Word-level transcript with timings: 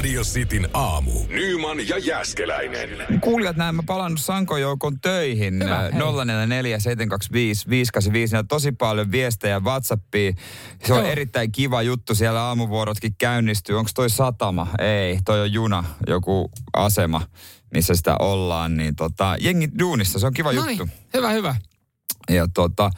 Radio 0.00 0.22
Cityn 0.22 0.68
aamu. 0.74 1.12
Nyman 1.28 1.88
ja 1.88 1.98
Jäskeläinen. 1.98 3.20
Kuulijat, 3.20 3.56
näin 3.56 3.74
mä 3.74 3.82
palannut 3.86 4.20
Sankojoukon 4.20 5.00
töihin. 5.00 5.54
Hyvä, 5.64 5.78
hei. 5.78 5.90
044 6.24 6.78
725 6.78 7.68
585. 7.70 8.36
on 8.36 8.48
tosi 8.48 8.72
paljon 8.72 9.10
viestejä 9.10 9.60
Whatsappiin. 9.60 10.36
Se 10.86 10.92
on 10.92 10.98
Joo. 10.98 11.08
erittäin 11.12 11.52
kiva 11.52 11.82
juttu. 11.82 12.14
Siellä 12.14 12.42
aamuvuorotkin 12.42 13.14
käynnistyy. 13.18 13.78
Onko 13.78 13.90
toi 13.94 14.10
satama? 14.10 14.66
Ei, 14.78 15.18
toi 15.24 15.40
on 15.40 15.52
juna, 15.52 15.84
joku 16.06 16.50
asema, 16.72 17.22
missä 17.74 17.94
sitä 17.94 18.16
ollaan. 18.18 18.76
Niin 18.76 18.96
tota, 18.96 19.36
jengi 19.40 19.68
duunissa, 19.78 20.18
se 20.18 20.26
on 20.26 20.34
kiva 20.34 20.52
Noniin, 20.52 20.78
juttu. 20.78 20.94
hyvä, 21.14 21.30
hyvä. 21.30 21.56
Ja 22.30 22.46
tota, 22.54 22.90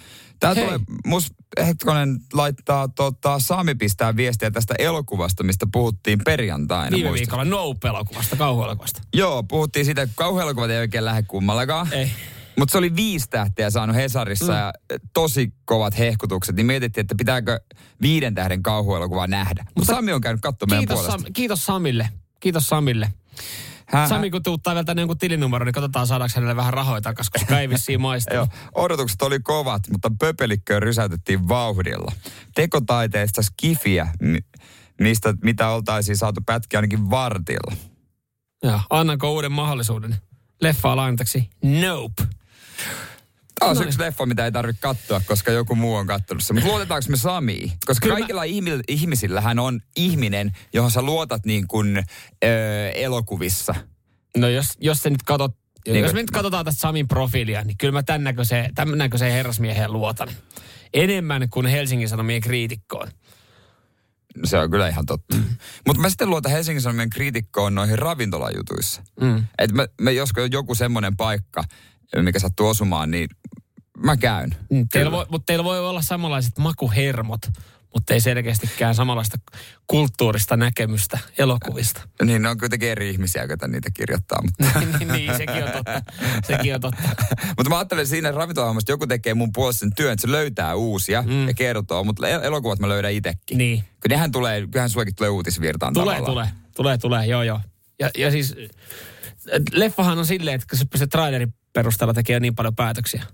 tää 0.43 0.55
Hei. 0.55 0.65
tulee, 0.65 0.81
mus 1.07 1.33
hetkonen 1.67 2.19
laittaa, 2.33 2.89
tota, 2.89 3.39
Sami 3.39 3.75
pistää 3.75 4.17
viestiä 4.17 4.51
tästä 4.51 4.75
elokuvasta, 4.79 5.43
mistä 5.43 5.67
puhuttiin 5.73 6.19
perjantaina. 6.25 6.97
Viime 6.97 7.09
muistat? 7.09 7.27
viikolla 7.27 7.45
Nope-elokuvasta, 7.45 8.37
kauhuelokuvasta. 8.37 9.01
Joo, 9.15 9.43
puhuttiin 9.43 9.85
siitä, 9.85 10.03
että 10.03 10.15
kauhuelokuvat 10.17 10.71
ei 10.71 10.79
oikein 10.79 11.05
lähde 11.05 11.23
kummallakaan. 11.23 11.93
Ei. 11.93 12.11
Mutta 12.59 12.73
se 12.73 12.79
oli 12.79 12.97
viisi 12.97 13.31
tähteä 13.31 13.71
saanut 13.71 13.97
Hesarissa 13.97 14.53
mm. 14.53 14.59
ja 14.59 14.73
tosi 15.15 15.53
kovat 15.65 15.99
hehkutukset. 15.99 16.57
Niin 16.57 16.67
mietittiin, 16.67 17.03
että 17.03 17.15
pitääkö 17.19 17.61
viiden 18.03 18.35
tähden 18.35 18.63
kauhuelokuvaa 18.63 19.27
nähdä. 19.27 19.67
Mutta 19.77 19.95
Sami 19.95 20.13
on 20.13 20.21
käynyt 20.21 20.41
katsomaan 20.41 20.79
meidän 20.79 20.95
puolesta. 20.95 21.19
Sam, 21.23 21.33
kiitos 21.33 21.67
Samille. 21.67 22.09
Kiitos 22.41 22.67
Samille. 22.67 23.13
Hän, 23.93 24.09
Sami, 24.09 24.31
kun 24.31 24.43
tuuttaa 24.43 24.75
vielä 24.75 24.85
tänne 24.85 25.03
jonkun 25.03 25.19
tilinumero, 25.19 25.65
niin 25.65 25.73
katsotaan 25.73 26.07
saadaanko 26.07 26.33
hänelle 26.37 26.57
vähän 26.57 26.75
rahoja 26.75 27.01
takaisin, 27.01 27.33
koska 27.33 27.61
ei 27.61 27.69
vissiin 27.69 28.01
maistu. 28.09 28.35
Joo, 28.35 28.47
odotukset 28.75 29.23
oli 29.23 29.41
kovat, 29.41 29.83
mutta 29.91 30.11
pöpelikköön 30.21 30.83
rysäytettiin 30.83 31.49
vauhdilla. 31.49 32.13
Tekotaiteesta 32.55 33.43
skifiä, 33.43 34.09
mi- 34.21 34.45
mistä, 35.01 35.35
mitä 35.45 35.69
oltaisiin 35.69 36.17
saatu 36.17 36.41
pätkiä 36.47 36.79
ainakin 36.79 37.11
vartilla. 37.11 37.77
Joo, 38.63 38.81
annanko 38.91 39.33
uuden 39.33 39.53
mahdollisuuden? 39.53 40.17
Leffaa 40.61 40.97
lainataksi 40.97 41.51
Nope. 41.63 42.23
Tämä 43.69 43.81
on 43.81 43.87
yksi 43.87 44.01
leffa, 44.01 44.27
mitä 44.27 44.45
ei 44.45 44.53
tarvitse 44.53 44.81
katsoa, 44.83 45.21
koska 45.27 45.51
joku 45.51 45.75
muu 45.75 45.95
on 45.95 46.07
katsonut 46.07 46.43
sen. 46.45 46.57
Mutta 46.57 46.69
luotetaanko 46.71 47.07
me 47.11 47.17
Samiin? 47.17 47.73
Koska 47.87 48.03
Kyllä 48.05 48.15
mä- 48.15 48.19
kaikilla 48.21 48.43
ihmi- 48.45 48.81
ihmisillähän 48.89 49.59
on 49.59 49.81
ihminen, 49.97 50.53
johon 50.73 50.91
sä 50.91 51.03
luotat 51.03 51.47
niin 51.47 51.67
kuin 51.69 52.05
öö, 52.45 52.91
elokuvissa. 52.91 53.75
No 54.37 54.49
jos, 54.49 54.67
jos 54.81 55.03
se 55.03 55.11
nyt 55.11 55.23
katot, 55.23 55.57
Niin 55.89 56.03
jos 56.03 56.13
me 56.13 56.21
nyt 56.21 56.31
katsotaan 56.31 56.65
tästä 56.65 56.81
Samin 56.81 57.09
profiilia, 57.09 57.65
niin 57.65 57.77
kyllä 57.79 57.93
mä 57.93 58.03
tämän 58.03 58.25
näköiseen, 58.25 58.75
tämän 58.75 58.99
näköiseen 58.99 59.33
herrasmieheen 59.33 59.93
luotan. 59.93 60.29
Enemmän 60.95 61.49
kuin 61.51 61.67
Helsingin 61.67 62.09
Sanomien 62.09 62.41
kriitikkoon. 62.41 63.09
Se 64.45 64.59
on 64.59 64.71
kyllä 64.71 64.89
ihan 64.89 65.07
totta. 65.07 65.37
Mm. 65.37 65.45
Mutta 65.87 66.03
mä 66.03 66.09
sitten 66.09 66.31
luotan 66.31 66.53
Helsingin 66.53 66.83
Sanomien 66.83 67.11
kriitikkoon 67.11 67.75
noihin 67.75 67.99
ravintolajutuissa. 67.99 69.03
Mm. 69.21 69.45
Että 69.59 69.77
me, 69.77 69.89
me 70.01 70.13
josko 70.13 70.41
joku 70.41 70.75
semmoinen 70.75 71.17
paikka, 71.17 71.65
mikä 72.21 72.39
sattuu 72.39 72.69
osumaan, 72.69 73.11
niin 73.11 73.29
mä 73.99 74.17
käyn. 74.17 74.55
Mm, 74.71 74.89
Teillä 74.93 75.11
voi, 75.11 75.27
mutta 75.31 75.47
teillä 75.47 75.65
voi 75.65 75.79
olla 75.89 76.03
samanlaiset 76.03 76.59
makuhermot, 76.59 77.41
mutta 77.95 78.15
ei 78.15 78.21
selkeästikään 78.21 78.95
samanlaista 78.95 79.39
kulttuurista 79.87 80.57
näkemystä 80.57 81.19
elokuvista. 81.39 82.01
Niin 82.25 82.43
ne 82.43 82.49
on 82.49 82.59
kuitenkin 82.59 82.89
eri 82.89 83.11
ihmisiä, 83.11 83.45
jotka 83.51 83.69
niitä 83.69 83.91
kirjoittaa. 83.95 84.43
Mutta, 84.43 84.81
niin, 84.99 85.09
niin, 85.09 85.37
sekin 85.37 85.65
on 85.65 85.71
totta. 85.71 86.03
Sekin 86.47 86.75
on 86.75 86.81
totta. 86.81 87.09
mutta 87.57 87.69
mä 87.69 87.79
ajattelen 87.79 88.07
siinä 88.07 88.31
ravintolahommasta, 88.31 88.93
joku 88.93 89.07
tekee 89.07 89.35
mun 89.35 89.53
puolesta 89.53 89.81
sen 89.81 89.95
työn, 89.97 90.13
että 90.13 90.27
se 90.27 90.33
löytää 90.33 90.75
uusia 90.75 91.23
mm. 91.23 91.49
ja 91.49 91.55
kertoo. 91.55 92.05
Mutta 92.05 92.29
el- 92.29 92.43
elokuvat 92.43 92.79
mä 92.79 92.89
löydän 92.89 93.13
itsekin. 93.13 93.59
Niin. 93.59 93.85
Kyllä 94.01 94.17
nehän 94.17 94.33
tulee, 94.33 94.61
kyllähän 94.61 94.91
suokin 94.91 95.15
tulee 95.15 95.31
uutisvirtaan 95.31 95.95
Tulee, 95.95 96.17
tavallaan. 96.17 96.49
tulee, 96.49 96.63
tulee, 96.77 96.99
tulee, 96.99 97.27
joo, 97.27 97.43
joo. 97.43 97.61
Ja, 97.99 98.11
ja 98.19 98.31
siis 98.31 98.55
leffahan 99.73 100.19
on 100.19 100.27
silleen, 100.27 100.55
että 100.55 100.67
kun 100.71 100.79
sä 100.79 100.85
pystyt 100.91 101.11
trailerin 101.11 101.55
perusteella 101.73 102.15
tekemään 102.15 102.43
niin 102.43 102.55
paljon 102.55 102.77
päätöksiä. 102.77 103.25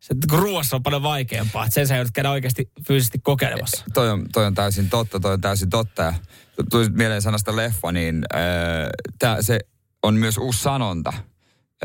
Se, 0.00 0.14
kun 0.30 0.38
ruoassa 0.38 0.76
on 0.76 0.82
paljon 0.82 1.02
vaikeampaa, 1.02 1.64
että 1.64 1.74
sen 1.74 1.86
sä 1.86 1.96
joudut 1.96 2.12
käydä 2.12 2.30
oikeasti 2.30 2.70
fyysisesti 2.86 3.18
kokeilemassa. 3.18 3.84
Toi 3.94 4.10
on, 4.10 4.26
toi 4.32 4.46
on 4.46 4.54
täysin 4.54 4.90
totta, 4.90 5.20
toi 5.20 5.32
on 5.32 5.40
täysin 5.40 5.70
totta. 5.70 6.02
Ja 6.02 6.14
tuli 6.70 6.88
mieleen 6.88 7.22
sanasta 7.22 7.56
leffa, 7.56 7.92
niin 7.92 8.24
äh, 8.34 8.40
tää, 9.18 9.42
se 9.42 9.60
on 10.02 10.14
myös 10.14 10.38
uusi 10.38 10.62
sanonta. 10.62 11.12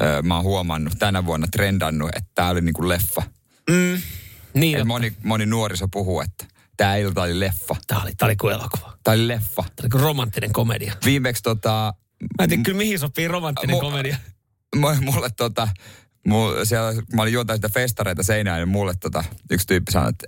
Äh, 0.02 0.24
mä 0.24 0.36
oon 0.36 0.44
huomannut 0.44 0.94
tänä 1.00 1.26
vuonna 1.26 1.48
trendannut, 1.52 2.10
että 2.16 2.32
tää 2.36 2.50
oli 2.50 2.62
niinku 2.62 2.90
leffa. 2.90 3.22
Mm. 3.70 4.02
Niin, 4.54 4.80
Et 4.80 4.88
moni, 4.88 5.14
moni 5.24 5.46
nuoriso 5.46 5.88
puhuu, 5.88 6.22
että 6.22 6.46
tää 6.78 6.96
ilta 6.96 7.22
oli 7.22 7.40
leffa. 7.40 7.76
tää 7.88 8.02
oli, 8.04 8.12
tää 8.18 8.26
oli 8.26 8.36
kuin 8.36 8.54
elokuva. 8.54 8.98
Tää 9.04 9.14
oli 9.14 9.28
leffa. 9.28 9.64
Tää 9.64 9.84
oli 9.84 9.90
kuin 9.90 10.02
romanttinen 10.02 10.54
komedia. 10.54 10.94
Viimeksi 11.06 11.44
tota, 11.44 11.94
Mä 12.38 12.44
en 12.44 12.50
tiedä 12.50 12.64
kyllä 12.64 12.78
mihin 12.78 13.00
sopii 13.00 13.28
romanttinen 13.28 13.76
Mu- 13.76 13.80
komedia. 13.80 14.18
mu- 14.76 15.02
mulle 15.02 15.30
tota, 15.38 15.68
mu, 16.28 16.38
siellä, 16.64 17.02
mä 17.14 17.22
olin 17.22 17.34
juontaa 17.34 17.56
sitä 17.56 17.70
festareita 17.70 18.24
seinään, 18.24 18.60
niin 18.60 18.70
mulle 18.70 18.94
tota, 19.00 19.24
yksi 19.52 19.68
tyyppi 19.68 19.92
sanoi, 19.92 20.10
että 20.10 20.28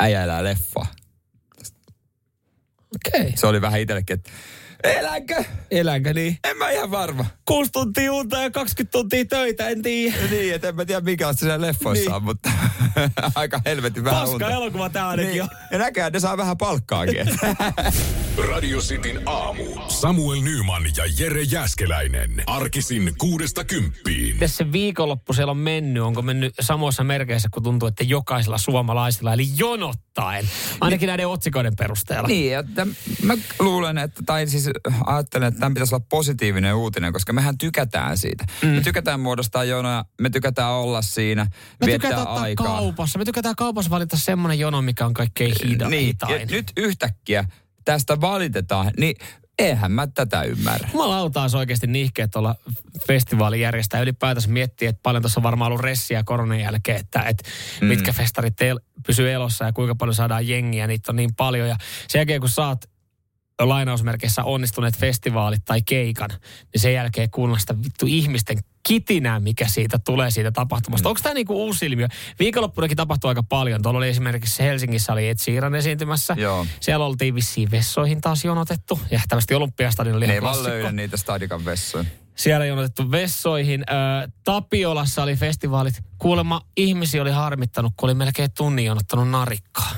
äijä 0.00 0.24
elää 0.24 0.44
leffaa. 0.44 0.86
Okei. 2.94 3.20
Okay. 3.20 3.32
Se 3.34 3.46
oli 3.46 3.60
vähän 3.60 3.80
itsellekin, 3.80 4.14
että 4.14 4.30
elänkö? 4.84 5.44
Elänkö 5.70 6.14
niin? 6.14 6.38
En 6.44 6.56
mä 6.56 6.70
ihan 6.70 6.90
varma. 6.90 7.26
Kuusi 7.44 7.70
tuntia 7.72 8.12
unta 8.12 8.42
ja 8.42 8.50
20 8.50 8.92
tuntia 8.92 9.24
töitä, 9.24 9.68
en 9.68 9.82
tiedä. 9.82 10.16
Niin, 10.30 10.54
että 10.54 10.68
en 10.68 10.76
mä 10.76 10.84
tiedä 10.84 11.00
mikä 11.00 11.28
on 11.28 11.34
siellä 11.34 11.66
leffoissa 11.66 12.04
Niin. 12.04 12.14
on, 12.14 12.22
mutta 12.22 12.50
aika 13.34 13.60
helvetin 13.66 14.04
vähän 14.04 14.20
Paska 14.20 14.34
unta. 14.34 14.50
elokuva 14.50 14.90
tää 14.90 15.08
ainakin 15.08 15.30
Niin. 15.30 15.42
on. 15.42 15.48
Ja 15.70 15.78
näköjään 15.78 16.12
ne 16.12 16.20
saa 16.20 16.36
vähän 16.36 16.56
palkkaakin. 16.58 17.26
Radio 18.50 18.78
Cityn 18.80 19.22
aamu. 19.26 19.64
Samuel 19.88 20.40
Nyman 20.40 20.82
ja 20.96 21.04
Jere 21.18 21.42
Jäskeläinen. 21.42 22.42
Arkisin 22.46 23.14
kuudesta 23.18 23.64
kymppiin. 23.64 24.36
Se 24.48 24.72
viikonloppu 24.72 25.32
siellä 25.32 25.50
on 25.50 25.56
mennyt? 25.56 26.02
Onko 26.02 26.22
mennyt 26.22 26.54
samoissa 26.60 27.04
merkeissä, 27.04 27.48
kun 27.54 27.62
tuntuu, 27.62 27.88
että 27.88 28.04
jokaisella 28.04 28.58
suomalaisella, 28.58 29.32
eli 29.32 29.46
jonottaen, 29.56 30.48
ainakin 30.80 31.06
näiden 31.06 31.28
otsikoiden 31.28 31.76
perusteella. 31.76 32.28
niin, 32.28 32.58
että 32.58 32.86
mä 33.22 33.34
luulen, 33.58 33.98
että, 33.98 34.22
tai 34.26 34.46
siis 34.46 34.69
ajattelen, 35.06 35.48
että 35.48 35.60
tämän 35.60 35.74
pitäisi 35.74 35.94
olla 35.94 36.04
positiivinen 36.08 36.74
uutinen, 36.74 37.12
koska 37.12 37.32
mehän 37.32 37.58
tykätään 37.58 38.16
siitä. 38.18 38.44
Mm. 38.62 38.68
Me 38.68 38.80
tykätään 38.80 39.20
muodostaa 39.20 39.64
jonoja, 39.64 40.04
me 40.20 40.30
tykätään 40.30 40.70
olla 40.72 41.02
siinä, 41.02 41.44
Me 41.80 41.86
viettää 41.86 42.10
tykätään 42.10 42.36
aikaa. 42.36 42.66
kaupassa. 42.66 43.18
Me 43.18 43.24
tykätään 43.24 43.56
kaupassa 43.56 43.90
valita 43.90 44.16
semmoinen 44.16 44.58
jono, 44.58 44.82
mikä 44.82 45.06
on 45.06 45.14
kaikkein 45.14 45.52
hida, 45.64 45.88
Niin, 45.88 46.16
ja 46.28 46.46
nyt 46.50 46.72
yhtäkkiä 46.76 47.44
tästä 47.84 48.20
valitetaan, 48.20 48.90
niin 48.98 49.14
eihän 49.58 49.92
mä 49.92 50.06
tätä 50.06 50.42
ymmärrä. 50.42 50.88
Jumalauta 50.92 51.42
olisi 51.42 51.56
oikeasti 51.56 51.86
nihkeä 51.86 52.28
tuolla 52.28 52.54
festivaalin 53.06 53.60
järjestää. 53.60 54.00
Ylipäätänsä 54.00 54.48
miettiä, 54.48 54.88
että 54.90 55.00
paljon 55.02 55.22
tuossa 55.22 55.40
on 55.40 55.44
varmaan 55.44 55.72
ollut 55.72 55.84
ressiä 55.84 56.22
koronan 56.24 56.60
jälkeen, 56.60 57.00
että, 57.00 57.22
että 57.22 57.50
mm. 57.80 57.86
mitkä 57.86 58.12
festarit 58.12 58.62
el- 58.62 58.80
pysyy 59.06 59.32
elossa 59.32 59.64
ja 59.64 59.72
kuinka 59.72 59.94
paljon 59.94 60.14
saadaan 60.14 60.48
jengiä. 60.48 60.86
Niitä 60.86 61.12
on 61.12 61.16
niin 61.16 61.34
paljon. 61.34 61.68
Ja 61.68 61.76
sen 62.08 62.18
jälkeen, 62.18 62.40
kun 62.40 62.50
saat 62.50 62.89
lainausmerkeissä 63.68 64.44
onnistuneet 64.44 64.96
festivaalit 64.98 65.64
tai 65.64 65.82
keikan, 65.82 66.30
niin 66.72 66.80
sen 66.80 66.94
jälkeen 66.94 67.30
kuunnella 67.30 67.58
sitä 67.58 67.82
vittu 67.82 68.06
ihmisten 68.08 68.58
kitinää, 68.82 69.40
mikä 69.40 69.68
siitä 69.68 69.98
tulee 69.98 70.30
siitä 70.30 70.52
tapahtumasta. 70.52 71.08
Mm. 71.08 71.10
Onko 71.10 71.20
tämä 71.22 71.34
niinku 71.34 71.64
uusi 71.64 71.86
ilmiö? 71.86 72.08
Viikonloppunakin 72.38 72.96
tapahtui 72.96 73.28
aika 73.28 73.42
paljon. 73.42 73.82
Tuolla 73.82 73.98
oli 73.98 74.08
esimerkiksi 74.08 74.62
Helsingissä 74.62 75.12
oli 75.12 75.28
Ed 75.28 75.38
Sheeran 75.38 75.74
esiintymässä. 75.74 76.34
Joo. 76.38 76.66
Siellä 76.80 77.06
oltiin 77.06 77.34
vissiin 77.34 77.70
vessoihin 77.70 78.20
taas 78.20 78.44
jonotettu. 78.44 79.00
Ja 79.10 79.20
tämmöisesti 79.28 79.54
olympiastadion 79.54 80.16
oli 80.16 80.26
Ne 80.26 80.34
ei 80.34 80.42
vaan 80.42 80.62
löydä 80.62 80.92
niitä 80.92 81.16
stadikan 81.16 81.64
vessoja. 81.64 82.04
Siellä 82.34 82.64
ei 82.64 82.70
otettu 82.70 83.10
vessoihin. 83.10 83.84
Ö, 83.90 84.28
Tapiolassa 84.44 85.22
oli 85.22 85.36
festivaalit. 85.36 85.94
Kuulemma 86.18 86.60
ihmisiä 86.76 87.22
oli 87.22 87.30
harmittanut, 87.30 87.92
kun 87.96 88.06
oli 88.06 88.14
melkein 88.14 88.50
tunnin 88.56 88.84
jonottanut 88.84 89.28
narikkaa. 89.28 89.92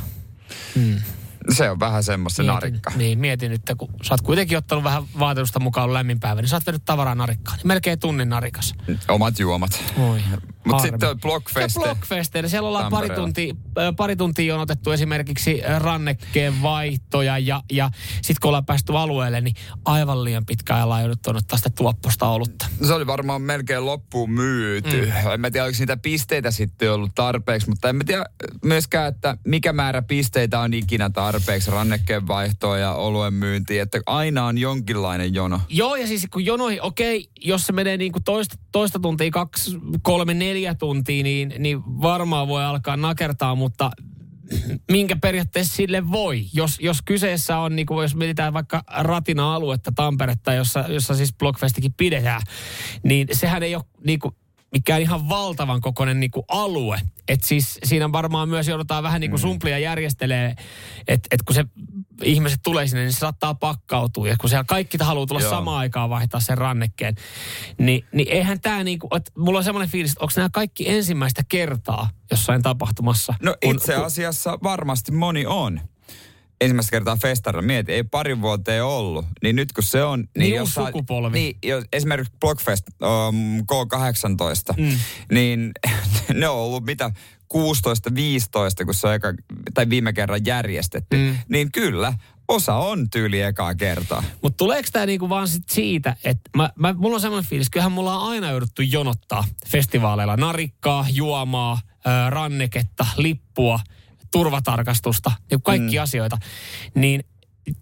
Se 1.51 1.71
on 1.71 1.81
vähän 1.81 2.03
semmoista 2.03 2.37
se 2.37 2.43
Mietin- 2.43 2.55
narikka. 2.55 2.93
Niin, 2.97 3.19
mietin 3.19 3.51
nyt, 3.51 3.63
kun 3.79 3.89
sä 4.03 4.15
oot 4.15 4.21
kuitenkin 4.21 4.59
ottanut 4.59 4.85
vähän 4.85 5.03
vaatetusta 5.19 5.61
mukaan 5.61 5.95
lämmin 5.95 6.21
päivä, 6.21 6.41
niin 6.41 6.49
sä 6.49 6.57
oot 6.57 6.67
venyt 6.67 6.85
tavaraa 6.85 7.15
narikkaan. 7.15 7.57
Niin 7.59 7.67
melkein 7.67 7.99
tunnin 7.99 8.29
narikas. 8.29 8.75
Omat 9.09 9.39
juomat. 9.39 9.85
Mutta 10.65 10.83
sitten 10.83 11.09
on 11.09 11.21
Blockfest. 11.21 11.75
Se 11.75 11.81
Blockfesteillä, 11.81 12.49
siellä 12.49 12.69
ollaan 12.69 12.91
pari 12.91 13.11
tuntia, 13.11 13.55
pari 13.97 14.17
tuntia 14.17 14.55
on 14.55 14.61
otettu 14.61 14.91
esimerkiksi 14.91 15.63
rannekkeen 15.79 16.63
vaihtoja 16.63 17.39
ja, 17.39 17.63
ja 17.73 17.91
sitten 18.13 18.37
kun 18.43 18.49
ollaan 18.49 18.67
päästy 18.67 18.97
alueelle, 18.97 19.41
niin 19.41 19.57
aivan 19.85 20.25
liian 20.25 20.47
pitkään 20.47 20.91
ajan 20.91 21.01
jouduttu 21.01 21.31
ottaa 21.31 21.57
sitä 21.57 21.71
tuopposta 21.71 22.29
olutta. 22.29 22.67
Se 22.87 22.93
oli 22.93 23.07
varmaan 23.07 23.43
melkein 23.43 23.87
loppuun 23.87 24.31
myyty. 24.31 25.07
Mm. 25.25 25.31
En 25.33 25.41
mä 25.41 25.51
tiedä, 25.51 25.65
oliko 25.65 25.77
niitä 25.79 25.97
pisteitä 25.97 26.51
sitten 26.51 26.93
ollut 26.93 27.15
tarpeeksi, 27.15 27.69
mutta 27.69 27.89
en 27.89 27.97
mä 27.97 28.05
tiedä 28.05 28.25
myöskään, 28.65 29.09
että 29.09 29.37
mikä 29.47 29.73
määrä 29.73 30.03
pisteitä 30.03 30.61
on 30.61 30.75
ikinä 30.75 31.11
tarpeeksi 31.11 31.32
rannekkeen 31.67 32.29
vaihtoa 32.29 32.79
ja 32.79 32.93
oluen 32.93 33.35
myyntiin. 33.35 33.83
Että 33.83 34.01
aina 34.07 34.47
on 34.47 34.59
jonkinlainen 34.59 35.35
jono. 35.35 35.61
Joo, 35.69 35.97
ja 35.97 36.07
siis 36.07 36.27
kun 36.33 36.45
jonoihin, 36.45 36.83
okei, 36.83 37.29
jos 37.41 37.67
se 37.67 37.73
menee 37.73 37.97
niin 37.97 38.13
kuin 38.13 38.25
toista, 38.25 38.57
toista 38.73 38.99
tuntia, 38.99 39.31
kaksi, 39.31 39.79
kolme, 40.03 40.35
neljä 40.35 40.75
tuntia, 40.75 41.23
niin, 41.23 41.55
niin 41.59 41.83
varmaan 41.85 42.49
voi 42.49 42.65
alkaa 42.65 42.97
nakertaa, 42.97 43.55
mutta 43.55 43.91
minkä 44.91 45.17
periaatteessa 45.17 45.77
sille 45.77 46.11
voi. 46.11 46.45
Jos, 46.53 46.79
jos 46.81 47.03
kyseessä 47.03 47.59
on, 47.59 47.77
niin 47.77 47.87
kuin 47.87 48.03
jos 48.03 48.15
mietitään 48.15 48.53
vaikka 48.53 48.83
Ratina-aluetta 48.97 49.93
Tamperetta, 49.95 50.53
jossa, 50.53 50.85
jossa 50.89 51.15
siis 51.15 51.35
Blockfestikin 51.39 51.95
pidetään, 51.97 52.43
niin 53.03 53.29
sehän 53.33 53.63
ei 53.63 53.75
ole 53.75 53.85
niin 54.05 54.19
kuin 54.19 54.35
mikään 54.73 55.03
ihan 55.03 55.29
valtavan 55.29 55.81
kokoinen 55.81 56.21
niin 56.21 56.31
kuin 56.31 56.45
alue. 56.49 57.01
Et 57.29 57.45
siis 57.45 57.79
siinä 57.85 58.13
varmaan 58.13 58.49
myös 58.49 58.69
joudutaan 58.69 59.03
vähän 59.03 59.21
niin 59.21 59.31
kuin 59.31 59.41
sumplia 59.41 59.79
järjestelee, 59.79 60.55
että 61.09 61.29
et 61.31 61.43
kun 61.43 61.55
se 61.55 61.65
ihmiset 62.23 62.61
tulee 62.63 62.87
sinne, 62.87 63.03
niin 63.03 63.13
se 63.13 63.19
saattaa 63.19 63.55
pakkautua. 63.55 64.29
Ja 64.29 64.37
kun 64.41 64.49
siellä 64.51 64.65
kaikki 64.65 64.99
haluaa 65.01 65.27
tulla 65.27 65.41
Joo. 65.41 65.51
samaan 65.51 65.79
aikaan 65.79 66.11
vaihtaa 66.11 66.41
sen 66.41 66.59
rannekkeen, 66.59 67.15
niin, 67.79 68.05
niin 68.13 68.29
eihän 68.29 68.61
tämä 68.61 68.85
niin 68.85 68.99
kuin, 68.99 69.17
että 69.17 69.33
mulla 69.39 69.59
on 69.59 69.65
semmoinen 69.65 69.91
fiilis, 69.91 70.13
että 70.13 70.25
onko 70.25 70.33
nämä 70.37 70.49
kaikki 70.53 70.89
ensimmäistä 70.89 71.43
kertaa 71.49 72.11
jossain 72.31 72.63
tapahtumassa? 72.63 73.35
No 73.43 73.55
kun- 73.65 73.75
itse 73.77 73.95
kun- 73.95 74.05
asiassa 74.05 74.59
varmasti 74.63 75.13
moni 75.13 75.47
on. 75.47 75.81
Ensimmäistä 76.63 76.91
kertaa 76.91 77.17
festarilla. 77.17 77.63
Mieti, 77.67 77.93
ei 77.93 78.03
parin 78.05 78.43
vuoteen 78.43 78.85
ollut. 78.85 79.27
Niin 79.43 79.57
nyt 79.57 79.73
kun 79.73 79.85
se 79.85 80.03
on... 80.05 80.25
Niin 80.39 80.55
jos 80.55 80.61
uusi 80.63 80.75
saa- 80.75 80.87
sukupolvi. 80.87 81.39
Niin, 81.39 81.57
jos, 81.65 81.85
esimerkiksi 81.93 82.33
Blockfest 82.41 82.85
um, 83.03 83.59
K18, 83.61 84.75
Mm. 84.77 84.99
niin 85.33 85.73
ne 86.35 86.49
on 86.49 86.57
ollut 86.57 86.85
mitä 86.85 87.11
16-15, 87.55 88.85
kun 88.85 88.95
se 88.95 89.07
on 89.09 89.15
eka, 89.15 89.35
tai 89.75 89.89
viime 89.91 90.13
kerran 90.13 90.41
järjestetty. 90.47 91.17
Mm. 91.17 91.37
Niin 91.49 91.73
kyllä, 91.73 92.15
osa 92.49 92.75
on 92.75 93.11
tyyli 93.11 93.41
ekaa 93.43 93.75
kertaa. 93.75 94.23
Mutta 94.43 94.57
tuleeko 94.57 94.89
tämä 94.93 95.07
niinku 95.07 95.29
vaan 95.29 95.49
sit 95.49 95.69
siitä, 95.69 96.17
että 96.25 96.51
mä, 96.57 96.71
mä, 96.79 96.93
mulla 96.93 97.15
on 97.15 97.21
semmoinen 97.21 97.51
fiilis, 97.51 97.71
kyllähän 97.71 97.93
mulla 97.93 98.19
on 98.19 98.29
aina 98.31 98.51
jouduttu 98.51 98.83
jonottaa 98.83 99.45
festivaaleilla 99.67 100.37
narikkaa, 100.37 101.07
juomaa, 101.13 101.81
ö, 102.07 102.31
ranneketta, 102.31 103.07
lippua, 103.17 103.81
turvatarkastusta, 104.33 105.31
niin 105.51 105.63
kaikki 105.63 105.97
mm. 105.97 106.03
asioita. 106.03 106.39
Niin 106.95 107.25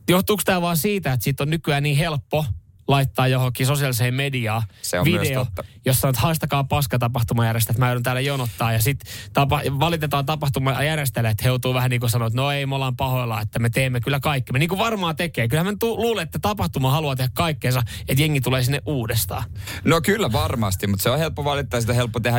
johtuuko 0.09 0.43
tämä 0.45 0.63
vaan 0.63 0.77
siitä, 0.77 1.13
että 1.13 1.25
siitä 1.25 1.43
on 1.43 1.51
nykyään 1.51 1.83
niin 1.83 1.97
helppo 1.97 2.45
laittaa 2.91 3.29
johonkin 3.29 3.67
sosiaaliseen 3.67 4.15
mediaan 4.15 4.63
Se 4.83 4.99
on 4.99 5.05
video, 5.05 5.47
jossa 5.85 6.09
on, 6.09 6.11
että 6.11 6.21
haistakaa 6.21 6.65
paska 6.65 6.99
tapahtumajärjestäjät, 6.99 7.75
että 7.75 7.81
mä 7.81 7.89
joudun 7.89 8.03
täällä 8.03 8.21
jonottaa. 8.21 8.73
Ja 8.73 8.83
sitten 8.83 9.13
tapa, 9.33 9.61
valitetaan 9.81 10.27
tapahtumajärjestäjät, 10.27 11.31
että 11.31 11.45
he 11.45 11.49
joutuu 11.49 11.75
vähän 11.75 11.91
niin 11.91 12.01
kuin 12.01 12.11
sanoa, 12.11 12.27
että 12.27 12.37
no 12.37 12.51
ei, 12.51 12.67
me 12.67 12.75
ollaan 12.75 12.97
pahoilla, 12.97 13.41
että 13.41 13.59
me 13.59 13.71
teemme 13.71 14.01
kyllä 14.01 14.21
kaikki. 14.21 14.53
Me 14.53 14.59
niin 14.59 14.69
kuin 14.69 14.79
varmaan 14.79 15.17
tekee. 15.17 15.49
Kyllähän 15.49 15.73
mä 15.73 15.77
tu- 15.81 15.97
luulen, 15.97 16.23
että 16.23 16.39
tapahtuma 16.39 16.91
haluaa 16.91 17.17
tehdä 17.17 17.31
kaikkeensa, 17.35 17.83
että 18.09 18.23
jengi 18.23 18.41
tulee 18.41 18.63
sinne 18.63 18.81
uudestaan. 18.87 19.45
No 19.85 20.01
kyllä 20.01 20.33
varmasti, 20.33 20.87
mutta 20.87 21.03
se 21.03 21.11
on 21.11 21.19
helppo 21.19 21.45
valittaa, 21.45 21.81
sitä 21.81 21.93
on 21.93 21.97
helppo 21.97 22.21
tehdä 22.21 22.39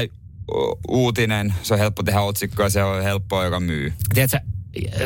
uutinen, 0.88 1.54
se 1.64 1.74
on 1.74 1.80
helppo 1.80 2.04
tehdä 2.04 2.22
otsikko 2.22 2.64
ja 2.64 2.70
se 2.70 2.84
on 2.84 3.04
helppoa, 3.04 3.44
joka 3.46 3.60
myy. 3.60 3.94
Tiedätkö, 4.14 4.40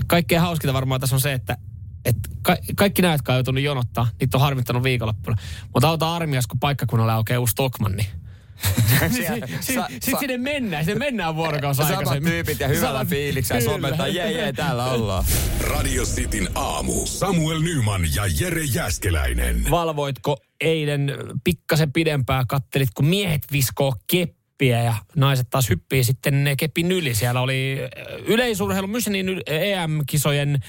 kaikkein 0.08 0.42
hauskinta 0.42 0.74
varmaan 0.74 1.02
tässä 1.02 1.16
on 1.16 1.20
se, 1.22 1.34
että 1.34 1.58
et 2.06 2.16
ka- 2.42 2.58
kaikki 2.76 3.02
nämä, 3.02 3.14
jotka 3.14 3.32
on 3.32 3.38
joutunut 3.38 3.64
jonottaa, 3.64 4.08
niitä 4.20 4.38
on 4.38 4.42
harmittanut 4.42 4.84
viikonloppuna. 4.84 5.38
Mutta 5.74 5.88
auta 5.88 6.16
armias, 6.16 6.48
kun 6.48 6.60
paikkakunnalla 6.60 7.14
aukeaa 7.14 7.40
uusi 7.40 7.52
Stockmanni. 7.52 8.08
Siellä- 9.62 9.88
Sitten 9.90 10.20
sinne 10.20 10.38
mennään, 10.38 10.86
sinne 10.86 11.00
mennään 11.00 11.36
vuorokausi 11.36 11.78
Samat 11.78 11.98
aikaisemmin. 11.98 12.32
tyypit 12.32 12.60
ja 12.60 12.68
hyvällä 12.68 13.00
Samat- 13.04 13.08
fiiliksellä 13.10 13.62
somettaa, 13.62 14.08
jee 14.08 14.32
jee, 14.32 14.54
täällä 14.54 14.86
ollaan. 14.86 15.26
Radio 15.62 16.04
Cityn 16.04 16.50
aamu. 16.56 17.06
Samuel 17.06 17.60
Nyman 17.60 18.02
ja 18.16 18.24
Jere 18.40 18.64
Jäskeläinen. 18.64 19.66
Valvoitko 19.70 20.38
eilen 20.62 21.14
pikkasen 21.44 21.92
pidempään, 21.94 22.48
kattelit 22.48 22.90
kun 22.96 23.06
miehet 23.06 23.42
viskoo 23.52 23.96
keppiä 24.08 24.45
ja 24.62 24.94
naiset 25.16 25.50
taas 25.50 25.70
hyppii 25.70 26.04
sitten 26.04 26.54
kepin 26.58 26.92
yli. 26.92 27.16
Siellä 27.16 27.42
oli 27.42 27.78
äh, 27.82 28.16
yleisurheilu, 28.26 28.88
myös 28.88 29.08
niin 29.08 29.28
yl- 29.28 29.44
EM-kisojen, 29.48 30.60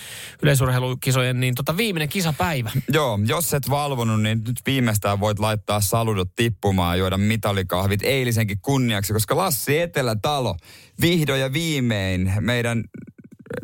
yleisurheilukisojen, 0.43 1.41
niin 1.41 1.55
tota 1.55 1.77
viimeinen 1.77 2.09
kisapäivä. 2.09 2.71
Joo, 2.93 3.19
jos 3.27 3.55
et 3.55 3.71
valvonut, 3.71 4.23
niin 4.23 4.43
nyt 4.47 4.61
viimeistään 4.67 5.21
voit 5.21 5.39
laittaa 5.39 5.81
saludot 5.81 6.35
tippumaan 6.37 6.97
ja 6.97 6.99
juoda 6.99 7.19
mitalikahvit 7.19 8.03
eilisenkin 8.03 8.59
kunniaksi, 8.63 9.13
koska 9.13 9.37
Lassi 9.37 9.79
Etelätalo 9.79 10.57
vihdoin 11.01 11.41
ja 11.41 11.53
viimein 11.53 12.33
meidän 12.41 12.85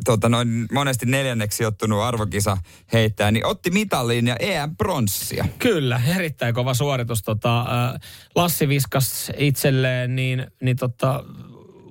tota 0.04 0.28
noin, 0.28 0.66
monesti 0.72 1.06
neljänneksi 1.06 1.56
sijoittunut 1.56 2.02
arvokisa 2.02 2.56
heittää, 2.92 3.30
niin 3.30 3.46
otti 3.46 3.70
mitalin 3.70 4.26
ja 4.26 4.36
EM-pronssia. 4.40 5.44
Kyllä, 5.58 6.00
erittäin 6.16 6.54
kova 6.54 6.74
suoritus. 6.74 7.22
Tota, 7.22 7.60
äh, 7.60 8.00
Lassi 8.34 8.68
viskas 8.68 9.32
itselleen 9.36 10.16
niin, 10.16 10.46
niin 10.62 10.76
tota, 10.76 11.24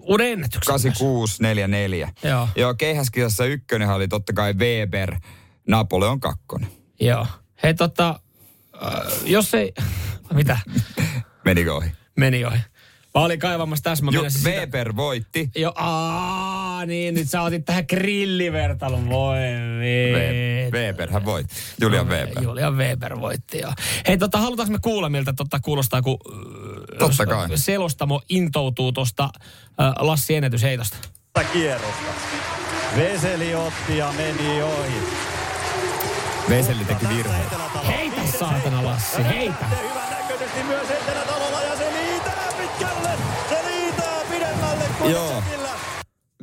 uuden 0.02 0.28
ennätyksen. 0.32 0.74
myös. 0.74 0.82
8644. 0.82 2.10
Joo. 2.24 2.48
Joo, 2.56 2.74
keihäskisassa 2.74 3.46
ykkönen 3.46 3.90
oli 3.90 4.08
totta 4.08 4.34
kai 4.34 4.54
Weber, 4.54 5.16
Napoleon 5.68 6.20
kakkonen. 6.20 6.70
Joo. 7.00 7.28
Hei 7.64 7.74
tota, 7.74 8.20
äh, 8.86 8.92
jos 9.26 9.54
ei... 9.54 9.74
Mitä? 10.34 10.60
Menikö 11.46 11.76
ohi? 11.76 11.92
Meni 12.18 12.46
ohi. 12.46 12.58
Mä 13.16 13.22
olin 13.22 13.40
kaivamassa 13.40 13.84
tässä, 13.84 14.06
mä 14.06 14.12
Joo, 14.14 14.22
menisin 14.24 14.40
sitä- 14.42 14.50
Weber 14.60 14.96
voitti. 14.96 15.50
Joo, 15.56 15.72
aa, 15.76 16.86
niin 16.86 17.14
nyt 17.14 17.30
sä 17.30 17.42
otit 17.42 17.66
tähän 17.66 17.84
grillivertailun. 17.90 19.10
Voi 19.10 19.38
vittu. 19.80 20.78
Weber, 20.78 21.12
hän 21.12 21.26
voitti. 21.26 21.56
Julian 21.82 22.08
Weber. 22.08 22.44
Julian 22.44 22.78
Weber 22.78 23.22
voitti, 23.22 23.60
joo. 23.60 23.74
Hei, 24.08 24.18
tota, 24.18 24.38
halutaanko 24.38 24.72
me 24.72 24.80
kuulla, 24.82 25.10
miltä 25.10 25.34
tota 25.34 25.60
kuulostaa, 25.60 26.02
kun 26.02 26.18
äh, 26.94 26.98
Totta 27.00 27.26
kai. 27.26 27.48
selostamo 27.58 28.22
intoutuu 28.30 28.92
tuosta 28.92 29.24
äh, 29.24 29.94
Lassi 30.00 30.36
ennätysheitosta? 30.36 30.98
Tätä 31.34 31.48
kierrosta. 31.54 32.12
Veseli 32.98 33.56
otti 33.56 33.98
ja 33.98 34.14
meni 34.18 34.62
ohi. 34.62 34.94
Veseli 36.50 36.86
teki 36.86 37.08
virheen. 37.10 37.46
Heitä 37.88 38.22
saatana 38.40 38.84
Lassi, 38.86 39.24
heitä. 39.24 39.66
Hyvän 39.66 40.10
näköisesti 40.12 40.64
myös 40.64 40.90
Etelä-Talolla 40.92 41.62
ja 41.62 41.71
Joo. 45.10 45.44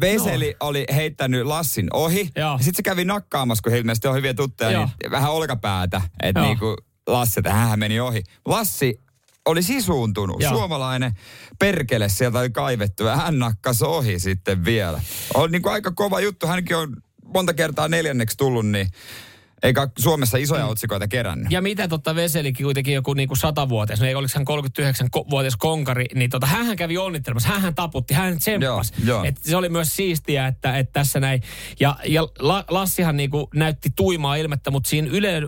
Veseli 0.01 0.57
oli 0.61 0.85
heittänyt 0.95 1.47
Lassin 1.47 1.87
ohi. 1.93 2.31
Joo. 2.37 2.59
Sitten 2.59 2.75
se 2.75 2.83
kävi 2.83 3.05
nakkaamassa, 3.05 3.63
kun 3.63 3.73
he 3.73 3.79
ilmeisesti 3.79 4.09
on 4.09 4.15
hyviä 4.15 4.35
tuttuja, 4.35 4.71
Joo. 4.71 4.89
niin 5.03 5.11
vähän 5.11 5.33
olkapäätä. 5.33 6.01
Että 6.23 6.41
Joo. 6.41 6.47
niinku 6.47 6.77
Lassi, 7.07 7.41
että 7.41 7.53
hän 7.53 7.79
meni 7.79 8.01
ohi. 8.01 8.23
Lassi 8.45 9.01
oli 9.47 9.63
sisuuntunut. 9.63 10.43
Joo. 10.43 10.53
Suomalainen 10.53 11.13
perkele 11.59 12.09
sieltä 12.09 12.39
oli 12.39 12.51
kaivettu 12.51 13.05
ja 13.05 13.17
hän 13.17 13.39
nakkasi 13.39 13.85
ohi 13.85 14.19
sitten 14.19 14.65
vielä. 14.65 15.01
On 15.35 15.53
niinku 15.53 15.69
aika 15.69 15.93
kova 15.97 16.21
juttu. 16.21 16.47
Hänkin 16.47 16.77
on 16.77 16.97
monta 17.35 17.55
kertaa 17.55 17.89
neljänneksi 17.89 18.37
tullut, 18.37 18.67
niin 18.67 18.89
eikä 19.63 19.89
Suomessa 19.99 20.39
isoja 20.39 20.67
otsikoita 20.67 21.09
kerännyt. 21.09 21.53
Ja 21.53 21.63
mitä 21.63 21.89
totta 21.89 22.15
Veselikin 22.15 22.65
kuitenkin 22.65 22.95
joku 22.95 23.15
niinku 23.15 23.37
satavuotias, 23.37 24.01
no 24.01 24.07
ei 24.07 24.15
oliko 24.15 24.33
hän 24.37 24.47
39-vuotias 24.49 25.57
konkari, 25.57 26.05
niin 26.15 26.31
tota, 26.31 26.47
hän 26.47 26.77
kävi 26.77 26.99
onnittelemassa, 26.99 27.49
hän 27.49 27.75
taputti, 27.75 28.15
hän 28.15 28.39
tsemppasi. 28.39 28.93
Se 29.41 29.57
oli 29.57 29.69
myös 29.69 29.97
siistiä, 29.97 30.47
että, 30.47 30.79
että 30.79 30.93
tässä 30.93 31.21
näin. 31.21 31.43
Ja, 31.81 31.97
ja 32.07 32.23
La, 32.39 32.65
Lassihan 32.69 33.17
niinku 33.17 33.49
näytti 33.55 33.89
tuimaa 33.97 34.37
ilmettä, 34.37 34.71
mutta 34.71 34.89
siinä 34.89 35.09
Yle 35.13 35.37
ö, 35.37 35.41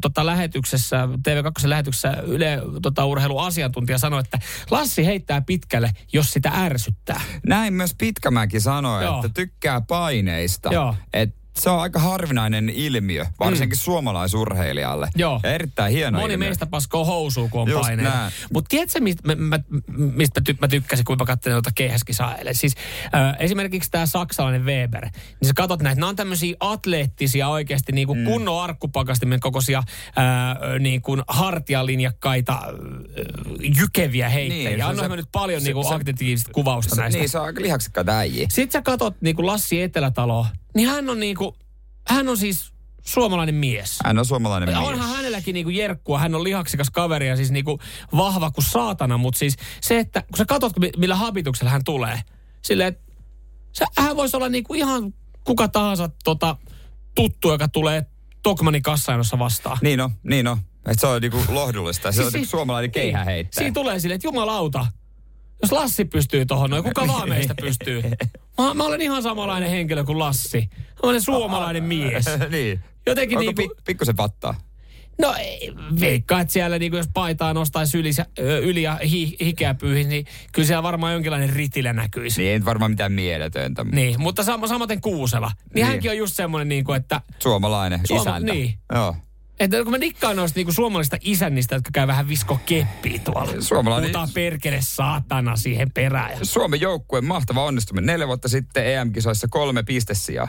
tota, 0.00 0.26
lähetyksessä, 0.26 1.08
TV2-lähetyksessä 1.28 2.22
Yle 2.26 2.58
tota, 2.82 3.04
urheiluasiantuntija 3.04 3.98
sanoi, 3.98 4.20
että 4.20 4.38
Lassi 4.70 5.06
heittää 5.06 5.40
pitkälle, 5.40 5.90
jos 6.12 6.30
sitä 6.30 6.50
ärsyttää. 6.54 7.20
Näin 7.46 7.74
myös 7.74 7.94
Pitkämäki 7.98 8.60
sanoi, 8.60 9.04
Joo. 9.04 9.16
että 9.16 9.28
tykkää 9.34 9.80
paineista. 9.80 10.72
Joo. 10.72 10.94
Et 11.12 11.39
se 11.60 11.70
on 11.70 11.80
aika 11.80 11.98
harvinainen 11.98 12.68
ilmiö, 12.68 13.26
varsinkin 13.40 13.78
mm. 13.78 13.80
suomalaisurheilijalle. 13.80 15.08
Joo. 15.16 15.40
Ja 15.42 15.50
erittäin 15.52 15.92
hieno 15.92 16.18
Moni 16.18 16.34
ilmiö. 16.34 16.48
meistä 16.48 16.66
paskoo 16.66 17.04
housuun, 17.04 17.50
kun 17.50 17.60
on 17.60 17.68
Just 17.68 17.80
paineita. 17.80 18.30
Mutta 18.52 18.68
tiedätkö, 18.68 19.00
mistä 19.00 19.22
mä, 19.26 19.34
mä, 19.34 19.60
mistä 19.96 20.40
mä, 20.40 20.44
ty, 20.44 20.56
mä 20.60 20.68
tykkäsin, 20.68 21.04
kun 21.04 21.16
mä 21.18 21.24
katselin 21.24 21.52
noita 21.54 21.70
keihäskisaa? 21.74 22.34
Siis 22.52 22.74
äh, 23.14 23.36
esimerkiksi 23.38 23.90
tämä 23.90 24.06
saksalainen 24.06 24.64
Weber, 24.64 25.04
niin 25.04 25.48
sä 25.48 25.52
katsot 25.54 25.82
näitä, 25.82 26.00
nämä 26.00 26.08
on 26.08 26.16
tämmöisiä 26.16 26.56
atleettisia 26.60 27.48
oikeasti 27.48 27.92
niin 27.92 28.06
kuin 28.06 28.18
mm. 28.18 28.24
kunnon 28.24 28.62
arkkupakastimen 28.62 29.40
kokoisia 29.40 29.78
äh, 29.78 29.84
niin 30.78 31.02
kuin 31.02 31.22
hartialinjakkaita 31.28 32.52
äh, 32.52 32.60
jykeviä 33.80 34.28
heittäjiä. 34.28 34.70
Niin, 34.70 34.84
Annoin 34.84 35.10
mä 35.10 35.16
nyt 35.16 35.28
paljon 35.32 35.60
se- 35.60 35.64
niin 35.64 35.74
kuin 35.74 35.88
se- 35.88 35.94
aktiivista 35.94 36.50
kuvausta 36.52 36.94
Se, 36.94 37.00
näistä. 37.00 37.18
niin, 37.18 37.28
se 37.28 37.38
on 37.38 37.44
aika 37.44 37.62
lihaksikkaita 37.62 38.18
äijiä. 38.18 38.46
Sitten 38.50 38.72
sä 38.72 38.82
katot 38.82 39.16
niin 39.20 39.36
kuin 39.36 39.46
Lassi 39.46 39.82
Etelätalo, 39.82 40.46
niin 40.74 40.88
hän 40.88 41.10
on 41.10 41.20
niin 41.20 41.36
kuin, 41.36 41.54
hän 42.08 42.28
on 42.28 42.36
siis 42.36 42.72
suomalainen 43.04 43.54
mies. 43.54 43.98
Hän 44.04 44.18
on 44.18 44.24
suomalainen 44.26 44.68
Ja 44.72 44.78
mies. 44.80 44.90
onhan 44.92 45.08
hänelläkin 45.16 45.52
niinku 45.54 45.70
jerkkua, 45.70 46.18
hän 46.18 46.34
on 46.34 46.44
lihaksikas 46.44 46.90
kaveri 46.90 47.28
ja 47.28 47.36
siis 47.36 47.50
niinku 47.50 47.78
vahva 48.16 48.50
kuin 48.50 48.64
saatana, 48.64 49.18
mutta 49.18 49.38
siis 49.38 49.56
se, 49.80 49.98
että 49.98 50.22
kun 50.22 50.36
sä 50.38 50.44
katsot, 50.44 50.78
mi- 50.78 50.92
millä 50.96 51.14
habituksella 51.16 51.70
hän 51.70 51.84
tulee, 51.84 52.20
silleen, 52.62 52.88
että 52.88 53.12
se, 53.72 53.84
hän 53.98 54.16
voisi 54.16 54.36
olla 54.36 54.48
niinku 54.48 54.74
ihan 54.74 55.14
kuka 55.44 55.68
tahansa 55.68 56.10
tota, 56.24 56.56
tuttu, 57.14 57.50
joka 57.50 57.68
tulee 57.68 58.06
Tokmanin 58.42 58.82
kassainossa 58.82 59.38
vastaan. 59.38 59.78
Niin 59.82 60.00
on, 60.00 60.10
niin 60.22 60.46
on. 60.48 60.58
Et 60.88 60.98
se 60.98 61.06
on 61.06 61.22
niinku 61.22 61.44
lohdullista. 61.48 62.12
Se 62.12 62.16
Siis 62.16 62.26
on 62.26 62.32
niinku 62.32 62.50
suomalainen 62.50 62.90
keihä 62.90 63.18
niin. 63.18 63.24
heittää. 63.26 63.60
Siinä 63.60 63.74
tulee 63.74 64.00
silleen, 64.00 64.16
että 64.16 64.26
jumalauta, 64.26 64.86
jos 65.62 65.72
Lassi 65.72 66.04
pystyy 66.04 66.46
tohon, 66.46 66.70
no 66.70 66.82
kuka 66.82 67.06
vaan 67.08 67.28
meistä 67.28 67.54
pystyy. 67.60 68.02
Mä, 68.58 68.74
mä 68.74 68.84
olen 68.84 69.00
ihan 69.00 69.22
samanlainen 69.22 69.70
henkilö 69.70 70.04
kuin 70.04 70.18
Lassi. 70.18 70.68
Mä 70.72 71.08
olen 71.10 71.22
suomalainen 71.22 71.84
mies. 71.84 72.24
niin. 72.50 72.80
Jotenkin 73.06 73.38
Onko 73.38 73.52
niinku- 73.56 73.74
pi- 73.74 73.82
pikkusen 73.86 74.16
vattaa? 74.16 74.54
No 75.20 75.34
ei, 75.38 75.72
veikkaa, 76.00 76.40
että 76.40 76.52
siellä 76.52 76.78
niinku, 76.78 76.96
jos 76.96 77.08
paitaa 77.14 77.54
nostaisi 77.54 77.98
yli, 77.98 78.10
yli 78.62 78.82
ja 78.82 78.98
hi, 79.10 79.36
hikeä 79.40 79.74
pyyhisi, 79.74 80.08
niin 80.08 80.26
kyllä 80.52 80.66
siellä 80.66 80.82
varmaan 80.82 81.12
jonkinlainen 81.12 81.50
ritilä 81.50 81.92
näkyisi. 81.92 82.40
Niin 82.40 82.52
ei 82.52 82.64
varmaan 82.64 82.90
mitään 82.90 83.12
mieletöntä. 83.12 83.84
Niin, 83.84 84.20
mutta 84.20 84.42
sam- 84.42 84.68
samaten 84.68 85.00
Kuusela. 85.00 85.50
Niin, 85.56 85.70
Niin. 85.74 85.86
hänkin 85.86 86.10
on 86.10 86.16
just 86.16 86.36
semmoinen, 86.36 86.68
niinku, 86.68 86.92
että, 86.92 87.20
Suomalainen 87.38 88.00
Suoma- 88.08 88.22
isäntä. 88.22 88.52
niin. 88.52 88.74
Joo. 88.94 89.16
Että 89.60 89.82
kun 89.82 89.90
mä 89.90 90.00
dikkaan 90.00 90.36
noista 90.36 90.58
niinku 90.58 90.72
suomalaisista 90.72 91.16
isännistä, 91.20 91.74
jotka 91.74 91.90
käy 91.92 92.06
vähän 92.06 92.28
visko 92.28 92.60
keppiä 92.66 93.18
tuolla. 93.18 93.52
Suomalainen- 93.60 94.02
Puhutaan 94.12 94.28
perkele 94.34 94.78
saatana 94.80 95.56
siihen 95.56 95.90
perään. 95.90 96.38
Suomen 96.42 96.80
joukkueen 96.80 97.24
mahtava 97.24 97.64
onnistuminen. 97.64 98.06
Neljä 98.06 98.26
vuotta 98.26 98.48
sitten 98.48 98.86
EM-kisoissa 98.86 99.48
kolme 99.50 99.82
pistesijaa. 99.82 100.48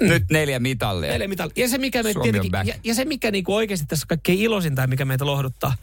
Nyt 0.00 0.24
neljä 0.30 0.58
mitalia. 0.58 1.10
Neljä 1.12 1.28
mitali. 1.28 1.50
Ja 1.56 1.68
se 1.68 1.78
mikä, 1.78 2.02
me 2.02 2.12
on 2.16 2.22
tietenkin, 2.22 2.50
ja, 2.64 2.74
ja, 2.84 2.94
se 2.94 3.04
mikä 3.04 3.30
niinku 3.30 3.54
oikeasti 3.54 3.86
tässä 3.86 4.06
kaikkein 4.06 4.38
iloisinta 4.38 4.80
ja 4.82 4.86
mikä 4.88 5.04
meitä 5.04 5.26
lohduttaa, 5.26 5.74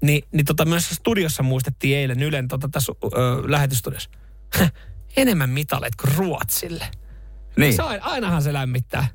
niin, 0.00 0.22
niin 0.32 0.44
tota 0.46 0.64
myös 0.64 0.88
studiossa 0.90 1.42
muistettiin 1.42 1.96
eilen 1.98 2.22
Ylen 2.22 2.48
tota, 2.48 2.68
tässä 2.68 2.92
ö, 3.04 3.08
lähetystudiossa. 3.50 4.10
Enemmän 5.16 5.50
mitaleet 5.50 5.96
kuin 5.96 6.14
Ruotsille. 6.16 6.84
Niin, 7.56 7.76
Se 7.76 7.82
aina, 7.82 8.04
ainahan 8.04 8.42
se 8.42 8.52
lämmittää. 8.52 9.06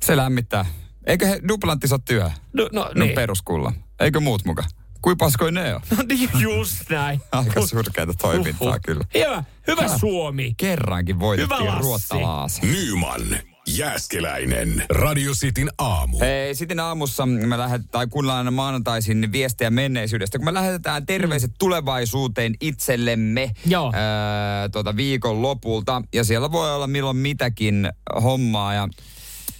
se 0.00 0.16
lämmittää. 0.16 0.64
Eikö 1.06 1.26
he 1.26 1.40
duplantti 1.48 1.86
ole 1.92 2.00
työ? 2.04 2.30
No, 2.52 2.68
no, 2.72 2.90
No 2.94 3.04
niin. 3.04 3.14
peruskulla. 3.14 3.72
Eikö 4.00 4.20
muut 4.20 4.44
muka? 4.44 4.64
Kui 5.02 5.16
paskoi 5.16 5.52
ne 5.52 5.74
on? 5.74 5.80
no 5.96 6.02
niin, 6.08 6.30
just 6.38 6.90
näin. 6.90 7.20
Aika 7.32 7.66
surkeita 7.66 8.14
toimintaa 8.14 8.58
Huhhuh. 8.60 8.80
kyllä. 8.84 9.04
Hyvä, 9.14 9.44
hyvä 9.66 9.98
Suomi. 9.98 10.54
Kerrankin 10.56 11.20
voitettiin 11.20 11.66
Lassi. 11.66 11.80
ruottalaasi. 11.82 12.60
Nyman, 12.66 13.22
Jääskeläinen, 13.68 14.84
Radio 14.90 15.32
Cityn 15.32 15.68
aamu. 15.78 16.18
Hei, 16.20 16.54
sitten 16.54 16.80
aamussa 16.80 17.26
me 17.26 17.58
lähdetään, 17.58 17.88
tai 17.88 18.06
kuunnellaan 18.06 18.38
aina 18.38 18.50
maanantaisin 18.50 19.32
viestejä 19.32 19.70
menneisyydestä, 19.70 20.38
kun 20.38 20.44
me 20.44 20.54
lähetetään 20.54 21.06
terveiset 21.06 21.50
tulevaisuuteen 21.58 22.54
itsellemme 22.60 23.50
Joo. 23.66 23.92
Ää, 23.94 24.68
tuota 24.68 24.96
viikon 24.96 25.42
lopulta. 25.42 26.02
Ja 26.14 26.24
siellä 26.24 26.52
voi 26.52 26.74
olla 26.74 26.86
milloin 26.86 27.16
mitäkin 27.16 27.88
hommaa. 28.22 28.74
Ja 28.74 28.88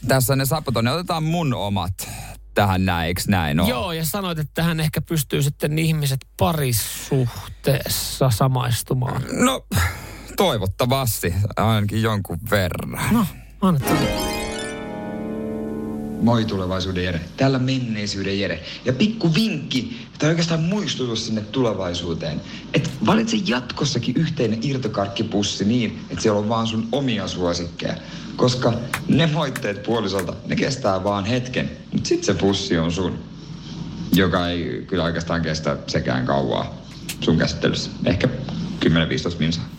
tässä 0.09 0.37
ne 0.37 0.45
sapaton, 0.45 0.85
ne 0.85 0.93
otetaan 0.93 1.23
mun 1.23 1.55
omat 1.55 2.09
tähän 2.55 2.85
näin, 2.85 3.07
eikö 3.07 3.23
näin 3.29 3.61
ole? 3.61 3.69
Joo, 3.69 3.93
ja 3.93 4.05
sanoit, 4.05 4.39
että 4.39 4.55
tähän 4.55 4.81
ehkä 4.81 5.01
pystyy 5.01 5.43
sitten 5.43 5.79
ihmiset 5.79 6.27
parisuhteessa 6.37 8.31
samaistumaan. 8.31 9.23
No, 9.33 9.67
toivottavasti 10.37 11.35
ainakin 11.57 12.03
jonkun 12.03 12.39
verran. 12.51 13.01
No, 13.13 13.27
tulla. 13.61 14.42
Moi 16.23 16.45
tulevaisuuden 16.45 17.05
Jere. 17.05 17.21
Täällä 17.37 17.59
menneisyyden 17.59 18.41
Jere. 18.41 18.63
Ja 18.85 18.93
pikku 18.93 19.35
vinkki, 19.35 19.97
tai 20.19 20.29
oikeastaan 20.29 20.61
muistutus 20.61 21.27
sinne 21.27 21.41
tulevaisuuteen. 21.41 22.41
Että 22.75 22.91
valitse 23.07 23.37
jatkossakin 23.47 24.17
yhteinen 24.17 24.59
irtokarkkipussi 24.63 25.65
niin, 25.65 26.01
että 26.11 26.23
siellä 26.23 26.41
on 26.41 26.49
vaan 26.49 26.67
sun 26.67 26.89
omia 26.93 27.29
suosikkeja. 27.29 27.95
Koska 28.37 28.73
ne 29.09 29.27
moitteet 29.27 29.83
puolisolta, 29.83 30.35
ne 30.47 30.57
kestää 30.57 31.05
vaan 31.05 31.25
hetken. 31.25 31.71
Mutta 31.93 32.09
sit 32.09 32.25
se 32.25 32.35
pussi 32.35 32.79
on 32.79 32.93
sun. 32.93 33.19
Joka 34.15 34.49
ei 34.49 34.85
kyllä 34.87 35.05
oikeastaan 35.05 35.43
kestä 35.43 35.77
sekään 35.87 36.27
kauaa 36.27 36.75
sun 37.21 37.39
käsittelyssä. 37.39 37.91
Ehkä 38.05 38.29
10-15 38.85 38.89
minsaa. 39.39 39.72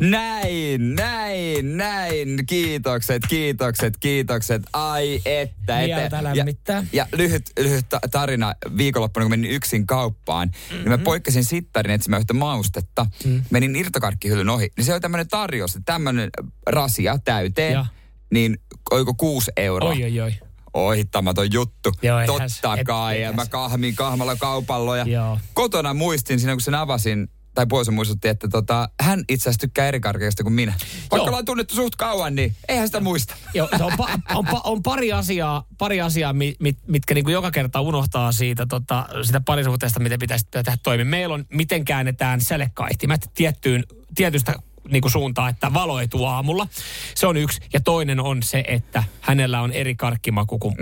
Näin, 0.00 0.94
näin, 0.94 1.76
näin. 1.76 2.46
Kiitokset, 2.46 3.22
kiitokset, 3.28 3.96
kiitokset. 3.96 4.62
Ai 4.72 5.20
että. 5.24 5.76
Mieltä 5.76 6.04
että. 6.04 6.24
lämmittää. 6.24 6.76
Ja, 6.76 6.86
ja 6.92 7.06
lyhyt, 7.18 7.42
lyhyt 7.58 7.88
ta- 7.88 8.00
tarina. 8.10 8.54
Viikonloppuna 8.76 9.24
kun 9.24 9.30
menin 9.30 9.50
yksin 9.50 9.86
kauppaan, 9.86 10.48
mm-hmm. 10.48 10.76
niin 10.76 10.88
mä 10.88 10.98
poikkesin 10.98 11.44
sittarin 11.44 11.94
etsimään 11.94 12.20
yhtä 12.20 12.34
maustetta. 12.34 13.06
Mm. 13.24 13.42
Menin 13.50 13.76
irtokarkkihyllyn 13.76 14.48
ohi. 14.48 14.68
Niin 14.76 14.84
se 14.84 14.92
oli 14.92 15.00
tämmöinen 15.00 15.28
tarjous, 15.28 15.76
että 15.76 15.92
tämmöinen 15.92 16.30
rasia 16.66 17.18
täyteen. 17.24 17.72
Ja. 17.72 17.86
Niin 18.30 18.58
oiko 18.90 19.14
kuusi 19.14 19.50
euroa? 19.56 19.90
Oi, 19.90 20.04
oi, 20.04 20.20
oi. 20.20 20.32
Ohittamaton 20.74 21.52
juttu. 21.52 21.92
Joo, 22.02 22.26
Totta 22.26 22.48
se- 22.48 22.80
et- 22.80 22.86
kai. 22.86 23.22
Ja 23.22 23.32
mä 23.32 23.46
kahmin 23.46 23.94
kahmalla 23.94 24.36
kaupallo. 24.36 24.96
Ja 24.96 25.04
Joo. 25.06 25.38
kotona 25.52 25.94
muistin 25.94 26.40
siinä, 26.40 26.52
kun 26.52 26.60
sen 26.60 26.74
avasin, 26.74 27.28
tai 27.54 27.66
puoliso 27.66 27.92
muistutti, 27.92 28.28
että 28.28 28.48
tota, 28.48 28.88
hän 29.00 29.24
itse 29.28 29.42
asiassa 29.42 29.60
tykkää 29.60 29.88
eri 29.88 30.00
karkeista 30.00 30.42
kuin 30.42 30.52
minä. 30.52 30.74
Vaikka 31.00 31.16
Joo. 31.16 31.26
ollaan 31.26 31.44
tunnettu 31.44 31.74
suht 31.74 31.96
kauan, 31.96 32.34
niin 32.34 32.56
eihän 32.68 32.88
sitä 32.88 33.00
muista. 33.00 33.34
Joo, 33.54 33.68
se 33.76 33.84
on, 33.84 33.92
pa, 33.96 34.08
on, 34.34 34.46
pa, 34.46 34.60
on 34.64 34.82
pari 34.82 35.12
asiaa, 35.12 35.66
pari 35.78 36.00
asiaa 36.00 36.32
mit, 36.32 36.56
mit, 36.60 36.78
mitkä 36.86 37.14
niinku 37.14 37.30
joka 37.30 37.50
kerta 37.50 37.80
unohtaa 37.80 38.32
siitä 38.32 38.66
tota, 38.66 39.06
sitä 39.22 39.40
parisuhteesta, 39.40 40.00
miten 40.00 40.18
pitäisi 40.18 40.46
tehdä 40.50 40.76
toimia. 40.82 41.04
Meillä 41.04 41.34
on, 41.34 41.44
miten 41.52 41.84
käännetään 41.84 42.40
selekaihtimet 42.40 43.30
tiettyyn, 43.34 43.84
tietystä 44.14 44.54
niinku 44.90 45.08
suuntaan, 45.08 45.50
että 45.50 45.74
valo 45.74 46.00
ei 46.00 46.08
aamulla. 46.26 46.66
Se 47.14 47.26
on 47.26 47.36
yksi. 47.36 47.60
Ja 47.72 47.80
toinen 47.80 48.20
on 48.20 48.42
se, 48.42 48.64
että 48.68 49.04
hänellä 49.20 49.60
on 49.60 49.72
eri 49.72 49.94
karkkimaku 49.94 50.58
kuin 50.58 50.74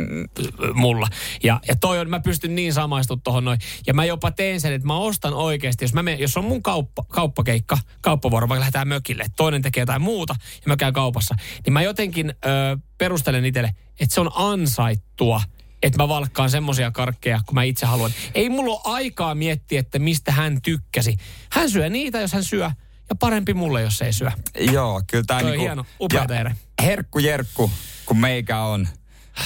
mulla. 0.75 1.09
Ja, 1.43 1.61
ja 1.69 1.77
toi 1.77 1.99
on, 1.99 2.11
mä 2.11 2.21
pystyn 2.21 2.55
niin 2.55 2.73
samaistumaan 2.73 3.23
tuohon 3.23 3.45
noin. 3.45 3.59
Ja 3.87 3.95
mä 3.95 4.05
jopa 4.05 4.31
teen 4.31 4.61
sen, 4.61 4.73
että 4.73 4.87
mä 4.87 4.97
ostan 4.97 5.35
oikeasti, 5.35 5.85
jos, 5.85 5.95
mä 5.95 6.03
menen, 6.03 6.21
jos 6.21 6.37
on 6.37 6.45
mun 6.45 6.63
kauppa, 6.63 7.05
kauppakeikka, 7.09 7.79
kauppavuoro, 8.01 8.49
vaikka 8.49 8.61
lähdetään 8.61 8.89
mökille, 8.89 9.25
toinen 9.37 9.63
tekee 9.63 9.83
jotain 9.83 10.03
muuta 10.03 10.35
ja 10.55 10.63
mä 10.67 10.77
käyn 10.77 10.93
kaupassa, 10.93 11.35
niin 11.65 11.73
mä 11.73 11.83
jotenkin 11.83 12.31
ö, 12.31 12.79
perustelen 12.99 13.45
itselle, 13.45 13.71
että 14.01 14.15
se 14.15 14.21
on 14.21 14.31
ansaittua 14.35 15.41
että 15.83 16.03
mä 16.03 16.09
valkkaan 16.09 16.51
semmoisia 16.51 16.91
karkkeja, 16.91 17.41
kun 17.47 17.55
mä 17.55 17.63
itse 17.63 17.87
haluan. 17.87 18.11
Ei 18.35 18.49
mulla 18.49 18.73
ole 18.73 18.81
aikaa 18.85 19.35
miettiä, 19.35 19.81
että 19.81 19.99
mistä 19.99 20.33
hän 20.33 20.63
tykkäsi. 20.63 21.17
Hän 21.51 21.71
syö 21.71 21.89
niitä, 21.89 22.21
jos 22.21 22.33
hän 22.33 22.45
syö, 22.45 22.71
ja 23.13 23.17
parempi 23.17 23.55
mulle, 23.55 23.83
jos 23.83 24.03
ei 24.03 24.13
syö. 24.13 24.31
Joo, 24.61 25.03
kyllä 25.07 25.37
on 25.37 25.45
niinku... 25.45 25.61
hieno. 25.61 25.87
Upea 26.01 26.27
ja. 26.29 26.55
Herkku 26.83 27.19
jerkku, 27.19 27.71
kun 28.07 28.19
meikä 28.19 28.61
on, 28.61 28.89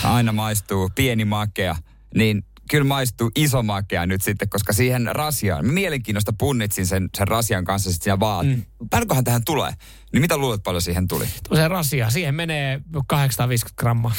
aina 0.05 0.33
maistuu 0.33 0.91
pieni 0.95 1.25
makea, 1.25 1.77
niin 2.15 2.45
kyllä 2.71 2.85
maistuu 2.85 3.31
iso 3.37 3.63
makea 3.63 4.07
nyt 4.07 4.23
sitten, 4.23 4.49
koska 4.49 4.73
siihen 4.73 5.09
rasiaan, 5.13 5.67
mielenkiinnosta 5.67 6.33
punnitsin 6.39 6.87
sen, 6.87 7.09
sen 7.17 7.29
rasian 7.29 7.65
kanssa 7.65 7.91
sitten 7.91 8.05
siinä 8.05 8.21
vaan, 8.21 8.47
mm. 8.47 8.63
paljonkohan 8.91 9.25
tähän 9.25 9.45
tulee? 9.45 9.73
Niin 10.13 10.21
mitä 10.21 10.37
luulet 10.37 10.63
paljon 10.63 10.83
siihen 10.83 11.09
tuli? 11.09 11.27
Se 11.55 11.69
rasia, 11.69 12.11
siihen 12.11 12.35
menee 12.35 12.81
850 13.07 13.81
grammaa. 13.81 14.13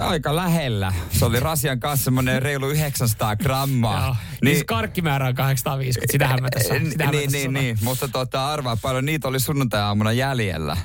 Aika 0.00 0.36
lähellä. 0.36 0.92
Se 1.10 1.24
oli 1.24 1.40
rasian 1.40 1.80
kanssa 1.80 2.04
semmoinen 2.04 2.42
reilu 2.42 2.68
900 2.68 3.36
grammaa. 3.36 4.04
Joo. 4.06 4.16
Niin, 4.42 4.54
siis 4.54 4.64
karkkimäärä 4.64 5.26
on 5.26 5.34
850, 5.34 6.12
sitähän 6.12 6.42
mä 6.42 6.48
tässä, 6.50 6.74
Niin, 6.74 6.90
sitähän 6.90 7.14
mä 7.14 7.20
niin, 7.20 7.30
tässä 7.30 7.38
niin, 7.38 7.48
sanon. 7.48 7.62
niin, 7.64 7.78
mutta 7.82 8.08
tota, 8.08 8.52
arvaa 8.52 8.76
paljon 8.82 9.04
niitä 9.04 9.28
oli 9.28 9.40
sunnuntai-aamuna 9.40 10.12
jäljellä. 10.12 10.76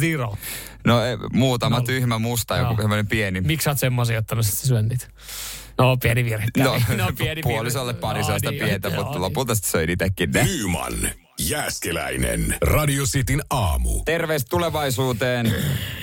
Zero. 0.00 0.36
No 0.86 1.04
e, 1.04 1.18
muutama 1.32 1.76
Nolla. 1.76 1.86
tyhmä 1.86 2.18
musta, 2.18 2.56
joku 2.56 2.76
semmoinen 2.76 3.06
pieni. 3.06 3.40
Miksi 3.40 3.64
sä 3.64 3.70
oot 3.70 3.78
semmoisia 3.78 4.18
ottanut, 4.18 4.46
että 4.46 4.56
sä 4.60 4.66
syön 4.66 4.88
niitä? 4.88 5.06
No, 5.78 5.96
pieni 5.96 6.24
virhe. 6.24 6.46
No, 6.58 6.72
no 6.96 7.06
pieni 7.18 7.36
virhe. 7.36 7.42
puolisolle 7.42 7.94
pari 7.94 8.22
sellaista 8.24 8.50
niin, 8.50 8.64
pientä, 8.64 8.88
joo, 8.88 8.96
mutta 8.96 9.12
niin. 9.12 9.22
lopulta 9.22 9.54
sitten 9.54 9.70
söin 9.70 9.90
itsekin 9.90 10.30
ne. 10.30 10.44
Nyman, 10.44 10.92
Jääskeläinen. 11.48 12.56
Radio 12.62 13.04
Cityn 13.04 13.40
aamu. 13.50 14.02
Terveys 14.04 14.44
tulevaisuuteen. 14.44 15.52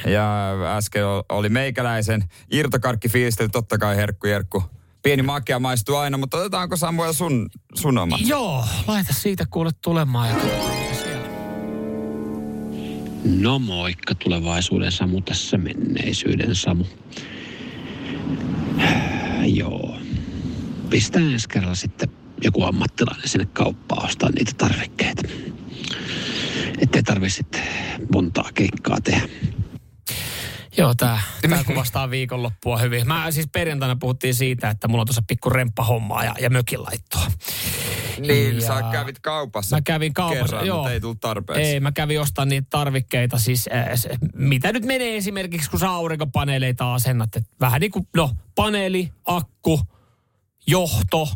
Ja 0.08 0.53
äsken 0.77 1.03
oli 1.29 1.50
meikäläisen 1.50 2.24
irtokarkki 2.51 3.10
fiilistely, 3.10 3.50
totta 3.50 3.77
kai 3.77 3.96
herkku 3.96 4.27
jerkku. 4.27 4.63
Pieni 5.03 5.22
makia 5.24 5.60
maistuu 5.60 5.96
aina, 5.96 6.17
mutta 6.17 6.38
otetaanko 6.38 6.77
Samuel 6.77 7.13
sun, 7.13 7.50
sun 7.75 7.98
oma? 7.98 8.17
Joo, 8.25 8.65
laita 8.88 9.13
siitä 9.13 9.46
kuule 9.50 9.72
tulemaan 9.82 10.29
ja. 10.29 10.36
No 13.24 13.60
moikka 13.60 14.15
tulevaisuuden 14.15 14.91
Samu 14.91 15.22
tässä 15.22 15.58
menneisyyden 15.58 16.56
Samu. 16.56 16.86
Joo. 19.60 19.98
Pistää 20.89 21.22
ensi 21.22 21.50
kerralla 21.50 21.75
sitten 21.75 22.10
joku 22.44 22.63
ammattilainen 22.63 23.27
sinne 23.27 23.46
kauppaan 23.53 24.06
ostaa 24.06 24.29
niitä 24.29 24.51
tarvikkeita. 24.58 25.24
Ettei 26.82 27.03
tarvi 27.03 27.29
sitten 27.29 27.63
montaa 28.13 28.50
keikkaa 28.53 28.98
tehdä. 29.03 29.27
Joo, 30.77 30.96
tää, 30.96 31.22
tää 31.50 31.63
kuvastaa 31.63 32.10
viikonloppua 32.10 32.77
hyvin. 32.77 33.08
Mä 33.08 33.32
siis 33.32 33.48
perjantaina 33.51 33.96
puhuttiin 33.96 34.36
siitä, 34.36 34.70
että 34.70 34.88
mulla 34.88 35.01
on 35.01 35.08
tuossa 35.08 35.24
pikku 35.27 35.50
remppahommaa 35.50 36.24
ja, 36.24 36.36
ja 36.39 36.50
mökin 36.50 36.84
laittoa. 36.84 37.27
Niin, 38.20 38.56
Ja- 38.56 38.67
sä 38.67 38.84
kävit 38.91 39.20
kaupassa. 39.20 39.75
Mä 39.75 39.82
kävin 39.82 40.13
kaupassa, 40.13 40.44
kerran, 40.44 40.67
joo. 40.67 40.77
mutta 40.77 40.91
ei 40.91 41.01
tullut 41.01 41.20
tarpeeksi. 41.20 41.63
Ei, 41.63 41.79
mä 41.79 41.91
kävin 41.91 42.22
ostamaan 42.22 42.50
niitä 42.50 42.67
tarvikkeita, 42.70 43.38
siis 43.38 43.70
äh, 43.74 43.88
se, 43.96 44.10
mitä 44.36 44.72
nyt 44.74 44.86
menee 44.86 45.17
esimerkiksi, 45.17 45.70
kun 45.70 45.79
sä 45.79 45.89
aurinkopaneeleita 45.89 46.94
asennat. 46.94 47.36
Et 47.36 47.44
vähän 47.60 47.82
niin 47.82 47.91
kuin, 47.91 48.08
no, 48.15 48.32
paneeli, 48.56 49.12
akku, 49.25 49.82
johto. 50.67 51.29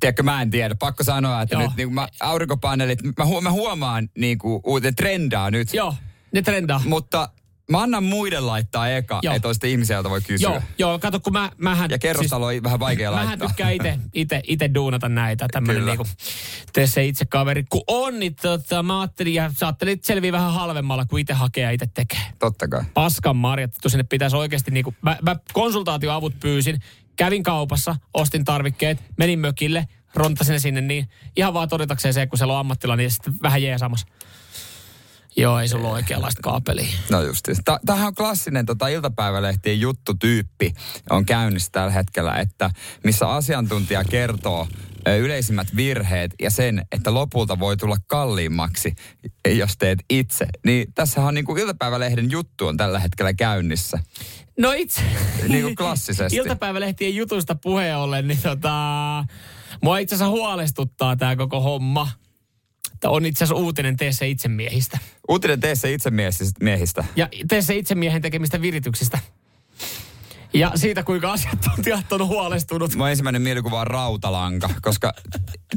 Tiedätkö, 0.00 0.22
mä 0.22 0.42
en 0.42 0.50
tiedä. 0.50 0.74
Pakko 0.74 1.04
sanoa, 1.04 1.42
että 1.42 1.54
Joo. 1.54 1.62
nyt 1.62 1.76
niin 1.76 1.94
mä, 1.94 2.08
aurinkopaneelit, 2.20 2.98
mä, 3.18 3.24
hu, 3.24 3.40
mä 3.40 3.50
huomaan 3.50 4.08
niin 4.18 4.38
kuin, 4.38 4.60
uuden 4.64 4.94
trendaa 4.94 5.50
nyt. 5.50 5.74
Joo, 5.74 5.94
ne 6.32 6.42
trendaa. 6.42 6.82
Mutta 6.84 7.28
mä 7.70 7.82
annan 7.82 8.04
muiden 8.04 8.46
laittaa 8.46 8.88
eka, 8.88 9.20
Joo. 9.22 9.34
että 9.34 9.52
sitten 9.52 9.70
ihmisiä, 9.70 9.96
joilta 9.96 10.10
voi 10.10 10.20
kysyä. 10.20 10.50
Joo, 10.50 10.62
joo, 10.78 10.98
kato 10.98 11.20
kun 11.20 11.32
mä, 11.32 11.50
mähän... 11.58 11.90
Ja 11.90 11.98
kerrostalo 11.98 12.46
on 12.46 12.62
vähän 12.62 12.80
vaikea 12.80 13.10
Mähän 13.10 13.26
laittaa. 13.26 13.48
tykkään 13.48 13.72
itse 13.72 13.98
ite, 14.14 14.40
ite 14.48 14.70
duunata 14.74 15.08
näitä, 15.08 15.46
tämmönen 15.52 15.86
niinku, 15.86 16.06
tee 16.72 16.86
se 16.86 17.04
itse 17.04 17.24
kaveri. 17.24 17.64
Kun 17.70 17.82
on, 17.88 18.18
niin 18.18 18.34
tota, 18.34 18.82
mä 18.82 19.00
ajattelin, 19.00 19.34
ja 19.34 19.50
sä 19.58 19.66
ajattelin, 19.66 19.92
että 19.92 20.06
selviää 20.06 20.32
vähän 20.32 20.52
halvemmalla, 20.52 21.04
kuin 21.04 21.20
itse 21.20 21.32
hakee 21.32 21.64
ja 21.64 21.70
itse 21.70 21.86
tekee. 21.94 22.20
Totta 22.38 22.68
kai. 22.68 22.82
Paskan 22.94 23.36
marjat, 23.36 23.76
että 23.76 23.88
sinne 23.88 24.04
pitäisi 24.04 24.36
oikeasti 24.36 24.70
niinku, 24.70 24.94
mä, 25.02 25.16
mä 25.22 25.36
konsultaatioavut 25.52 26.40
pyysin, 26.40 26.80
kävin 27.16 27.42
kaupassa, 27.42 27.96
ostin 28.14 28.44
tarvikkeet, 28.44 28.98
menin 29.18 29.38
mökille, 29.38 29.86
rontasin 30.14 30.52
ne 30.52 30.58
sinne 30.58 30.80
niin, 30.80 31.08
ihan 31.36 31.54
vaan 31.54 31.68
todetakseen 31.68 32.14
se, 32.14 32.26
kun 32.26 32.38
siellä 32.38 32.54
on 32.54 32.60
ammattilainen, 32.60 33.04
niin 33.04 33.10
sitten 33.10 33.34
vähän 33.42 33.62
jeesamassa. 33.62 34.06
Joo, 35.36 35.58
ei 35.58 35.68
sulla 35.68 35.88
ole 35.88 35.94
oikeanlaista 35.94 36.42
kaapelia. 36.42 36.86
No 37.10 37.22
justi. 37.22 37.52
Tämähän 37.86 38.06
on 38.06 38.14
klassinen 38.14 38.66
tota, 38.66 38.88
iltapäivälehtien 38.88 39.80
juttutyyppi 39.80 40.72
on 41.10 41.26
käynnissä 41.26 41.68
tällä 41.72 41.90
hetkellä, 41.90 42.36
että 42.36 42.70
missä 43.04 43.28
asiantuntija 43.30 44.04
kertoo 44.04 44.68
yleisimmät 45.06 45.76
virheet 45.76 46.34
ja 46.42 46.50
sen, 46.50 46.82
että 46.92 47.14
lopulta 47.14 47.58
voi 47.58 47.76
tulla 47.76 47.96
kalliimmaksi, 48.06 48.94
jos 49.48 49.76
teet 49.76 49.98
itse. 50.10 50.46
Niin 50.64 50.92
tässähän 50.94 51.28
on 51.28 51.34
niin 51.34 51.44
kuin 51.44 51.58
iltapäivälehden 51.58 52.30
juttu 52.30 52.66
on 52.66 52.76
tällä 52.76 52.98
hetkellä 52.98 53.34
käynnissä. 53.34 53.98
No 54.58 54.72
itse... 54.72 55.00
Niin 55.48 55.62
kuin 55.62 55.74
klassisesti. 55.74 56.36
Iltapäivälehtien 56.44 57.14
jutusta 57.14 57.54
puheen 57.54 57.96
ollen, 57.96 58.28
niin 58.28 58.40
tota... 58.42 58.74
Mua 59.82 59.98
itse 59.98 60.14
asiassa 60.14 60.30
huolestuttaa 60.30 61.16
tämä 61.16 61.36
koko 61.36 61.60
homma. 61.60 62.08
Tämä 63.00 63.12
on 63.12 63.26
itse 63.26 63.44
asiassa 63.44 63.64
uutinen 63.64 63.96
tee 63.96 64.12
se 64.12 64.28
itse 64.28 64.48
miehistä. 64.48 64.98
Uutinen 65.28 65.60
tee 65.60 65.74
se 65.74 65.92
itse 65.92 66.10
miehistä. 66.60 67.04
Ja 67.16 67.28
tee 67.48 67.62
se 67.62 67.76
itse 67.76 67.94
miehen 67.94 68.22
tekemistä 68.22 68.60
virityksistä. 68.60 69.18
Ja 70.54 70.72
siitä, 70.74 71.02
kuinka 71.02 71.32
asiantuntijat 71.32 72.12
on 72.12 72.26
huolestunut. 72.26 72.94
Mun 72.94 73.08
ensimmäinen 73.08 73.42
mielikuva 73.42 73.80
on 73.80 73.86
rautalanka, 73.86 74.70
koska 74.82 75.12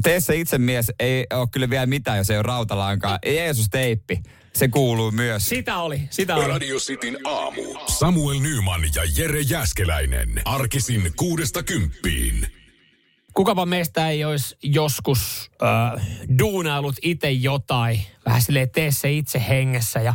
tee 0.02 0.20
se 0.20 0.36
itse 0.36 0.58
mies 0.58 0.92
ei 1.00 1.26
ole 1.32 1.48
kyllä 1.52 1.70
vielä 1.70 1.86
mitään, 1.86 2.18
jos 2.18 2.30
ei 2.30 2.36
ole 2.36 2.42
rautalankaa. 2.42 3.18
Jeesus 3.26 3.66
teippi, 3.70 4.22
se 4.54 4.68
kuuluu 4.68 5.10
myös. 5.10 5.48
Sitä 5.48 5.78
oli, 5.78 6.00
sitä 6.10 6.36
oli. 6.36 6.46
Radio 6.46 6.76
Cityn 6.76 7.18
aamu. 7.24 7.62
Samuel 7.98 8.40
Nyman 8.40 8.82
ja 8.94 9.02
Jere 9.16 9.40
Jäskeläinen. 9.40 10.42
Arkisin 10.44 11.12
kuudesta 11.16 11.62
kymppiin. 11.62 12.57
Kukapa 13.38 13.66
meistä 13.66 14.08
ei 14.08 14.24
olisi 14.24 14.56
joskus 14.62 15.50
äh, 15.62 16.06
duunailut 16.38 16.96
itse 17.02 17.30
jotain, 17.30 18.00
vähän 18.26 18.42
silleen 18.42 18.70
tee 18.70 18.90
se 18.90 19.12
itse 19.12 19.44
hengessä 19.48 20.00
ja, 20.00 20.14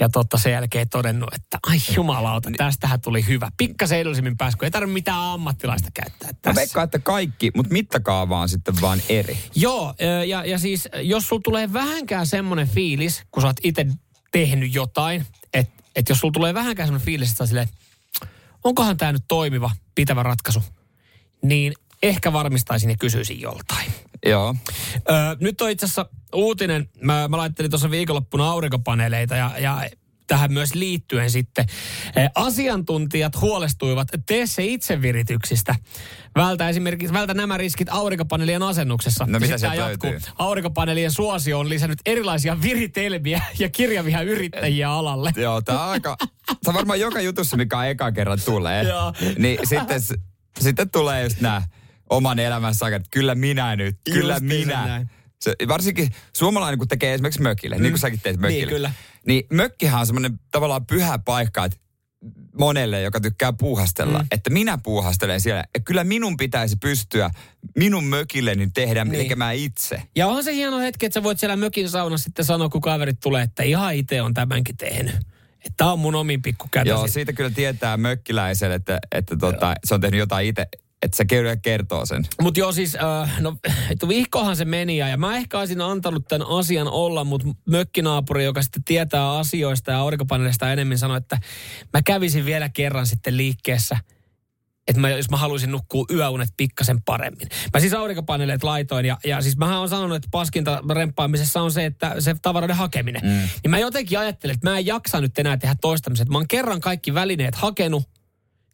ja 0.00 0.08
totta 0.08 0.38
sen 0.38 0.52
jälkeen 0.52 0.88
todennut, 0.88 1.34
että 1.34 1.58
ai 1.66 1.76
jumalauta, 1.96 2.50
tästähän 2.56 3.00
tuli 3.00 3.26
hyvä. 3.26 3.50
Pikkasen 3.56 3.98
edullisemmin 3.98 4.36
pääsi, 4.36 4.56
kun 4.56 4.64
ei 4.64 4.70
tarvitse 4.70 4.92
mitään 4.92 5.20
ammattilaista 5.20 5.90
käyttää 5.94 6.28
Mä 6.28 6.38
tässä. 6.42 6.60
veikkaan, 6.60 6.84
että 6.84 6.98
kaikki, 6.98 7.50
mutta 7.56 7.72
mittakaava 7.72 8.40
on 8.40 8.48
sitten 8.48 8.74
vaan 8.80 9.02
eri. 9.08 9.38
Joo, 9.54 9.94
ja, 10.26 10.44
ja 10.44 10.58
siis 10.58 10.88
jos 11.02 11.28
sulla 11.28 11.42
tulee 11.44 11.72
vähänkään 11.72 12.26
semmoinen 12.26 12.68
fiilis, 12.68 13.22
kun 13.30 13.40
sä 13.40 13.46
oot 13.46 13.56
itse 13.62 13.86
tehnyt 14.32 14.74
jotain, 14.74 15.26
että 15.54 15.84
et 15.96 16.08
jos 16.08 16.20
sulla 16.20 16.32
tulee 16.32 16.54
vähänkään 16.54 16.86
semmoinen 16.88 17.06
fiilis, 17.06 17.30
että 17.30 17.46
silleen, 17.46 17.68
onkohan 18.64 18.96
tämä 18.96 19.12
nyt 19.12 19.24
toimiva, 19.28 19.70
pitävä 19.94 20.22
ratkaisu, 20.22 20.62
niin 21.42 21.74
ehkä 22.08 22.32
varmistaisin 22.32 22.90
ja 22.90 22.96
kysyisin 23.00 23.40
joltain. 23.40 23.92
Joo. 24.26 24.54
Öö, 25.10 25.16
nyt 25.40 25.60
on 25.60 25.70
itse 25.70 25.86
asiassa 25.86 26.06
uutinen, 26.34 26.88
mä, 27.00 27.28
mä 27.28 27.36
laittelin 27.36 27.70
tuossa 27.70 27.90
viikonloppuna 27.90 28.50
aurinkopaneeleita 28.50 29.36
ja, 29.36 29.50
ja 29.58 29.88
tähän 30.26 30.52
myös 30.52 30.74
liittyen 30.74 31.30
sitten. 31.30 31.66
Asiantuntijat 32.34 33.40
huolestuivat 33.40 34.08
tee 34.26 34.46
se 34.46 34.64
itse 34.64 35.02
virityksistä. 35.02 35.74
Vältä 36.34 36.68
esimerkiksi, 36.68 37.14
vältä 37.14 37.34
nämä 37.34 37.56
riskit 37.56 37.88
aurinkopaneelien 37.90 38.62
asennuksessa. 38.62 39.26
No 39.28 39.38
mitä 39.38 39.58
sieltä 39.58 39.76
jatkuu. 39.76 40.10
Aurinkopaneelien 40.38 41.10
suosio 41.10 41.58
on 41.58 41.68
lisännyt 41.68 41.98
erilaisia 42.06 42.62
viritelmiä 42.62 43.42
ja 43.58 43.68
kirjavia 43.68 44.20
yrittäjiä 44.22 44.90
alalle. 44.90 45.32
Joo, 45.36 45.62
tää 45.62 45.82
on 45.84 45.90
aika... 45.90 46.16
Se 46.62 46.74
varmaan 46.74 47.00
joka 47.00 47.20
jutussa, 47.20 47.56
mikä 47.56 47.78
on 47.78 47.86
eka 47.86 48.12
kerran 48.12 48.38
tulee. 48.44 48.82
Joo. 48.82 49.12
niin 49.38 49.58
sitten, 49.64 50.00
sitten 50.60 50.90
tulee 50.90 51.22
just 51.22 51.40
nämä 51.40 51.62
oman 52.16 52.38
elämän 52.38 52.74
sakat, 52.74 52.96
että 52.96 53.08
kyllä 53.10 53.34
minä 53.34 53.76
nyt, 53.76 53.96
kyllä 54.12 54.34
Justiinsa 54.34 54.66
minä. 54.66 54.86
näin. 54.86 55.10
Se, 55.40 55.54
varsinkin 55.68 56.10
suomalainen, 56.36 56.78
kun 56.78 56.88
tekee 56.88 57.14
esimerkiksi 57.14 57.42
mökille, 57.42 57.76
mm. 57.76 57.82
niin 57.82 57.92
kuin 57.92 58.00
säkin 58.00 58.20
teet 58.20 58.40
mökille. 58.40 58.60
Niin, 58.60 58.68
kyllä. 58.68 58.92
Niin 59.26 59.46
mökkihän 59.50 60.00
on 60.00 60.06
semmoinen 60.06 60.40
tavallaan 60.50 60.86
pyhä 60.86 61.18
paikka, 61.18 61.64
että 61.64 61.78
monelle, 62.58 63.02
joka 63.02 63.20
tykkää 63.20 63.52
puuhastella, 63.52 64.18
mm. 64.18 64.26
että 64.30 64.50
minä 64.50 64.78
puuhastelen 64.78 65.40
siellä. 65.40 65.64
Ja 65.74 65.80
kyllä 65.80 66.04
minun 66.04 66.36
pitäisi 66.36 66.76
pystyä 66.76 67.30
minun 67.76 68.04
mökilleni 68.04 68.70
tehdä 68.74 69.04
niin. 69.04 69.22
tekemään 69.22 69.54
itse. 69.56 70.02
Ja 70.16 70.26
onhan 70.26 70.44
se 70.44 70.54
hieno 70.54 70.78
hetki, 70.78 71.06
että 71.06 71.14
sä 71.14 71.22
voit 71.22 71.38
siellä 71.38 71.56
mökin 71.56 71.88
saunassa 71.88 72.24
sitten 72.24 72.44
sanoa, 72.44 72.68
kun 72.68 72.80
kaverit 72.80 73.20
tulee, 73.20 73.42
että 73.42 73.62
ihan 73.62 73.94
itse 73.94 74.22
on 74.22 74.34
tämänkin 74.34 74.76
tehnyt. 74.76 75.14
Että 75.54 75.74
tää 75.76 75.92
on 75.92 75.98
mun 75.98 76.14
omin 76.14 76.42
pikku 76.42 76.68
Joo, 76.84 77.08
siitä 77.08 77.32
kyllä 77.32 77.50
tietää 77.50 77.96
mökkiläiselle, 77.96 78.74
että, 78.74 78.98
että 79.12 79.36
tota, 79.36 79.74
se 79.84 79.94
on 79.94 80.00
tehnyt 80.00 80.18
jotain 80.18 80.46
itse, 80.46 80.66
että 81.04 81.16
se 81.16 81.24
kyllä 81.24 81.56
kertoo 81.56 82.06
sen. 82.06 82.24
Mutta 82.42 82.60
joo 82.60 82.72
siis, 82.72 82.96
äh, 82.96 83.40
no 83.40 83.56
vihkohan 84.08 84.56
se 84.56 84.64
meni 84.64 84.96
ja, 84.96 85.16
mä 85.16 85.36
ehkä 85.36 85.58
olisin 85.58 85.80
antanut 85.80 86.28
tämän 86.28 86.46
asian 86.48 86.88
olla, 86.88 87.24
mutta 87.24 87.48
mökkinaapuri, 87.70 88.44
joka 88.44 88.62
sitten 88.62 88.84
tietää 88.84 89.32
asioista 89.32 89.90
ja 89.90 89.98
aurinkopaneelista 89.98 90.72
enemmän, 90.72 90.98
sanoi, 90.98 91.16
että 91.16 91.38
mä 91.92 92.02
kävisin 92.02 92.44
vielä 92.44 92.68
kerran 92.68 93.06
sitten 93.06 93.36
liikkeessä, 93.36 93.96
että 94.88 95.00
mä, 95.00 95.10
jos 95.10 95.30
mä 95.30 95.36
haluaisin 95.36 95.70
nukkua 95.70 96.04
yöunet 96.10 96.48
pikkasen 96.56 97.02
paremmin. 97.02 97.48
Mä 97.74 97.80
siis 97.80 97.94
aurinkopaneeleet 97.94 98.62
laitoin 98.62 99.06
ja, 99.06 99.18
ja 99.24 99.42
siis 99.42 99.56
mähän 99.56 99.78
on 99.78 99.88
sanonut, 99.88 100.16
että 100.16 100.28
paskinta 100.30 100.82
remppaamisessa 100.94 101.62
on 101.62 101.72
se, 101.72 101.84
että 101.84 102.20
se 102.20 102.34
tavaroiden 102.42 102.76
hakeminen. 102.76 103.22
Mm. 103.22 103.48
Niin 103.62 103.70
mä 103.70 103.78
jotenkin 103.78 104.18
ajattelin, 104.18 104.54
että 104.54 104.70
mä 104.70 104.78
en 104.78 104.86
jaksa 104.86 105.20
nyt 105.20 105.38
enää 105.38 105.56
tehdä 105.56 105.74
toistamista. 105.80 106.24
Mä 106.32 106.38
oon 106.38 106.48
kerran 106.48 106.80
kaikki 106.80 107.14
välineet 107.14 107.54
hakenut, 107.54 108.08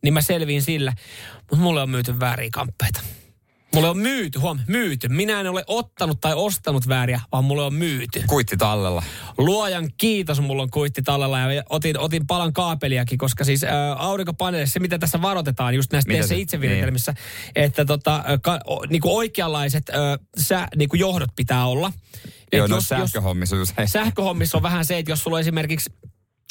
niin 0.02 0.14
mä 0.14 0.20
selviin 0.20 0.62
sillä. 0.62 0.92
Mutta 1.40 1.56
mulle 1.56 1.82
on 1.82 1.90
myyty 1.90 2.20
vääriä 2.20 2.48
kamppeita. 2.52 3.00
Mulle 3.74 3.88
on 3.88 3.98
myyty, 3.98 4.38
huom, 4.38 4.58
myyty. 4.68 5.08
Minä 5.08 5.40
en 5.40 5.46
ole 5.46 5.64
ottanut 5.66 6.20
tai 6.20 6.32
ostanut 6.34 6.88
vääriä, 6.88 7.20
vaan 7.32 7.44
mulle 7.44 7.62
on 7.62 7.74
myyty. 7.74 8.22
Kuitti 8.26 8.56
tallella. 8.56 9.02
Luojan 9.38 9.88
kiitos, 9.98 10.40
mulla 10.40 10.62
on 10.62 10.70
kuitti 10.70 11.02
tallella 11.02 11.38
ja 11.38 11.62
otin, 11.68 11.98
otin 11.98 12.26
palan 12.26 12.52
kaapeliakin, 12.52 13.18
koska 13.18 13.44
siis 13.44 13.64
ä, 13.64 13.92
aurinkopaneelissa, 13.92 14.72
se 14.72 14.80
mitä 14.80 14.98
tässä 14.98 15.22
varoitetaan 15.22 15.74
just 15.74 15.90
se 15.90 16.22
se- 16.26 16.36
itseviritelmissä, 16.36 17.14
että 17.56 17.84
tota, 17.84 18.24
ka, 18.42 18.60
o, 18.66 18.84
niinku 18.86 19.16
oikeanlaiset 19.16 19.88
ä, 19.88 19.92
sä, 20.38 20.68
niinku 20.76 20.96
johdot 20.96 21.30
pitää 21.36 21.66
olla. 21.66 21.92
Joo, 22.52 22.64
Et 22.64 22.70
no 22.70 22.76
jos- 22.76 22.82
jos- 22.82 22.88
sähköhommissa 22.88 23.56
usein. 23.60 23.88
Sähköhommissa 23.88 24.58
on 24.58 24.62
vähän 24.62 24.84
se, 24.84 24.98
että 24.98 25.12
jos 25.12 25.22
sulla 25.22 25.36
on 25.36 25.40
esimerkiksi 25.40 25.90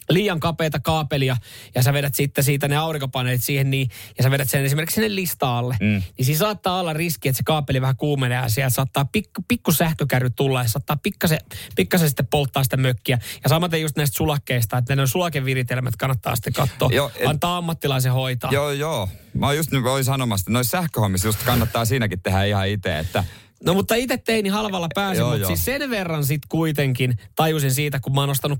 liian 0.09 0.39
kapeita 0.39 0.79
kaapelia 0.79 1.37
ja 1.75 1.83
sä 1.83 1.93
vedät 1.93 2.15
sitten 2.15 2.43
siitä 2.43 2.67
ne 2.67 2.77
aurinkopaneelit 2.77 3.43
siihen 3.43 3.71
niin, 3.71 3.89
ja 4.17 4.23
sä 4.23 4.31
vedät 4.31 4.49
sen 4.49 4.65
esimerkiksi 4.65 4.95
sinne 4.95 5.15
listaalle, 5.15 5.77
mm. 5.79 6.01
niin 6.17 6.25
siinä 6.25 6.39
saattaa 6.39 6.79
olla 6.79 6.93
riski, 6.93 7.29
että 7.29 7.37
se 7.37 7.43
kaapeli 7.45 7.81
vähän 7.81 7.97
kuumenee 7.97 8.41
ja 8.41 8.49
sieltä 8.49 8.73
saattaa 8.73 9.05
pikku, 9.05 9.41
pikku 9.47 9.71
sähkökärry 9.71 10.29
tulla 10.29 10.61
ja 10.63 10.69
saattaa 10.69 10.97
pikkasen, 11.03 11.39
pikkasen 11.75 12.09
sitten 12.09 12.27
polttaa 12.27 12.63
sitä 12.63 12.77
mökkiä. 12.77 13.19
Ja 13.43 13.49
samaten 13.49 13.81
just 13.81 13.97
näistä 13.97 14.17
sulakkeista, 14.17 14.77
että 14.77 14.95
ne 14.95 15.01
on 15.01 15.07
sulakeviritelmät 15.07 15.95
kannattaa 15.95 16.35
sitten 16.35 16.53
katsoa, 16.53 16.89
Joo, 16.91 17.11
et- 17.15 17.27
antaa 17.27 17.57
ammattilaisen 17.57 18.11
hoitaa. 18.11 18.51
Joo, 18.51 18.71
joo. 18.71 19.09
Mä 19.33 19.45
oon 19.45 19.57
just 19.57 19.71
nyt 19.71 19.85
olin 19.85 20.05
sanomassa, 20.05 20.41
että 20.41 20.51
noissa 20.51 20.77
sähköhommissa 20.77 21.27
just 21.27 21.43
kannattaa 21.43 21.85
siinäkin 21.85 22.21
tehdä 22.21 22.43
ihan 22.43 22.67
itse, 22.67 22.99
että 22.99 23.23
No 23.65 23.73
mutta 23.73 23.95
itse 23.95 24.17
tein 24.17 24.43
niin 24.43 24.53
halvalla 24.53 24.87
pääsin, 24.95 25.25
mutta 25.25 25.47
siis 25.47 25.65
sen 25.65 25.89
verran 25.89 26.25
sit 26.25 26.41
kuitenkin 26.49 27.17
tajusin 27.35 27.71
siitä, 27.71 27.99
kun 27.99 28.15
mä 28.15 28.21
oon 28.21 28.29
ostanut 28.29 28.59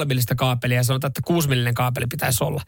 2,5 0.00 0.04
millistä 0.04 0.34
kaapelia 0.34 0.76
ja 0.76 0.84
sanotaan, 0.84 1.08
että 1.08 1.20
6 1.24 1.48
millinen 1.48 1.74
kaapeli 1.74 2.06
pitäisi 2.10 2.44
olla. 2.44 2.62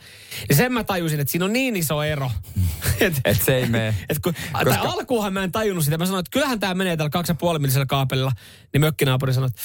Ja 0.49 0.55
sen 0.55 0.73
mä 0.73 0.85
tajusin, 0.85 1.21
että 1.21 1.31
siinä 1.31 1.45
on 1.45 1.53
niin 1.53 1.77
iso 1.77 2.03
ero. 2.03 2.31
et, 3.01 3.21
et 3.25 3.42
se 3.42 3.57
ei 3.57 3.66
mene. 3.66 3.95
et 4.09 4.18
kun, 4.18 4.35
Koska- 4.53 4.64
tai 4.64 4.87
alkuunhan 4.87 5.33
mä 5.33 5.45
en 5.45 5.53
tajunnut 5.53 5.85
sitä. 5.85 5.99
Mä 5.99 6.07
sanoin, 6.07 6.21
että 6.21 6.31
kyllähän 6.31 6.61
tämä 6.61 6.75
menee 6.75 6.97
tällä 6.97 7.11
2,5 7.53 7.59
millisellä 7.59 7.87
kaapelilla. 7.87 8.33
Niin 8.73 8.81
mökkinaapuri 8.81 9.35
sanoi, 9.35 9.49
että 9.49 9.62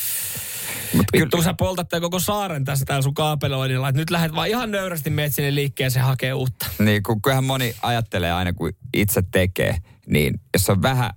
vittu 1.13 1.37
kun 1.37 1.43
sä 1.43 1.53
poltat 1.53 1.89
koko 2.01 2.19
saaren 2.19 2.65
tässä 2.65 2.85
täällä 2.85 3.01
sun 3.01 3.13
kaapeloinnilla. 3.13 3.89
Että 3.89 4.01
nyt 4.01 4.09
lähdet 4.09 4.35
vaan 4.35 4.47
ihan 4.47 4.71
nöyrästi 4.71 5.09
meet 5.09 5.33
sinne 5.33 5.55
liikkeeseen 5.55 6.05
hakee 6.05 6.33
uutta. 6.33 6.65
Niin, 6.79 7.03
kun 7.03 7.21
kyllähän 7.21 7.43
moni 7.43 7.75
ajattelee 7.81 8.31
aina, 8.31 8.53
kun 8.53 8.73
itse 8.93 9.23
tekee, 9.31 9.77
niin 10.07 10.41
jos 10.53 10.69
on 10.69 10.81
vähän, 10.81 11.11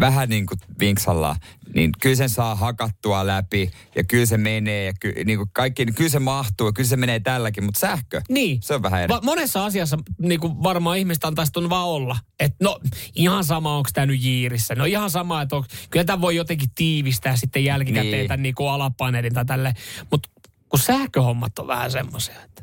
vähän 0.00 0.28
niin 0.28 0.46
kuin 0.46 0.58
vinksalla, 0.80 1.36
niin 1.74 1.90
kyllä 2.02 2.16
sen 2.16 2.28
saa 2.28 2.54
hakattua 2.54 3.26
läpi 3.26 3.70
ja 3.96 4.04
kyllä 4.04 4.26
se 4.26 4.36
menee 4.38 4.84
ja 4.84 4.92
ky, 5.00 5.14
niin 5.24 5.38
kuin 5.38 5.50
kaikki, 5.52 5.84
niin 5.84 5.94
kyllä 5.94 6.10
se 6.10 6.18
mahtuu 6.18 6.66
ja 6.66 6.72
kyllä 6.72 6.88
se 6.88 6.96
menee 6.96 7.20
tälläkin, 7.20 7.64
mutta 7.64 7.80
sähkö, 7.80 8.20
Niin. 8.28 8.62
se 8.62 8.74
on 8.74 8.82
vähän 8.82 9.02
eri. 9.02 9.08
Va- 9.14 9.20
monessa 9.24 9.64
asiassa 9.64 9.98
niin 10.18 10.40
kuin 10.40 10.62
varmaan 10.62 10.98
ihmistä 10.98 11.26
antaisi 11.26 11.52
tunnu 11.52 11.70
vaan 11.70 11.86
olla. 11.88 12.18
Että 12.40 12.56
no 12.64 12.80
ihan 13.14 13.44
sama, 13.44 13.76
onko 13.76 13.90
tämä 13.92 14.06
nyt 14.06 14.22
jiirissä. 14.22 14.74
No 14.74 14.84
ihan 14.84 15.10
sama, 15.10 15.42
että 15.42 15.56
onko, 15.56 15.68
kyllä 15.90 16.04
tämä 16.04 16.20
voi 16.20 16.36
jotenkin 16.36 16.68
tiivistää 16.74 17.36
sitten 17.36 17.64
jälkikäteen 17.64 18.10
Niin. 18.12 18.28
tämän 18.28 18.42
niin 18.42 18.54
kuin 18.54 18.70
alapaneelin 18.70 19.34
tai 19.34 19.44
tälleen. 19.44 19.74
Mutta 20.10 20.28
kun 20.68 20.78
sähköhommat 20.78 21.58
on 21.58 21.66
vähän 21.66 21.90
semmoisia, 21.90 22.42
että 22.44 22.62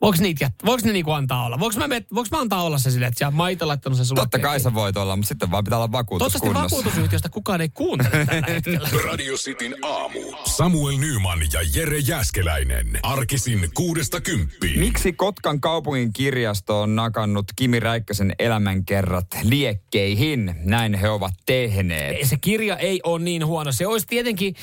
voiko, 0.00 0.18
niitä, 0.20 0.44
jät- 0.46 0.66
voiko 0.66 0.86
ne 0.86 0.92
niinku 0.92 1.10
antaa 1.12 1.44
olla? 1.46 1.58
Voiko 1.60 1.76
mä, 1.78 1.86
met- 1.98 2.06
voiko 2.14 2.28
mä 2.32 2.40
antaa 2.40 2.62
olla 2.62 2.78
se 2.78 2.90
silleen, 2.90 3.12
että 3.12 3.32
oon 3.38 3.50
itse 3.50 3.64
laittanut 3.64 3.96
sen 3.96 4.06
Totta 4.06 4.16
sulakkeen 4.22 4.42
kai 4.42 4.60
sä 4.60 4.74
voit 4.74 4.96
olla, 4.96 5.16
mutta 5.16 5.28
sitten 5.28 5.50
vaan 5.50 5.64
pitää 5.64 5.78
olla 5.78 5.92
vakuutus 5.92 6.24
Toivottavasti 6.32 6.46
kunnossa. 6.54 6.76
vakuutusyhtiöstä 6.76 7.28
kukaan 7.28 7.60
ei 7.60 7.68
kuuntele 7.68 8.26
tällä 8.26 8.46
hetkellä. 8.54 8.88
Radio 9.04 9.34
Cityn 9.34 9.74
aamu. 9.82 10.18
Samuel 10.44 10.96
Nyman 10.98 11.38
ja 11.52 11.60
Jere 11.74 11.98
Jäskeläinen. 11.98 12.98
Arkisin 13.02 13.70
kuudesta 13.74 14.20
kymppiin. 14.20 14.78
Miksi 14.80 15.12
Kotkan 15.12 15.60
kaupungin 15.60 16.12
kirjasto 16.12 16.80
on 16.82 16.96
nakannut 16.96 17.46
Kimi 17.56 17.80
Räikkösen 17.80 18.32
elämänkerrat 18.38 19.26
liekkeihin? 19.42 20.54
Näin 20.64 20.94
he 20.94 21.08
ovat 21.10 21.34
tehneet. 21.46 22.16
Ei, 22.16 22.26
se 22.26 22.36
kirja 22.36 22.76
ei 22.76 23.00
ole 23.04 23.22
niin 23.24 23.46
huono. 23.46 23.72
Se 23.72 23.86
olisi 23.86 24.06
tietenkin, 24.06 24.54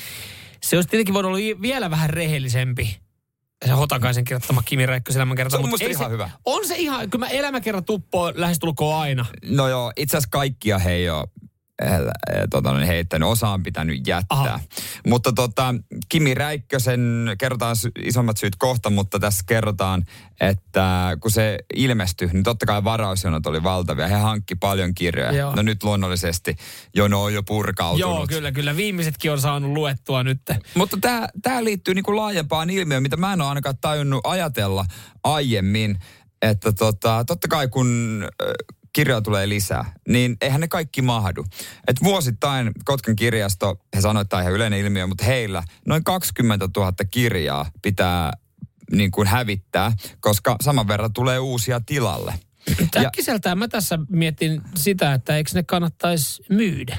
se 0.62 0.76
olisi 0.76 0.88
tietenkin 0.88 1.14
voinut 1.14 1.32
olla 1.32 1.60
vielä 1.62 1.90
vähän 1.90 2.10
rehellisempi. 2.10 2.96
Se 3.66 3.72
Hotakaisen 3.72 4.24
kirjoittama 4.24 4.62
Kimi 4.62 4.86
Räikkösen 4.86 5.20
elämänkerta. 5.20 5.50
Se 5.50 5.56
on 5.56 5.62
mut 5.62 5.70
musta 5.70 5.86
ei 5.86 5.90
ihan 5.90 6.10
hyvä. 6.10 6.30
On 6.44 6.66
se 6.66 6.76
ihan, 6.76 7.10
kyllä 7.10 7.26
mä 7.26 7.30
elämäkerran 7.30 7.84
tuppoo 7.84 8.32
lähestulkoon 8.34 9.00
aina. 9.00 9.26
No 9.44 9.68
joo, 9.68 9.92
itse 9.96 10.16
asiassa 10.16 10.30
kaikkia 10.30 10.78
he 10.78 10.92
ei 10.92 11.10
ole 11.10 11.28
tota, 12.50 12.72
niin 12.72 12.86
heittänyt. 12.86 13.28
Osa 13.28 13.48
on 13.48 13.62
pitänyt 13.62 14.06
jättää. 14.06 14.38
Aha. 14.38 14.60
Mutta 15.06 15.32
tota, 15.32 15.74
Kimi 16.08 16.34
Räikkösen, 16.34 17.30
kerrotaan 17.38 17.76
isommat 18.04 18.36
syyt 18.36 18.56
kohta, 18.56 18.90
mutta 18.90 19.18
tässä 19.18 19.44
kerrotaan, 19.46 20.04
että 20.40 21.16
kun 21.20 21.30
se 21.30 21.58
ilmestyi, 21.74 22.28
niin 22.32 22.42
totta 22.42 22.66
kai 22.66 22.84
varausjonot 22.84 23.46
oli 23.46 23.62
valtavia. 23.62 24.08
He 24.08 24.14
hankki 24.14 24.54
paljon 24.54 24.94
kirjoja. 24.94 25.32
Joo. 25.32 25.54
No 25.54 25.62
nyt 25.62 25.82
luonnollisesti 25.82 26.56
jono 26.94 27.22
on 27.22 27.34
jo 27.34 27.42
purkautunut. 27.42 28.00
Joo, 28.00 28.26
kyllä, 28.26 28.52
kyllä. 28.52 28.76
Viimeisetkin 28.76 29.32
on 29.32 29.40
saanut 29.40 29.72
luettua 29.72 30.22
nyt. 30.22 30.40
Mutta 30.74 30.98
tämä 31.00 31.28
tää 31.42 31.64
liittyy 31.64 31.94
niinku 31.94 32.16
laajempaan 32.16 32.70
ilmiöön, 32.70 33.02
mitä 33.02 33.16
mä 33.16 33.32
en 33.32 33.40
ole 33.40 33.48
ainakaan 33.48 33.78
tajunnut 33.80 34.20
ajatella 34.24 34.84
aiemmin. 35.24 35.98
Että 36.42 36.72
tota, 36.72 37.24
totta 37.26 37.48
kai 37.48 37.68
kun 37.68 38.24
kirjoja 38.98 39.22
tulee 39.22 39.48
lisää, 39.48 39.92
niin 40.08 40.36
eihän 40.40 40.60
ne 40.60 40.68
kaikki 40.68 41.02
mahdu. 41.02 41.44
Et 41.88 41.96
vuosittain 42.02 42.70
Kotkan 42.84 43.16
kirjasto, 43.16 43.80
he 43.96 44.00
sanoivat, 44.00 44.24
että 44.24 44.30
tämä 44.30 44.38
on 44.38 44.42
ihan 44.42 44.54
yleinen 44.54 44.78
ilmiö, 44.78 45.06
mutta 45.06 45.24
heillä 45.24 45.62
noin 45.86 46.04
20 46.04 46.68
000 46.76 46.92
kirjaa 47.10 47.70
pitää 47.82 48.32
niin 48.92 49.10
kuin 49.10 49.28
hävittää, 49.28 49.92
koska 50.20 50.56
saman 50.60 50.88
verran 50.88 51.12
tulee 51.12 51.38
uusia 51.38 51.80
tilalle. 51.86 52.34
Ja, 52.94 53.00
Äkkiseltään 53.00 53.58
mä 53.58 53.68
tässä 53.68 53.98
mietin 54.08 54.60
sitä, 54.74 55.14
että 55.14 55.36
eikö 55.36 55.50
ne 55.54 55.62
kannattaisi 55.62 56.42
myydä. 56.48 56.98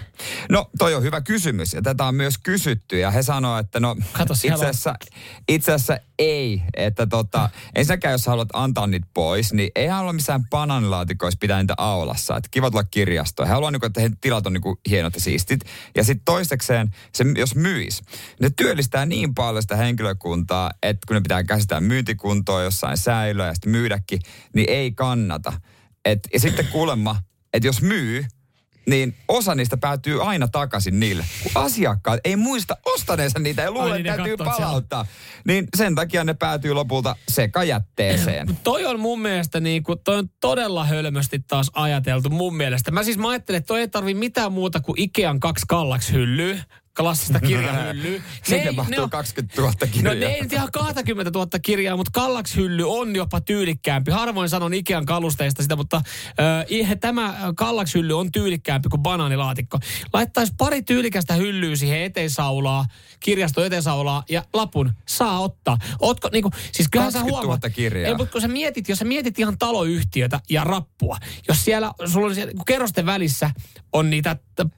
No, 0.49 0.69
toi 0.77 0.95
on 0.95 1.03
hyvä 1.03 1.21
kysymys 1.21 1.73
ja 1.73 1.82
tätä 1.82 2.05
on 2.05 2.15
myös 2.15 2.38
kysytty 2.38 2.99
ja 2.99 3.12
he 3.12 3.23
sanoo, 3.23 3.58
että 3.58 3.79
no 3.79 3.95
Kato, 4.12 4.34
itse 4.34 4.53
asiassa, 4.53 4.95
itse 5.47 5.71
asiassa 5.71 5.97
ei, 6.19 6.62
että 6.73 7.08
tota, 7.08 7.49
ensinnäkään 7.75 8.12
jos 8.12 8.27
haluat 8.27 8.49
antaa 8.53 8.88
niitä 8.88 9.08
pois, 9.13 9.53
niin 9.53 9.71
ei 9.75 9.88
halua 9.88 10.13
missään 10.13 10.49
bananilaatikoissa 10.49 11.38
pitää 11.39 11.62
niitä 11.62 11.73
aulassa, 11.77 12.38
että 12.38 12.49
kiva 12.51 12.71
tulla 12.71 12.84
kirjastoon. 12.84 13.47
He 13.47 13.53
haluaa, 13.53 13.71
niinku, 13.71 13.86
että 13.86 14.01
he 14.01 14.12
tilat 14.21 14.45
on 14.45 14.53
niinku 14.53 14.79
hienot 14.89 15.15
ja 15.15 15.21
siistit. 15.21 15.62
Ja 15.95 16.03
sitten 16.03 16.25
toisekseen, 16.25 16.95
se, 17.13 17.25
jos 17.38 17.55
myis, 17.55 18.01
ne 18.41 18.49
työllistää 18.49 19.05
niin 19.05 19.36
paljon 19.36 19.62
sitä 19.62 19.75
henkilökuntaa, 19.75 20.71
että 20.84 21.08
kun 21.08 21.15
ne 21.15 21.21
pitää 21.21 21.43
käsitellä 21.43 21.82
myyntikuntoa 21.82 22.63
jossain 22.63 22.97
säilöä 22.97 23.47
ja 23.47 23.53
sitten 23.53 23.71
myydäkin, 23.71 24.19
niin 24.55 24.69
ei 24.69 24.91
kannata. 24.91 25.53
Et, 26.05 26.19
ja 26.33 26.39
sitten 26.39 26.67
kuulemma, 26.67 27.15
että 27.53 27.67
jos 27.67 27.81
myy, 27.81 28.25
niin 28.89 29.15
osa 29.27 29.55
niistä 29.55 29.77
päätyy 29.77 30.27
aina 30.29 30.47
takaisin 30.47 30.99
niille. 30.99 31.25
Kun 31.43 31.51
asiakkaat 31.55 32.19
ei 32.23 32.35
muista 32.35 32.77
ostaneensa 32.85 33.39
niitä 33.39 33.62
ja 33.62 33.71
luulee, 33.71 33.99
että 33.99 34.12
niin 34.12 34.12
ne 34.12 34.15
täytyy 34.15 34.33
että 34.33 34.43
siellä 34.43 34.65
palauttaa. 34.65 35.05
Niin 35.47 35.67
sen 35.77 35.95
takia 35.95 36.23
ne 36.23 36.33
päätyy 36.33 36.73
lopulta 36.73 37.15
sekajätteeseen. 37.29 38.59
Toi 38.63 38.85
on 38.85 38.99
mun 38.99 39.21
mielestä 39.21 39.59
niin 39.59 39.83
kuin, 39.83 39.99
toi 40.03 40.17
on 40.17 40.29
todella 40.39 40.85
hölmösti 40.85 41.39
taas 41.47 41.71
ajateltu 41.73 42.29
mun 42.29 42.55
mielestä. 42.55 42.91
Mä 42.91 43.03
siis 43.03 43.17
mä 43.17 43.29
ajattelen, 43.29 43.57
että 43.57 43.67
toi 43.67 43.79
ei 43.79 43.88
tarvi 43.88 44.13
mitään 44.13 44.51
muuta 44.51 44.79
kuin 44.79 45.01
Ikean 45.01 45.39
kaksi 45.39 45.65
kallaksi 45.67 46.13
hyllyä 46.13 46.63
klassista 46.97 47.39
kirjahyllyä. 47.39 48.21
Siihen 48.43 48.75
mahtuu 48.75 49.10
20 49.10 49.62
000 49.62 49.73
No 49.82 49.88
kirjaa. 49.91 50.13
ne 50.15 50.25
ei 50.25 50.41
nyt 50.41 50.54
ihan 50.54 50.71
20 50.71 51.32
000 51.39 51.60
kirjaa, 51.62 51.97
mutta 51.97 52.12
Kallax-hylly 52.21 52.84
on 52.86 53.15
jopa 53.15 53.41
tyylikkäämpi. 53.41 54.12
Harvoin 54.12 54.49
sanon 54.49 54.73
Ikean 54.73 55.06
kalusteista 55.06 55.62
sitä, 55.62 55.75
mutta 55.75 55.97
äh, 55.97 56.97
tämä 56.99 57.36
Kallax-hylly 57.56 58.12
on 58.12 58.32
tyylikkäämpi 58.32 58.89
kuin 58.89 59.02
banaanilaatikko. 59.02 59.80
Laittaisi 60.13 60.54
pari 60.58 60.82
tyylikästä 60.82 61.34
hyllyä 61.34 61.75
siihen 61.75 62.02
etesaulaa, 62.02 62.86
kirjasto 63.19 63.65
etesaulaa 63.65 64.23
ja 64.30 64.43
lapun 64.54 64.91
saa 65.08 65.39
ottaa. 65.39 65.78
Ootko 65.99 66.30
niinku, 66.32 66.52
siis 66.71 66.89
kyllähän 66.91 67.12
sä 67.12 67.19
20 67.19 67.32
000 67.32 67.41
huomaat. 67.41 67.75
kirjaa. 67.75 68.08
Ei, 68.08 68.15
mutta 68.15 68.32
kun 68.32 68.41
sä 68.41 68.47
mietit, 68.47 68.89
jos 68.89 68.99
sä 68.99 69.06
mietit 69.06 69.39
ihan 69.39 69.58
taloyhtiötä 69.58 70.39
ja 70.49 70.63
rappua, 70.63 71.17
jos 71.47 71.65
siellä, 71.65 71.91
sulla 72.06 72.28
on 72.28 72.36
siellä, 72.36 72.54
kun 72.54 72.65
kerrosten 72.65 73.06
välissä 73.06 73.52
on 73.93 74.10
niitä 74.10 74.36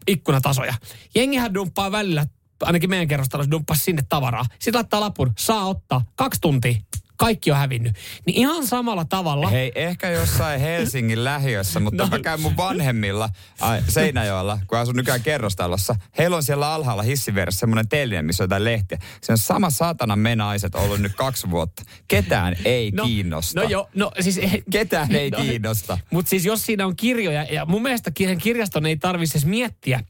ikkunatasoja. 0.07 0.73
Jengihän 1.15 1.53
dumppaa 1.53 1.91
välillä, 2.01 2.25
ainakin 2.61 2.89
meidän 2.89 3.07
kerrostalossa 3.07 3.51
dumppaa 3.51 3.75
sinne 3.75 4.01
tavaraa. 4.09 4.45
Sitten 4.59 4.73
laittaa 4.73 4.99
lapun, 4.99 5.33
saa 5.37 5.65
ottaa, 5.65 6.05
kaksi 6.15 6.41
tuntia, 6.41 6.75
kaikki 7.17 7.51
on 7.51 7.57
hävinnyt. 7.57 7.95
Niin 8.25 8.37
ihan 8.37 8.67
samalla 8.67 9.05
tavalla. 9.05 9.49
Hei, 9.49 9.71
ehkä 9.75 10.09
jossain 10.09 10.59
Helsingin 10.61 11.23
lähiössä, 11.31 11.79
mutta 11.79 12.03
No. 12.03 12.09
mä 12.09 12.19
käyn 12.19 12.41
mun 12.41 12.57
vanhemmilla 12.57 13.29
ai, 13.59 13.81
Seinäjoella, 13.89 14.59
kun 14.67 14.77
asun 14.77 14.95
nykyään 14.95 15.23
kerrostalossa. 15.23 15.95
Heillä 16.17 16.35
on 16.37 16.43
siellä 16.43 16.73
alhaalla 16.73 17.03
hissiveressä 17.03 17.59
semmoinen 17.59 17.89
teline, 17.89 18.21
missä 18.21 18.43
on 18.43 18.45
jotain 18.45 18.63
lehtiä. 18.63 18.97
Se 19.23 19.31
on 19.31 19.37
sama 19.37 19.69
saatanan 19.69 20.19
menaiset 20.19 20.75
ollut 20.75 20.99
nyt 20.99 21.15
kaksi 21.15 21.49
vuotta. 21.49 21.83
Ketään 22.07 22.55
ei 22.65 22.91
no, 22.91 23.03
kiinnosta. 23.05 23.61
No 23.61 23.69
joo, 23.69 23.89
no 23.95 24.11
siis... 24.19 24.39
Ketään 24.71 25.15
ei 25.15 25.29
no, 25.37 25.37
kiinnosta. 25.37 25.97
Mutta 26.11 26.29
siis 26.29 26.45
jos 26.45 26.65
siinä 26.65 26.85
on 26.85 26.95
kirjoja, 26.95 27.43
ja 27.43 27.65
mun 27.65 27.81
mielestä 27.81 28.11
kirjaston 28.41 28.85
ei 28.85 28.97
tarvitse 28.97 29.37
edes 29.37 29.45
miettiä, 29.45 30.03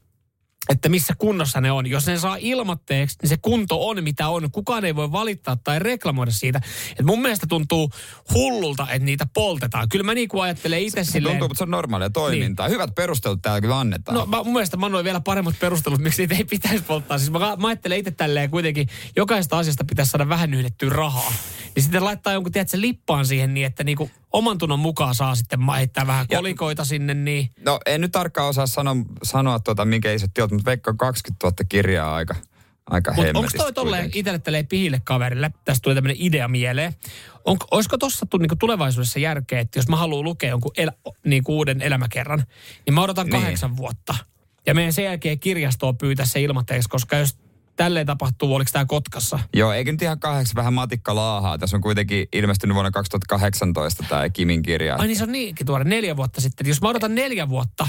että 0.72 0.88
missä 0.88 1.14
kunnossa 1.18 1.60
ne 1.60 1.72
on. 1.72 1.86
Jos 1.86 2.06
ne 2.06 2.18
saa 2.18 2.36
ilmoitteeksi, 2.40 3.16
niin 3.22 3.28
se 3.28 3.36
kunto 3.42 3.88
on 3.88 4.04
mitä 4.04 4.28
on. 4.28 4.50
Kukaan 4.50 4.84
ei 4.84 4.96
voi 4.96 5.12
valittaa 5.12 5.56
tai 5.56 5.78
reklamoida 5.78 6.30
siitä. 6.30 6.60
Et 6.98 7.06
mun 7.06 7.22
mielestä 7.22 7.46
tuntuu 7.46 7.90
hullulta, 8.34 8.82
että 8.82 9.04
niitä 9.04 9.26
poltetaan. 9.34 9.88
Kyllä 9.88 10.02
mä 10.02 10.14
niinku 10.14 10.40
ajattelen 10.40 10.82
itse 10.82 11.04
Se 11.04 11.10
silleen... 11.10 11.32
tuntuu, 11.32 11.48
mutta 11.48 11.58
se 11.58 11.64
on 11.64 11.70
normaalia 11.70 12.10
toimintaa. 12.10 12.68
Hyvät 12.68 12.94
perustelut 12.94 13.42
täällä 13.42 13.60
kyllä 13.60 13.80
annetaan. 13.80 14.18
No 14.18 14.26
mä, 14.26 14.42
mun 14.42 14.52
mielestä 14.52 14.76
mä 14.76 14.86
annoin 14.86 15.04
vielä 15.04 15.20
paremmat 15.20 15.54
perustelut, 15.60 16.00
miksi 16.00 16.22
niitä 16.22 16.34
ei 16.34 16.44
pitäisi 16.44 16.84
polttaa. 16.84 17.18
Siis 17.18 17.30
mä, 17.30 17.56
mä 17.56 17.68
ajattelen 17.68 17.98
itse 17.98 18.10
tälleen 18.10 18.50
kuitenkin, 18.50 18.88
jokaisesta 19.16 19.58
asiasta 19.58 19.84
pitäisi 19.84 20.10
saada 20.10 20.28
vähän 20.28 20.54
yhdettyä 20.54 20.90
rahaa. 20.90 21.32
Niin 21.74 21.82
sitten 21.82 22.04
laittaa 22.04 22.32
jonkun, 22.32 22.52
tiedätkö, 22.52 22.80
lippaan 22.80 23.26
siihen 23.26 23.54
niin, 23.54 23.66
että 23.66 23.84
niinku 23.84 24.10
oman 24.32 24.58
tunnon 24.58 24.78
mukaan 24.78 25.14
saa 25.14 25.34
sitten 25.34 25.60
ma- 25.60 25.74
heittää 25.76 26.06
vähän 26.06 26.26
Ja- 26.30 26.38
kolikoita 26.38 26.84
sinne, 26.84 27.14
niin... 27.14 27.50
No 27.64 27.80
en 27.86 28.00
nyt 28.00 28.12
tarkkaan 28.12 28.48
osaa 28.48 28.66
sanoa, 28.66 28.96
sanoa 29.22 29.58
tuota, 29.60 29.84
minkä 29.84 30.12
isot 30.12 30.30
tilat, 30.34 30.50
mutta 30.50 30.64
Veikka 30.64 30.94
20 30.94 31.46
000 31.46 31.54
kirjaa 31.68 32.14
aika, 32.14 32.34
aika 32.90 33.12
Mutta 33.14 33.38
onko 33.38 33.50
toi 33.56 33.72
tolleen 33.72 34.10
itselle 34.14 34.62
pihille 34.68 35.00
kaverille, 35.04 35.50
tästä 35.64 35.82
tuli 35.82 35.94
tämmöinen 35.94 36.16
idea 36.20 36.48
mieleen, 36.48 36.94
on, 37.44 37.56
olisiko 37.70 37.98
tuossa 37.98 38.26
niinku 38.38 38.56
tulevaisuudessa 38.56 39.18
järkeä, 39.18 39.60
että 39.60 39.78
jos 39.78 39.88
mä 39.88 39.96
haluan 39.96 40.24
lukea 40.24 40.50
jonkun 40.50 40.72
el, 40.76 40.90
niinku 41.26 41.56
uuden 41.56 41.82
elämäkerran, 41.82 42.42
niin 42.86 42.94
mä 42.94 43.02
odotan 43.02 43.26
Niin. 43.26 43.40
kahdeksan 43.40 43.76
vuotta. 43.76 44.14
Ja 44.66 44.74
meidän 44.74 44.92
sen 44.92 45.04
jälkeen 45.04 45.38
kirjastoon 45.38 45.98
pyytää 45.98 46.26
se 46.26 46.40
ilmatteeksi, 46.40 46.88
koska 46.88 47.16
jos 47.16 47.38
tälleen 47.76 48.06
tapahtuu, 48.06 48.54
oliko 48.54 48.70
tämä 48.72 48.84
Kotkassa? 48.84 49.38
Joo, 49.54 49.72
eikö 49.72 49.92
nyt 49.92 50.02
ihan 50.02 50.20
kahdeksan 50.20 50.56
vähän 50.56 50.74
matikka 50.74 51.14
laahaa. 51.14 51.58
Tässä 51.58 51.76
on 51.76 51.80
kuitenkin 51.80 52.26
ilmestynyt 52.32 52.74
vuonna 52.74 52.90
2018 52.90 54.04
tämä 54.08 54.28
Kimin 54.28 54.62
kirja. 54.62 54.96
Ai 54.96 55.06
niin 55.06 55.16
se 55.16 55.24
on 55.24 55.32
niinkin 55.32 55.66
tuore, 55.66 55.84
neljä 55.84 56.16
vuotta 56.16 56.40
sitten. 56.40 56.66
Jos 56.66 56.80
mä 56.80 56.88
odotan 56.88 57.14
neljä 57.14 57.48
vuotta, 57.48 57.88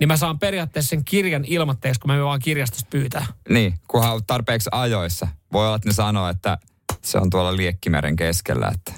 niin 0.00 0.08
mä 0.08 0.16
saan 0.16 0.38
periaatteessa 0.38 0.90
sen 0.90 1.04
kirjan 1.04 1.44
ilmatteeksi, 1.46 2.00
kun 2.00 2.10
mä 2.10 2.24
vaan 2.24 2.40
kirjastosta 2.40 2.88
pyytää. 2.90 3.26
Niin, 3.48 3.74
kunhan 3.88 4.14
on 4.14 4.24
tarpeeksi 4.26 4.70
ajoissa. 4.72 5.28
Voi 5.52 5.66
olla, 5.66 5.76
että 5.76 5.88
ne 5.88 5.94
sanoo, 5.94 6.28
että 6.28 6.58
se 7.02 7.18
on 7.18 7.30
tuolla 7.30 7.56
Liekkimeren 7.56 8.16
keskellä, 8.16 8.72
että 8.74 8.92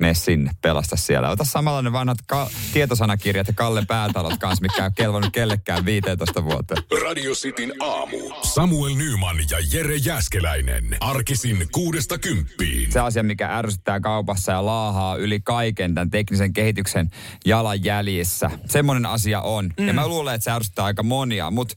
mene 0.00 0.14
sinne, 0.14 0.50
pelasta 0.62 0.96
siellä. 0.96 1.30
Ota 1.30 1.44
samalla 1.44 1.82
ne 1.82 1.92
vanhat 1.92 2.18
ka- 2.26 2.50
tietosanakirjat 2.72 3.46
ja 3.46 3.54
Kalle 3.54 3.84
Päätalot 3.88 4.38
kanssa, 4.38 4.62
mikä 4.62 4.84
on 4.84 4.94
kelvannut 4.94 5.32
kellekään 5.32 5.84
15 5.84 6.44
vuoteen. 6.44 6.82
Radio 7.06 7.32
Cityn 7.32 7.72
aamu. 7.80 8.16
Samuel 8.42 8.94
Nyman 8.94 9.36
ja 9.50 9.58
Jere 9.72 9.96
Jäskeläinen. 9.96 10.96
Arkisin 11.00 11.68
kuudesta 11.72 12.18
kymppiin. 12.18 12.92
Se 12.92 13.00
asia, 13.00 13.22
mikä 13.22 13.56
ärsyttää 13.58 14.00
kaupassa 14.00 14.52
ja 14.52 14.66
laahaa 14.66 15.16
yli 15.16 15.40
kaiken 15.40 15.94
tämän 15.94 16.10
teknisen 16.10 16.52
kehityksen 16.52 17.10
jalanjäljissä. 17.46 18.50
Semmoinen 18.68 19.06
asia 19.06 19.40
on. 19.40 19.70
Mm. 19.80 19.86
Ja 19.86 19.92
mä 19.92 20.08
luulen, 20.08 20.34
että 20.34 20.44
se 20.44 20.50
ärsyttää 20.50 20.84
aika 20.84 21.02
monia. 21.02 21.50
Mutta 21.50 21.74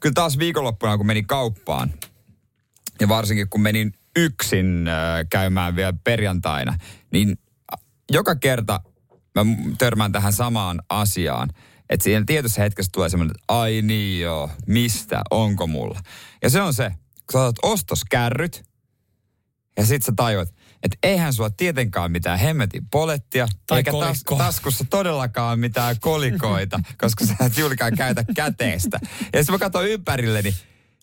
kyllä 0.00 0.12
taas 0.14 0.38
viikonloppuna, 0.38 0.96
kun 0.96 1.06
menin 1.06 1.26
kauppaan, 1.26 1.92
ja 3.00 3.08
varsinkin 3.08 3.48
kun 3.48 3.60
menin 3.60 3.92
yksin 4.16 4.88
äh, 4.88 5.26
käymään 5.30 5.76
vielä 5.76 5.94
perjantaina, 6.04 6.78
niin 7.12 7.38
joka 8.12 8.34
kerta 8.34 8.80
mä 9.34 9.42
törmään 9.78 10.12
tähän 10.12 10.32
samaan 10.32 10.82
asiaan. 10.88 11.48
Että 11.90 12.04
siinä 12.04 12.24
tietyssä 12.26 12.62
hetkessä 12.62 12.90
tulee 12.92 13.08
semmoinen, 13.08 13.30
että 13.30 13.44
ai 13.48 13.82
niin 13.82 14.20
joo, 14.20 14.50
mistä, 14.66 15.22
onko 15.30 15.66
mulla. 15.66 16.00
Ja 16.42 16.50
se 16.50 16.62
on 16.62 16.74
se, 16.74 16.90
kun 16.90 17.32
sä 17.32 17.40
otat 17.40 17.56
ostoskärryt, 17.62 18.64
ja 19.76 19.86
sit 19.86 20.02
sä 20.02 20.12
tajuat, 20.16 20.54
että 20.82 20.98
eihän 21.02 21.32
sulla 21.32 21.50
tietenkään 21.50 22.12
mitään 22.12 22.38
hemmetin 22.38 22.88
polettia, 22.90 23.48
Tai 23.66 23.78
eikä 23.78 23.92
tas, 23.92 24.22
taskussa 24.38 24.84
todellakaan 24.90 25.58
mitään 25.58 25.96
kolikoita, 26.00 26.80
koska 27.02 27.26
sä 27.26 27.34
et 27.40 27.58
juurikaan 27.58 27.96
käytä 27.96 28.24
käteistä. 28.36 28.98
Ja 29.02 29.42
sitten 29.42 29.54
mä 29.54 29.58
katson 29.58 29.88
ympärilleni, 29.88 30.54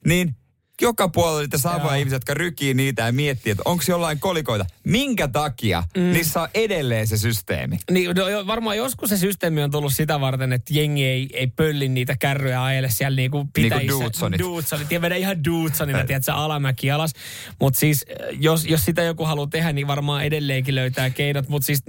niin 0.08 0.36
joka 0.82 1.10
puolella 1.10 1.42
niitä 1.42 1.58
samoja 1.58 1.96
ihmisiä, 1.96 2.16
jotka 2.16 2.34
rykii 2.34 2.74
niitä 2.74 3.02
ja 3.02 3.12
miettii, 3.12 3.52
että 3.52 3.64
onko 3.66 3.84
jollain 3.88 4.20
kolikoita. 4.20 4.66
Minkä 4.84 5.28
takia 5.28 5.84
mm. 5.98 6.04
niissä 6.04 6.42
on 6.42 6.48
edelleen 6.54 7.08
se 7.08 7.18
systeemi? 7.18 7.80
Niin, 7.92 8.10
no, 8.16 8.48
varmaan 8.48 8.78
joskus 8.78 9.10
se 9.10 9.18
systeemi 9.18 9.64
on 9.64 9.72
tullut 9.72 9.94
sitä 9.94 10.20
varten, 10.22 10.54
että 10.54 10.74
jengi 10.74 11.06
ei, 11.06 11.30
ei 11.34 11.48
pölli 11.48 11.90
niitä 11.90 12.16
kärryjä 12.20 12.64
ajele 12.64 12.90
siellä 12.90 13.16
niinku 13.16 13.50
pitäjissä. 13.54 14.00
Dudesonit. 14.00 14.40
Dudesonit. 14.40 14.92
Ja 14.92 15.02
vedä 15.02 15.16
ihan 15.16 15.44
Dudesonina, 15.44 16.06
tiedätkö, 16.06 16.34
alamäki 16.34 16.92
alas. 16.92 17.14
Mutta 17.60 17.80
siis, 17.80 18.06
jos, 18.40 18.66
jos 18.66 18.86
sitä 18.86 19.04
joku 19.04 19.26
haluaa 19.26 19.48
tehdä, 19.48 19.74
niin 19.74 19.88
varmaan 19.88 20.24
edelleenkin 20.26 20.76
löytää 20.76 21.10
keinot. 21.10 21.50
Mutta 21.50 21.66
siis, 21.66 21.84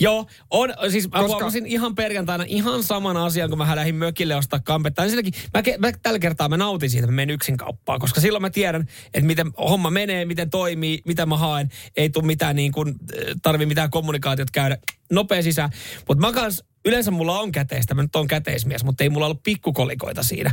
joo, 0.00 0.26
on, 0.50 0.74
siis 0.90 1.10
mä 1.10 1.18
Koska- 1.18 1.26
huomasin 1.26 1.66
ihan 1.66 1.94
perjantaina 1.94 2.44
ihan 2.46 2.82
saman 2.82 3.16
asian, 3.16 3.48
kun 3.48 3.58
mä 3.58 3.76
lähdin 3.76 3.94
mökille 3.94 4.36
ostaa 4.36 4.60
kampetta. 4.64 5.02
Ensinnäkin, 5.02 5.34
mä, 5.54 5.62
mä, 5.78 5.92
tällä 6.02 6.18
kertaa 6.18 6.48
mä 6.48 6.56
nautin 6.56 6.90
siitä, 6.90 7.04
että 7.04 7.12
mä 7.12 7.16
menen 7.16 7.34
yksin 7.34 7.56
kauppaan, 7.56 8.00
koska 8.00 8.20
silloin 8.22 8.42
mä 8.42 8.50
tiedän, 8.50 8.88
että 9.14 9.26
miten 9.26 9.50
homma 9.58 9.90
menee, 9.90 10.24
miten 10.24 10.50
toimii, 10.50 11.02
mitä 11.06 11.26
mä 11.26 11.36
haen. 11.36 11.68
Ei 11.96 12.10
tule 12.10 12.26
mitään 12.26 12.56
niin 12.56 12.72
kuin, 12.72 12.94
tarvi 13.42 13.66
mitään 13.66 13.90
kommunikaatiot 13.90 14.50
käydä 14.50 14.78
nopea 15.10 15.42
sisään. 15.42 15.70
Mutta 16.08 16.26
mä 16.26 16.32
kans, 16.32 16.64
yleensä 16.84 17.10
mulla 17.10 17.40
on 17.40 17.52
käteistä, 17.52 17.94
mä 17.94 18.02
nyt 18.02 18.16
on 18.16 18.26
käteismies, 18.26 18.84
mutta 18.84 19.04
ei 19.04 19.10
mulla 19.10 19.26
ollut 19.26 19.42
pikkukolikoita 19.42 20.22
siinä. 20.22 20.50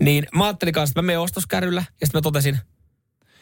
Niin 0.00 0.26
mä 0.34 0.44
ajattelin 0.44 0.74
kanssa, 0.74 0.92
että 0.92 1.02
mä 1.02 1.06
menen 1.06 1.20
ostoskärryllä 1.20 1.84
ja 2.00 2.06
sitten 2.06 2.18
mä 2.18 2.22
totesin, 2.22 2.58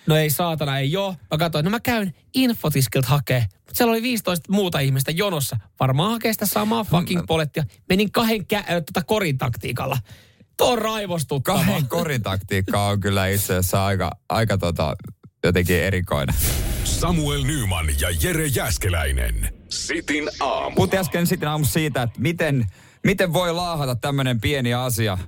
no 0.06 0.16
ei 0.16 0.30
saatana, 0.30 0.78
ei 0.78 0.92
joo. 0.92 1.14
Mä 1.30 1.38
katsoin, 1.38 1.64
no 1.64 1.70
mä 1.70 1.80
käyn 1.80 2.14
infotiskilta 2.34 3.08
hakee. 3.08 3.46
Mutta 3.54 3.74
siellä 3.74 3.90
oli 3.90 4.02
15 4.02 4.52
muuta 4.52 4.78
ihmistä 4.78 5.10
jonossa. 5.10 5.56
Varmaan 5.80 6.10
hakee 6.10 6.32
sitä 6.32 6.46
samaa 6.46 6.84
fucking 6.84 7.22
polettia. 7.26 7.64
Menin 7.88 8.12
kahden 8.12 8.40
kä- 8.40 8.56
äh, 8.56 8.64
tota 8.66 9.02
korin 9.06 9.38
taktiikalla. 9.38 9.98
Tuo 10.56 10.72
on 10.72 10.78
raivostuttavaa. 10.78 11.64
Kahden 11.64 11.88
korin 11.88 12.22
taktiikka 12.22 12.86
on 12.86 13.00
kyllä 13.00 13.26
itse 13.26 13.52
asiassa 13.52 13.86
aika, 13.86 14.10
aika 14.28 14.58
tota, 14.58 14.96
jotenkin 15.44 15.76
erikoinen. 15.76 16.34
Samuel 16.84 17.42
Nyman 17.42 17.86
ja 18.00 18.08
Jere 18.22 18.46
Jäskeläinen. 18.46 19.54
Sitin 19.68 20.30
aamu. 20.40 20.74
Puhuttiin 20.76 21.00
äsken 21.00 21.26
sitten 21.26 21.48
aamussa 21.48 21.72
siitä, 21.72 22.02
että 22.02 22.20
miten, 22.20 22.66
miten 23.04 23.32
voi 23.32 23.52
laahata 23.52 23.96
tämmöinen 23.96 24.40
pieni 24.40 24.74
asia 24.74 25.18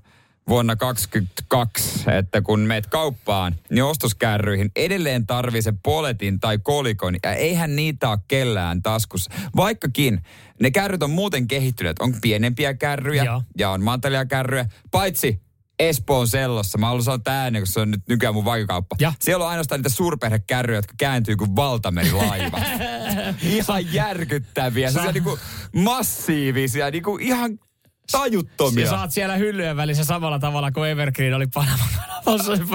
vuonna 0.48 0.76
2022, 0.76 2.11
että 2.18 2.42
kun 2.42 2.61
meet 2.61 2.87
kauppaan, 2.87 3.54
niin 3.70 3.84
ostoskärryihin 3.84 4.70
edelleen 4.76 5.26
tarvii 5.26 5.62
se 5.62 5.72
poletin 5.82 6.40
tai 6.40 6.58
kolikon, 6.58 7.16
ja 7.22 7.34
eihän 7.34 7.76
niitä 7.76 8.11
ole 8.11 8.18
kellään 8.28 8.82
taskussa. 8.82 9.30
Vaikkakin 9.56 10.22
ne 10.61 10.70
kärryt 10.70 11.02
on 11.02 11.11
muuten 11.11 11.48
kehittyneet, 11.48 11.98
on 11.98 12.14
pienempiä 12.20 12.74
kärryjä 12.74 13.24
Joo. 13.24 13.42
ja 13.58 13.70
on 13.70 13.82
mantelia 13.82 14.26
kärryjä, 14.26 14.66
paitsi 14.90 15.40
Espoon 15.78 16.28
sellossa. 16.28 16.78
Mä 16.78 16.87
haluan 16.87 17.02
sanoa 17.02 17.20
ääneen, 17.26 17.62
koska 17.62 17.74
se 17.74 17.80
on 17.80 17.90
nyt 17.90 18.08
nykyään 18.08 18.34
mun 18.34 18.44
vaikokauppa. 18.44 18.96
Ja. 19.00 19.12
Siellä 19.20 19.44
on 19.44 19.50
ainoastaan 19.50 19.78
niitä 19.78 19.88
suurperhekärryjä, 19.88 20.78
jotka 20.78 20.94
kääntyy 20.98 21.37
kuin 21.37 21.56
valtamerilaivat. 21.56 22.62
ihan 23.42 23.92
järkyttäviä. 23.92 24.90
Se 24.90 25.00
on 25.00 25.14
niinku 25.14 25.38
massiivisia, 25.74 26.90
niinku 26.90 27.18
ihan 27.20 27.58
tajuttomia. 28.12 28.84
Ja 28.84 28.90
saat 28.90 29.12
siellä 29.12 29.36
hyllyjen 29.36 29.76
välissä 29.76 30.04
samalla 30.04 30.38
tavalla 30.38 30.72
kuin 30.72 30.90
Evergreen 30.90 31.34
oli 31.34 31.46
Panaman 31.46 31.88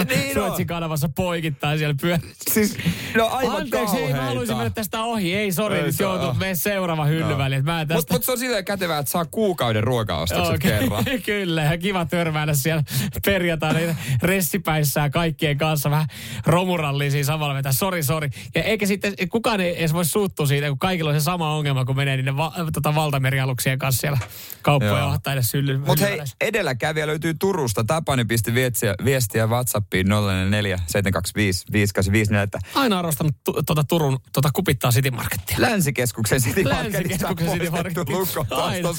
Niin 0.10 0.27
on. 0.27 0.34
Suotsin 0.34 0.67
kanavassa 0.67 1.10
poikittain 1.15 1.77
siellä 1.77 1.95
pyö. 2.01 2.17
Siis, 2.51 2.77
no 3.15 3.27
aivan 3.27 3.56
Anteeksi, 3.56 3.97
ei 3.97 4.01
mä 4.01 4.08
kauheita. 4.08 4.21
haluaisin 4.21 4.58
mennä 4.58 4.69
tästä 4.69 5.03
ohi. 5.03 5.36
Ei, 5.36 5.51
sori, 5.51 5.82
nyt 5.82 5.99
joutuu 5.99 6.34
mene 6.34 6.56
seuraava 6.56 7.06
hyllyväli. 7.06 7.62
No. 7.62 7.63
Tästä... 7.63 7.93
Mutta 7.95 8.13
mut 8.13 8.23
se 8.23 8.32
on 8.32 8.38
silleen 8.38 8.65
kätevää, 8.65 8.99
että 8.99 9.12
saa 9.12 9.25
kuukauden 9.25 9.84
ruokaostokset 9.84 10.56
Okei, 10.56 10.71
kerran. 10.71 11.06
Kyllä, 11.25 11.63
ja 11.63 11.77
kiva 11.77 12.06
törmäillä 12.06 12.53
siellä 12.53 12.84
perjantaina 13.25 13.95
ressipäissään 14.21 15.12
kaikkien 15.12 15.58
kanssa 15.58 15.89
vähän 15.89 16.08
romurallia 16.45 17.12
siinä 17.12 17.25
samalla 17.25 17.53
vetää. 17.53 17.71
Sori, 17.71 18.03
sori. 18.03 18.29
Ja 18.56 18.63
eikä 18.63 18.86
sitten, 18.86 19.13
kukaan 19.29 19.62
ei 19.62 19.79
edes 19.79 19.93
voi 19.93 20.06
suuttua 20.06 20.45
siitä, 20.45 20.67
kun 20.67 20.79
kaikilla 20.79 21.10
on 21.10 21.19
se 21.19 21.23
sama 21.23 21.56
ongelma, 21.56 21.86
kun 21.86 21.95
menee 21.95 22.17
niiden 22.17 22.38
va, 22.38 22.53
tota, 22.73 22.95
valtamerialuksien 22.95 23.79
kanssa 23.79 24.01
siellä 24.01 24.19
kauppoja 24.62 25.19
edes 25.34 25.53
hylly, 25.53 25.77
Mutta 25.77 26.06
hei, 26.06 26.19
edelläkävijä 26.41 27.08
löytyy 27.08 27.34
Turusta. 27.34 27.84
Tapani 27.84 28.25
pisti 28.25 28.53
viestiä, 28.53 28.95
viestiä 29.06 29.42
WhatsAppiin 29.47 30.08
044 30.10 30.77
725 30.88 31.65
585 31.71 32.36
että 32.43 32.60
Aina 32.75 32.99
arvostanut 32.99 33.36
tu, 33.43 33.63
tota 33.65 33.84
Turun 33.84 34.19
tota 34.34 34.49
kupittaa 34.53 34.91
City 34.91 35.12
Markettia. 35.12 35.56
Länsikeskuksen 35.60 36.41
City 36.41 36.63
Länsikeskuksen 36.69 37.49
City 37.51 37.69
Market. 37.69 37.97
lukko 38.10 38.45
Aina, 38.51 38.89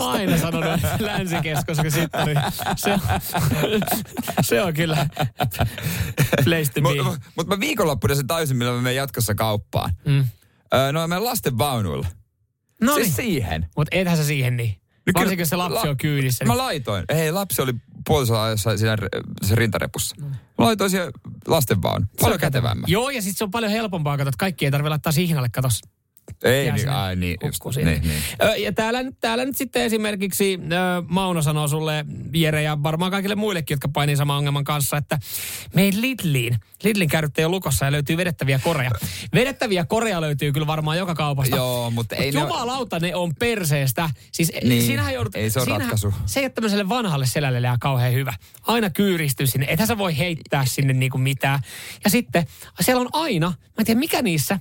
aina 0.00 0.38
sanonut, 0.38 0.80
Länsikeskuksen 1.00 1.90
sittari. 1.90 2.34
Se, 2.76 2.92
on- 2.92 3.00
se 4.42 4.62
on 4.62 4.74
kyllä 4.74 5.06
place 6.44 6.72
to 6.74 6.80
be. 6.80 7.02
Mutta 7.02 7.20
mut 7.36 7.46
mä 7.46 7.60
viikonloppuna 7.60 8.14
sen 8.14 8.26
tajusin, 8.26 8.56
millä 8.56 8.72
mä 8.72 8.78
menen 8.80 8.96
jatkossa 8.96 9.34
kauppaan. 9.34 9.90
Mm. 10.04 10.24
Öö, 10.74 10.92
no 10.92 11.00
mä 11.00 11.06
menen 11.06 11.24
lasten 11.24 11.58
vaunuilla. 11.58 12.06
No 12.82 12.94
siis 12.94 13.16
siihen. 13.16 13.66
Mutta 13.76 13.96
ethän 13.96 14.16
sä 14.16 14.24
siihen 14.24 14.56
niin. 14.56 14.76
No 15.06 15.12
Varsinkin 15.14 15.42
jos 15.42 15.48
se 15.48 15.56
lapsi 15.56 15.74
la- 15.84 15.90
on 15.90 15.96
kyydissä. 15.96 16.44
Mä 16.44 16.52
Niin. 16.52 16.58
laitoin. 16.58 17.04
Ei, 17.08 17.32
lapsi 17.32 17.62
oli 17.62 17.72
puolisolla 18.06 18.44
ajassa 18.44 18.76
siinä 18.76 18.96
se 19.42 19.54
rintarepussa. 19.54 20.16
Mm. 20.18 20.26
Mä 20.28 20.64
laitoin 20.64 20.90
siihen 20.90 21.12
lastenvaunu. 21.46 22.06
Paljon 22.20 22.40
kätevämmän. 22.40 22.84
Joo, 22.90 23.10
ja 23.10 23.22
sitten 23.22 23.38
se 23.38 23.44
on 23.44 23.50
paljon 23.50 23.72
helpompaa, 23.72 24.16
kato, 24.16 24.28
että 24.28 24.38
kaikki 24.38 24.64
ei 24.64 24.70
tarvitse 24.70 24.88
laittaa 24.88 25.12
sihnalle, 25.12 25.48
katos. 25.48 25.80
Ei, 26.44 26.72
niin, 26.72 26.88
ai 26.88 27.16
niin. 27.16 27.38
niin, 27.84 28.02
niin. 28.02 28.22
Ö, 28.42 28.56
Ja 28.56 28.72
täällä, 28.72 29.02
nyt- 29.02 29.20
täällä 29.20 29.44
nyt 29.44 29.56
sitten 29.56 29.82
esimerkiksi 29.82 30.58
Mauno 31.08 31.42
sanoo 31.42 31.68
sulle, 31.68 32.04
Jere, 32.34 32.62
ja 32.62 32.82
varmaan 32.82 33.10
kaikille 33.10 33.34
muillekin, 33.34 33.74
jotka 33.74 33.88
painii 33.88 34.16
saman 34.16 34.36
ongelman 34.36 34.64
kanssa, 34.64 34.96
että 34.96 35.18
meidän 35.74 36.00
Lidliin, 36.00 36.56
Lidlin 36.84 37.10
ei 37.38 37.44
ole 37.44 37.50
lukossa 37.50 37.84
ja 37.84 37.92
löytyy 37.92 38.16
vedettäviä 38.16 38.58
koreja. 38.58 38.90
Vedettäviä 39.34 39.84
koreja 39.84 40.20
löytyy 40.20 40.52
kyllä 40.52 40.66
varmaan 40.66 40.98
joka 40.98 41.14
kaupasta. 41.14 41.56
Joo, 41.56 41.90
mutta 41.90 42.16
ei 42.16 42.26
Mut 42.26 42.34
ne- 42.34 42.40
jumalauta, 42.40 43.00
ne 43.00 43.14
on 43.14 43.34
perseestä. 43.34 44.10
Siis 44.32 44.52
Niin, 44.64 44.82
siinähän 44.82 45.14
joudut, 45.14 45.36
ei 45.36 45.50
se 45.50 45.60
ole 45.60 45.68
ratkaisu. 45.78 46.14
Se 46.26 46.40
ei 46.40 46.44
ole 46.44 46.50
tämmöiselle 46.50 46.88
vanhalle 46.88 47.26
selälle 47.26 47.60
jää 47.60 47.76
kauhean 47.80 48.12
hyvä. 48.12 48.32
Aina 48.66 48.90
kyyristyy 48.90 49.46
sinne. 49.46 49.66
Ethän 49.68 49.88
sä 49.88 49.98
voi 49.98 50.18
heittää 50.18 50.64
sinne 50.66 50.92
niinku 50.92 51.18
mitään. 51.18 51.60
Ja 52.04 52.10
sitten 52.10 52.46
siellä 52.80 53.00
on 53.00 53.08
aina, 53.12 53.48
mä 53.48 53.54
en 53.78 53.84
tiedä 53.86 54.00
mikä 54.00 54.22
niissä 54.22 54.58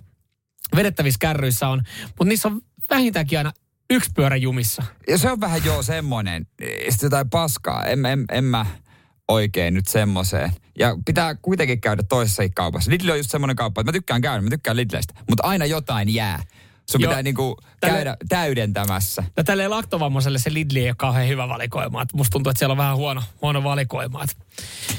vedettävissä 0.76 1.18
kärryissä 1.20 1.68
on, 1.68 1.84
mutta 2.08 2.26
niissä 2.26 2.48
on 2.48 2.62
vähintäänkin 2.90 3.38
aina 3.38 3.52
yksi 3.90 4.10
pyörä 4.16 4.36
jumissa. 4.36 4.84
Ja 5.08 5.18
se 5.18 5.32
on 5.32 5.40
vähän 5.42 5.66
joo 5.66 5.84
semmoinen, 5.84 6.48
sitten 6.90 7.08
jotain 7.08 7.30
paskaa. 7.30 7.86
En, 7.86 8.06
en, 8.06 8.26
en 8.32 8.44
mä 8.44 8.66
oikein 9.28 9.74
nyt 9.74 9.88
semmoiseen. 9.88 10.52
Ja 10.80 10.98
pitää 11.06 11.36
kuitenkin 11.36 11.82
käydä 11.82 12.04
toisessakin 12.10 12.54
kaupassa. 12.54 12.92
Lidl 12.92 13.10
on 13.10 13.18
just 13.18 13.32
semmoinen 13.32 13.56
kauppa, 13.56 13.82
että 13.82 13.88
mä 13.88 13.94
tykkään 13.94 14.22
käydä, 14.22 14.42
mä 14.42 14.50
tykkään 14.50 14.78
Lidleistä. 14.78 15.14
Mutta 15.30 15.48
aina 15.48 15.66
jotain 15.66 16.14
jää. 16.14 16.44
Sun 16.92 17.02
Joo. 17.02 17.10
pitää 17.10 17.24
niinku 17.24 17.58
Tälle- 17.80 17.96
käydä 17.96 18.18
täydentämässä. 18.30 19.24
No 19.38 19.44
tälleen 19.44 19.70
laktovammaiselle 19.70 20.40
se 20.40 20.54
Lidli 20.54 20.80
ei 20.80 20.88
ole 20.90 20.96
kauhean 20.98 21.28
hyvä 21.28 21.50
valikoima. 21.50 22.02
Et 22.02 22.14
musta 22.14 22.32
tuntuu, 22.32 22.50
että 22.50 22.60
siellä 22.60 22.74
on 22.74 22.78
vähän 22.78 22.96
huono, 22.98 23.24
huono 23.42 23.64
valikoima. 23.64 24.24
Et 24.24 24.38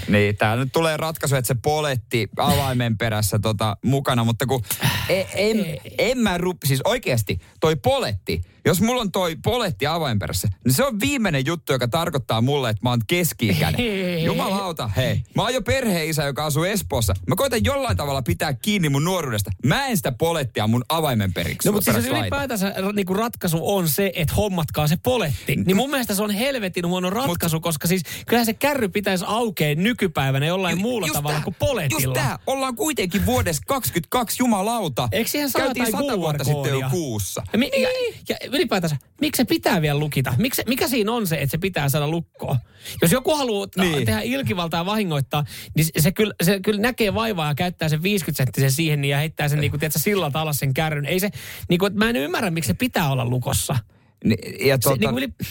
Niin, 0.08 0.36
tää 0.36 0.56
nyt 0.56 0.72
tulee 0.72 0.96
ratkaisu, 0.96 1.36
että 1.36 1.48
se 1.48 1.54
poletti 1.62 2.28
avaimen 2.36 2.98
perässä 2.98 3.38
tota, 3.38 3.76
mukana, 3.84 4.24
mutta 4.24 4.46
kun 4.46 4.62
en, 5.08 5.26
en, 5.34 5.80
en 5.98 6.18
mä 6.18 6.38
rup, 6.38 6.56
siis 6.64 6.80
oikeasti 6.84 7.38
toi 7.60 7.76
poletti, 7.76 8.42
jos 8.66 8.80
mulla 8.80 9.00
on 9.00 9.12
toi 9.12 9.36
poletti 9.44 9.86
avain 9.86 10.18
perässä, 10.18 10.48
niin 10.64 10.74
se 10.74 10.84
on 10.84 11.00
viimeinen 11.00 11.46
juttu, 11.46 11.72
joka 11.72 11.88
tarkoittaa 11.88 12.40
mulle, 12.40 12.70
että 12.70 12.80
mä 12.82 12.90
oon 12.90 13.00
keski-ikäinen. 13.06 13.80
Jumalauta, 14.24 14.88
hei. 14.88 15.22
Mä 15.34 15.42
oon 15.42 15.54
jo 15.54 15.62
perheisä, 15.62 16.24
joka 16.24 16.44
asuu 16.44 16.64
Espoossa. 16.64 17.14
Mä 17.28 17.36
koitan 17.36 17.64
jollain 17.64 17.96
tavalla 17.96 18.22
pitää 18.22 18.52
kiinni 18.52 18.88
mun 18.88 19.04
nuoruudesta. 19.04 19.50
Mä 19.66 19.86
en 19.86 19.96
sitä 19.96 20.12
polettia 20.12 20.66
mun 20.66 20.84
avaimen 20.88 21.32
periksi. 21.32 21.68
No 21.68 21.72
mutta 21.72 21.92
siis 21.92 22.06
jos 22.06 22.18
ylipäätänsä 22.18 22.74
niin 22.92 23.06
kuin 23.06 23.18
ratkaisu 23.18 23.58
on 23.62 23.88
se, 23.88 24.12
että 24.14 24.34
hommatkaa 24.34 24.86
se 24.86 24.96
poletti, 25.02 25.56
niin 25.56 25.76
mun 25.76 25.90
mielestä 25.90 26.14
se 26.14 26.22
on 26.22 26.30
helvetin 26.30 26.86
huono 26.86 27.10
ratkaisu, 27.10 27.60
koska 27.60 27.88
siis 27.88 28.02
kyllähän 28.26 28.46
se 28.46 28.54
kärry 28.54 28.88
pitäisi 28.88 29.24
aukea 29.44 29.74
nykypäivänä 29.74 30.46
jollain 30.46 30.80
muulla 30.80 31.06
Just 31.06 31.14
tavalla 31.16 31.36
tää, 31.36 31.44
kuin 31.44 31.54
Just 31.54 31.58
poletilla. 31.70 32.14
tää, 32.14 32.38
ollaan 32.46 32.76
kuitenkin 32.76 33.26
vuodessa 33.26 33.62
22 33.66 34.36
jumalauta. 34.42 35.08
Eikö 35.12 35.30
siihen 35.30 35.50
saa 35.50 35.62
Käytiin 35.62 35.86
sata 35.90 36.18
vuotta 36.18 36.44
sitten 36.44 36.80
jo 36.80 36.90
kuussa. 36.90 37.42
Ja, 37.52 37.58
mi- 37.58 37.70
ja, 37.82 37.88
ja 38.28 38.36
ylipäätänsä, 38.50 38.96
miksi 39.20 39.36
se 39.36 39.44
pitää 39.44 39.82
vielä 39.82 39.98
lukita? 39.98 40.34
Miksi, 40.38 40.62
mikä 40.68 40.88
siinä 40.88 41.12
on 41.12 41.26
se, 41.26 41.36
että 41.36 41.50
se 41.50 41.58
pitää 41.58 41.88
saada 41.88 42.08
lukkoon? 42.08 42.56
Jos 43.02 43.12
joku 43.12 43.36
haluaa 43.36 43.66
Niin. 43.76 43.92
niin. 43.92 44.06
tehdä 44.06 44.20
ilkivaltaa 44.20 44.80
ja 44.80 44.86
vahingoittaa, 44.86 45.44
niin 45.76 45.86
se 45.98 46.12
kyllä, 46.12 46.34
se 46.42 46.60
kyllä 46.60 46.80
näkee 46.80 47.14
vaivaa 47.14 47.48
ja 47.48 47.54
käyttää 47.54 47.88
sen 47.88 48.02
50 48.02 48.36
senttisen 48.36 48.72
siihen 48.72 49.00
niin 49.00 49.10
ja 49.10 49.18
heittää 49.18 49.48
sen 49.48 49.60
niinku, 49.60 49.78
tiedätkö, 49.78 49.98
sillalta 49.98 50.40
alas 50.40 50.58
sen 50.58 50.74
kärryn. 50.74 51.06
Ei 51.06 51.20
se, 51.20 51.30
niinku, 51.68 51.86
että 51.86 51.98
mä 51.98 52.10
en 52.10 52.16
ymmärrä, 52.16 52.50
miksi 52.50 52.68
se 52.68 52.74
pitää 52.74 53.10
olla 53.12 53.24
lukossa. 53.24 53.76
Ni, 54.24 54.36
ja 54.68 54.74
Se, 54.74 54.80
tota, 54.80 55.10
yli, 55.10 55.24
eh, 55.24 55.46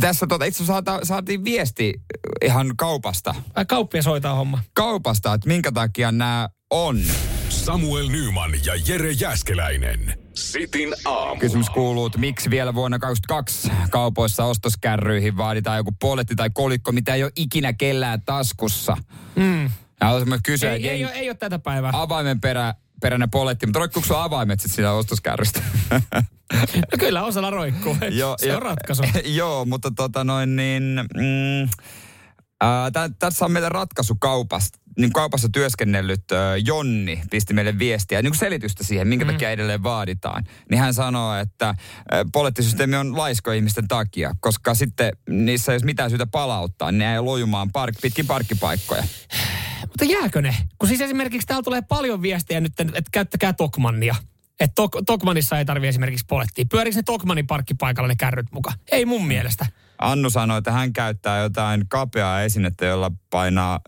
tässä 0.00 0.26
tota, 0.26 0.44
itse 0.44 0.56
asiassa 0.62 0.72
saata, 0.72 1.04
saatiin 1.04 1.44
viesti 1.44 1.94
ihan 2.44 2.72
kaupasta. 2.76 3.34
vai 3.56 3.64
kauppias 3.64 4.06
hoitaa 4.06 4.34
homma. 4.34 4.60
Kaupasta, 4.74 5.34
että 5.34 5.48
minkä 5.48 5.72
takia 5.72 6.12
nämä 6.12 6.48
on. 6.70 6.98
Samuel 7.48 8.08
Nyman 8.08 8.50
ja 8.64 8.72
Jere 8.88 9.10
Jäskeläinen. 9.12 10.18
Sitin 10.34 10.94
aamu. 11.04 11.40
Kysymys 11.40 11.70
kuuluu, 11.70 12.06
että 12.06 12.18
miksi 12.18 12.50
vielä 12.50 12.74
vuonna 12.74 12.98
2022 12.98 13.90
kaupoissa 13.90 14.44
ostoskärryihin 14.44 15.36
vaaditaan 15.36 15.76
joku 15.76 15.90
poletti 16.00 16.34
tai 16.36 16.50
kolikko, 16.54 16.92
mitä 16.92 17.14
ei 17.14 17.22
ole 17.22 17.32
ikinä 17.36 17.72
kellään 17.72 18.22
taskussa. 18.22 18.96
Mm. 19.36 19.64
Ja 20.00 20.10
kysyä, 20.42 20.72
Ei, 20.72 20.88
ei, 20.88 21.00
jengi- 21.02 21.04
ole, 21.10 21.12
ei 21.20 21.28
ole 21.30 21.36
tätä 21.36 21.58
päivää. 21.58 21.90
avaimen 21.94 22.40
perä, 22.40 22.74
peräinen 23.00 23.30
poletti, 23.30 23.66
mutta 23.66 23.78
roikkuuko 23.78 24.06
sun 24.06 24.16
avaimet 24.22 24.60
sitten 24.60 24.74
siinä 24.74 24.92
ostoskärrystä? 24.92 25.62
No 26.52 26.98
kyllä 26.98 27.24
osalla 27.24 27.50
roikkuu. 27.50 27.96
se 28.42 28.56
on 28.56 28.62
ratkaisu. 28.62 29.02
joo, 29.24 29.64
mutta 29.64 29.90
tota 29.96 30.24
noin 30.24 30.56
niin... 30.56 31.00
Mm, 31.14 31.68
ää, 32.60 32.90
tässä 33.18 33.44
on 33.44 33.52
meille 33.52 33.68
ratkaisu 33.68 34.14
kaupasta. 34.14 34.78
Niin 34.98 35.12
kaupassa 35.12 35.48
työskennellyt 35.52 36.32
ää, 36.32 36.56
Jonni 36.56 37.22
pisti 37.30 37.54
meille 37.54 37.78
viestiä, 37.78 38.22
niin 38.22 38.30
kuin 38.30 38.38
selitystä 38.38 38.84
siihen, 38.84 39.08
minkä 39.08 39.24
mm. 39.24 39.30
takia 39.30 39.50
edelleen 39.50 39.82
vaaditaan. 39.82 40.44
Niin 40.70 40.80
hän 40.80 40.94
sanoo, 40.94 41.34
että 41.34 41.66
ää, 41.66 42.24
polettisysteemi 42.32 42.96
on 42.96 43.16
laisko 43.18 43.52
ihmisten 43.52 43.88
takia, 43.88 44.34
koska 44.40 44.74
sitten 44.74 45.12
niissä 45.28 45.72
ei 45.72 45.76
ole 45.76 45.84
mitään 45.84 46.10
syytä 46.10 46.26
palauttaa, 46.26 46.92
niin 46.92 46.98
ne 46.98 47.14
ei 47.14 47.20
lojumaan 47.20 47.72
park, 47.72 47.94
pitkin 48.02 48.26
parkkipaikkoja. 48.26 49.04
Mutta 49.80 50.04
jääkö 50.04 50.42
ne? 50.42 50.56
Kun 50.78 50.88
siis 50.88 51.00
esimerkiksi 51.00 51.46
täällä 51.46 51.62
tulee 51.62 51.82
paljon 51.82 52.22
viestejä 52.22 52.60
nyt, 52.60 52.80
että 52.80 53.10
käyttäkää 53.12 53.52
Tokmannia. 53.52 54.14
Että 54.60 54.74
Tok, 54.74 54.96
Tokmanissa 55.06 55.58
ei 55.58 55.64
tarvi 55.64 55.86
esimerkiksi 55.86 56.24
polettia. 56.28 56.64
Pyöriikö 56.70 56.96
ne 56.98 57.02
Tokmanin 57.02 57.46
parkkipaikalla 57.46 58.08
ne 58.08 58.16
kärryt 58.16 58.52
mukaan? 58.52 58.78
Ei 58.92 59.04
mun 59.04 59.26
mielestä. 59.26 59.66
Annu 59.98 60.30
sanoi, 60.30 60.58
että 60.58 60.72
hän 60.72 60.92
käyttää 60.92 61.38
jotain 61.38 61.84
kapeaa 61.88 62.42
esinettä, 62.42 62.86
jolla 62.86 63.12
painaa 63.30 63.80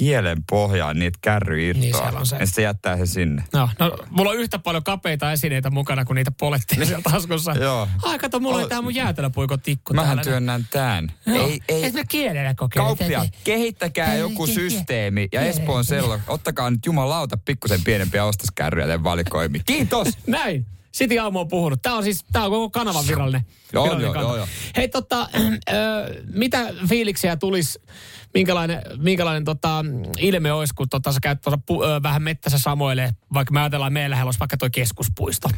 kielen 0.00 0.44
pohjaan 0.50 0.98
niitä 0.98 1.18
kärry 1.22 1.68
irtoa. 1.68 2.10
Niin, 2.10 2.26
se. 2.26 2.36
Ja 2.36 2.46
se 2.46 2.62
jättää 2.62 2.96
se 2.96 3.06
sinne. 3.06 3.44
No, 3.52 3.68
no, 3.78 3.98
mulla 4.10 4.30
on 4.30 4.36
yhtä 4.36 4.58
paljon 4.58 4.84
kapeita 4.84 5.32
esineitä 5.32 5.70
mukana 5.70 6.04
kuin 6.04 6.14
niitä 6.14 6.30
polettia 6.30 6.86
siellä 6.86 7.02
taskussa. 7.12 7.52
Joo. 7.52 7.88
Ai 8.02 8.18
kato, 8.18 8.40
mulla 8.40 8.56
on 8.56 8.68
tää 8.68 8.82
mun 8.82 8.94
jäätelöpuikon 8.94 9.60
tikku 9.60 9.94
Mähän 9.94 10.08
täällä. 10.08 10.22
työnnän 10.22 10.66
tämän. 10.70 11.12
Joo. 11.26 11.46
Ei, 11.46 11.60
ei. 11.68 11.84
Et 11.84 11.94
mä 11.94 12.04
kielellä 12.08 12.54
kokeile. 12.54 12.86
Kauppia, 12.86 13.24
kehittäkää 13.44 14.14
joku 14.14 14.46
systeemi. 14.46 15.28
Ja 15.32 15.40
Espoon 15.40 15.84
sello, 15.84 16.20
ottakaa 16.26 16.70
nyt 16.70 16.86
jumalauta 16.86 17.36
pikkusen 17.36 17.80
pienempiä 17.84 18.24
ostoskärryjä 18.24 18.86
teidän 18.86 19.04
valikoimiin. 19.04 19.64
Kiitos! 19.66 20.08
Näin. 20.26 20.66
Siti 20.92 21.18
Aamu 21.18 21.40
on 21.40 21.48
puhunut. 21.48 21.82
Tämä 21.82 21.96
on 21.96 22.04
siis, 22.04 22.24
tämä 22.32 22.44
on 22.44 22.50
koko 22.50 22.70
kanavan 22.70 23.04
virallinen. 23.08 23.46
Joo, 23.72 23.84
virallinen 23.84 24.06
joo, 24.06 24.14
kanta. 24.14 24.28
joo, 24.28 24.36
joo. 24.36 24.46
Hei 24.76 24.88
tota, 24.88 25.28
ö, 25.38 25.74
mitä 26.32 26.66
fiiliksiä 26.88 27.36
tulisi, 27.36 27.80
minkälainen, 28.34 28.82
minkälainen 28.96 29.44
tota, 29.44 29.84
ilme 30.18 30.52
olisi, 30.52 30.74
kun 30.74 30.88
tota, 30.88 31.12
sä 31.12 31.18
käyt 31.22 31.40
tota, 31.40 31.58
pu, 31.66 31.84
ö, 31.84 32.00
vähän 32.02 32.22
mettässä 32.22 32.58
samoille, 32.58 33.14
vaikka 33.34 33.54
me 33.54 33.60
ajatellaan, 33.60 33.92
meillä 33.92 34.10
lähellä 34.14 34.28
olisi 34.28 34.40
vaikka 34.40 34.56
toi 34.56 34.70
keskuspuisto. 34.70 35.48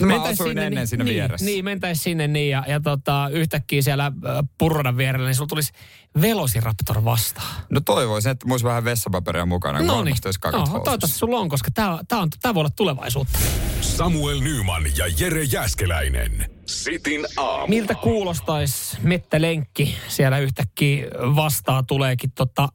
No 0.00 0.06
mä 0.06 0.12
Mentäis 0.12 0.40
asuin 0.40 0.58
ennen 0.58 0.86
siinä 0.86 1.04
niin, 1.04 1.14
vieressä. 1.14 1.46
Niin, 1.46 1.64
mentäis 1.64 2.02
sinne 2.02 2.28
niin 2.28 2.50
ja, 2.50 2.64
ja 2.68 2.80
tota, 2.80 3.28
yhtäkkiä 3.32 3.82
siellä 3.82 4.12
ö, 4.24 4.42
Purrodan 4.58 4.96
vierellä, 4.96 5.26
niin 5.26 5.34
sulla 5.34 5.48
tulisi 5.48 5.72
Velociraptor 6.20 7.04
vastaan. 7.04 7.62
No 7.70 7.80
toivoisin, 7.80 8.32
että 8.32 8.46
mulla 8.46 8.54
olisi 8.54 8.64
vähän 8.64 8.84
vessapaperia 8.84 9.46
mukana, 9.46 9.78
kun 9.78 9.86
No 9.86 10.04
niin, 10.04 10.16
olisi 10.24 10.38
no, 10.52 10.66
toivottavasti 10.66 11.18
sulla 11.18 11.38
on, 11.38 11.48
koska 11.48 11.70
tämä 11.70 11.98
on, 12.12 12.30
tää 12.42 12.54
voi 12.54 12.60
olla 12.60 12.70
tulevaisuutta. 12.70 13.38
Samuel 13.80 14.40
Nyman 14.40 14.82
ja 14.96 15.04
Jere 15.18 15.42
Jäskeläinen. 15.42 16.57
Sitin 16.68 17.26
aamu. 17.36 17.66
Miltä 17.66 17.94
kuulostaisi 17.94 18.96
mettälenkki? 19.02 19.96
Siellä 20.08 20.38
yhtäkkiä 20.38 21.06
vastaa 21.36 21.82
tuleekin 21.82 22.32
tota 22.32 22.68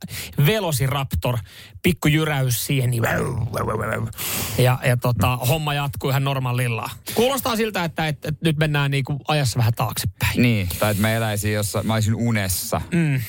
Velociraptor, 0.46 1.38
pikku 1.84 2.08
jyräys 2.08 2.66
siihen. 2.66 2.90
Niin 2.92 3.04
ja, 4.58 4.80
ja 4.86 4.98
tota, 4.98 5.38
homma 5.38 5.74
jatkuu 5.74 6.10
ihan 6.10 6.24
normaalilla. 6.24 6.90
Kuulostaa 7.16 7.56
siltä, 7.56 7.84
että, 7.84 8.08
että, 8.08 8.30
että 8.30 8.46
nyt 8.46 8.58
mennään 8.58 8.92
niinku 8.92 9.18
ajassa 9.28 9.58
vähän 9.58 9.74
taaksepäin. 9.74 10.42
Niin, 10.42 10.70
tai 10.80 10.92
että 10.92 11.02
mä 11.02 11.14
eläisin 11.14 11.54
jossa, 11.54 11.84
mä 11.84 11.94
olisin 11.94 12.16
unessa. 12.16 12.82
Mm. 12.92 13.22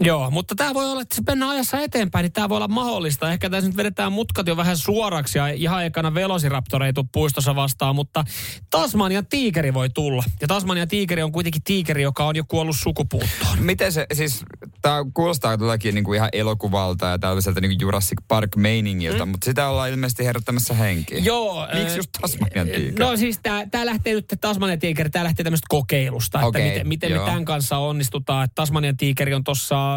Joo, 0.00 0.30
mutta 0.30 0.54
tämä 0.54 0.74
voi 0.74 0.90
olla, 0.90 1.02
että 1.02 1.14
se 1.14 1.22
mennään 1.26 1.50
ajassa 1.50 1.80
eteenpäin, 1.80 2.22
niin 2.22 2.32
tämä 2.32 2.48
voi 2.48 2.56
olla 2.56 2.68
mahdollista. 2.68 3.32
Ehkä 3.32 3.50
tässä 3.50 3.68
nyt 3.68 3.76
vedetään 3.76 4.12
mutkat 4.12 4.46
jo 4.46 4.56
vähän 4.56 4.76
suoraksi 4.76 5.38
ja 5.38 5.48
ihan 5.48 5.84
ekana 5.84 6.14
Velociraptor 6.14 6.82
ei 6.82 6.92
tule 6.92 7.06
puistossa 7.12 7.56
vastaan, 7.56 7.94
mutta 7.94 8.24
Tasmanian 8.70 9.26
tiikeri 9.26 9.74
voi 9.74 9.90
tulla. 9.90 10.24
Ja 10.40 10.46
Tasmanian 10.46 10.88
tiikeri 10.88 11.22
on 11.22 11.32
kuitenkin 11.32 11.62
tiikeri, 11.62 12.02
joka 12.02 12.24
on 12.24 12.36
jo 12.36 12.44
kuollut 12.48 12.76
sukupuuttoon. 12.78 13.58
Miten 13.58 13.92
se, 13.92 14.06
siis 14.12 14.44
tää 14.82 15.04
kuulostaa 15.14 15.58
todellakin 15.58 15.94
niinku 15.94 16.12
ihan 16.12 16.28
elokuvalta 16.32 17.06
ja 17.06 17.18
tällaiselta 17.18 17.60
niinku 17.60 17.76
Jurassic 17.80 18.18
Park 18.28 18.56
meiningiltä, 18.56 19.24
mm. 19.24 19.30
mutta 19.30 19.44
sitä 19.44 19.68
ollaan 19.68 19.90
ilmeisesti 19.90 20.24
herättämässä 20.24 20.74
henkiin. 20.74 21.24
Joo. 21.24 21.66
Miksi 21.74 21.92
äh, 21.92 21.96
just 21.96 22.10
Tasmanian 22.20 22.66
tiikeri? 22.66 22.94
No 22.98 23.16
siis 23.16 23.40
tämä 23.70 23.86
lähtee 23.86 24.14
nyt, 24.14 24.34
Tasmanian 24.40 24.78
tiikeri, 24.78 25.10
tämä 25.10 25.24
lähtee 25.24 25.44
tämmöistä 25.44 25.66
kokeilusta, 25.68 26.40
Okei, 26.40 26.68
että 26.68 26.84
miten, 26.84 26.88
miten 26.88 27.12
me 27.12 27.26
tämän 27.26 27.44
kanssa 27.44 27.78
onnistutaan. 27.78 28.44
Että 28.44 28.54
Tasmanian 28.54 28.96
tiikeri 28.96 29.34
on 29.34 29.44
tuossa 29.44 29.87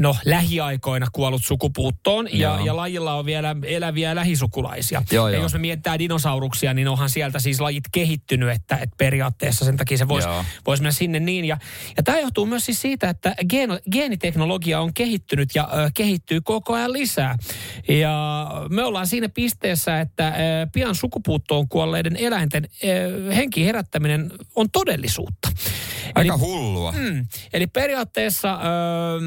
no 0.00 0.16
lähiaikoina 0.24 1.06
kuollut 1.12 1.44
sukupuuttoon 1.44 2.28
ja, 2.32 2.38
Joo. 2.38 2.66
ja 2.66 2.76
lajilla 2.76 3.14
on 3.14 3.26
vielä 3.26 3.56
eläviä 3.62 4.14
lähisukulaisia. 4.14 5.02
Joo, 5.12 5.28
ja 5.28 5.34
joo. 5.34 5.42
jos 5.42 5.52
me 5.52 5.58
mietitään 5.58 5.98
dinosauruksia, 5.98 6.74
niin 6.74 6.88
onhan 6.88 7.10
sieltä 7.10 7.38
siis 7.38 7.60
lajit 7.60 7.84
kehittynyt, 7.92 8.50
että, 8.50 8.76
että 8.76 8.94
periaatteessa 8.98 9.64
sen 9.64 9.76
takia 9.76 9.98
se 9.98 10.08
voisi 10.08 10.28
vois 10.66 10.80
mennä 10.80 10.92
sinne 10.92 11.20
niin. 11.20 11.44
Ja, 11.44 11.58
ja 11.96 12.02
tämä 12.02 12.20
johtuu 12.20 12.46
myös 12.46 12.66
siis 12.66 12.80
siitä, 12.80 13.08
että 13.08 13.34
geeno, 13.48 13.78
geeniteknologia 13.92 14.80
on 14.80 14.94
kehittynyt 14.94 15.48
ja 15.54 15.68
ö, 15.72 15.90
kehittyy 15.94 16.40
koko 16.40 16.74
ajan 16.74 16.92
lisää. 16.92 17.36
Ja 17.88 18.46
me 18.68 18.84
ollaan 18.84 19.06
siinä 19.06 19.28
pisteessä, 19.28 20.00
että 20.00 20.28
ö, 20.28 20.32
pian 20.72 20.94
sukupuuttoon 20.94 21.68
kuolleiden 21.68 22.16
eläinten 22.16 22.68
ö, 22.84 23.34
henki 23.34 23.66
herättäminen 23.66 24.32
on 24.56 24.70
todellisuutta. 24.70 25.48
Aika 26.14 26.38
hullua. 26.38 26.92
Mm, 26.92 27.26
eli 27.52 27.66
periaatteessa 27.66 28.52
öö, 28.52 29.20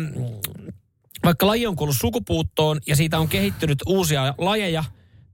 vaikka 1.24 1.48
laji 1.48 1.68
on 1.68 1.76
kuollut 1.76 1.98
sukupuuttoon 2.00 2.80
ja 2.88 2.96
siitä 2.96 3.20
on 3.20 3.28
kehittynyt 3.28 3.80
uusia 3.88 4.36
lajeja 4.38 4.84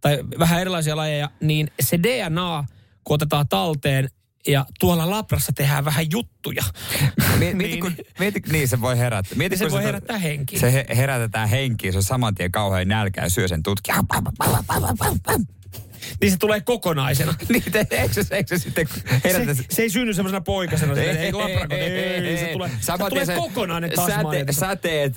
tai 0.02 0.20
vähän 0.40 0.62
erilaisia 0.62 0.96
lajeja, 0.96 1.30
niin 1.42 1.72
se 1.80 2.00
DNA, 2.04 2.64
kun 3.04 3.16
otetaan 3.16 3.48
talteen 3.48 4.10
ja 4.48 4.66
tuolla 4.80 5.10
labrassa 5.10 5.52
tehdään 5.56 5.86
vähän 5.86 6.06
juttuja. 6.12 6.64
Mieti, 7.38 7.56
mieti, 7.56 7.78
kun, 7.78 7.96
mieti, 8.20 8.42
niin 8.52 8.68
se 8.68 8.82
voi 8.82 8.98
herättää. 8.98 9.38
Mieti, 9.38 9.58
Se 9.58 9.66
kun 9.66 9.72
voi 9.72 9.84
herättää 9.84 10.18
henkiin. 10.18 10.62
Se 10.62 10.74
he, 10.74 10.86
herätetään 10.98 11.50
henkiin, 11.50 11.94
se 11.94 11.98
on 11.98 12.04
saman 12.04 12.36
tien 12.36 12.52
kauhean 12.52 12.88
nälkä 12.88 13.24
ja 13.24 13.30
syö 13.30 13.48
sen 13.48 13.64
tutki. 13.64 13.92
niin 16.22 16.32
se 16.32 16.38
tulee 16.38 16.62
kokonaisena. 16.62 17.34
Niin, 17.50 17.64
eikö 17.92 18.14
se, 18.14 18.36
eikö 18.36 18.58
se 18.58 18.64
sitten 18.64 18.88
herätä... 19.24 19.54
Se, 19.54 19.64
se 19.70 19.82
ei 19.82 19.90
synny 19.90 20.14
semmoisena 20.14 20.42
poikasena, 20.42 20.96
se, 20.96 21.12
ei 21.12 21.34
laprakot, 21.34 21.72
ei, 21.78 22.38
se 22.38 22.50
tulee, 22.54 22.72
se 22.80 22.94
tulee 23.10 23.26
se 23.26 23.36
kokonainen 23.36 23.92
säte, 23.96 24.12
Tasmania. 24.12 24.46
säteet, 24.52 25.14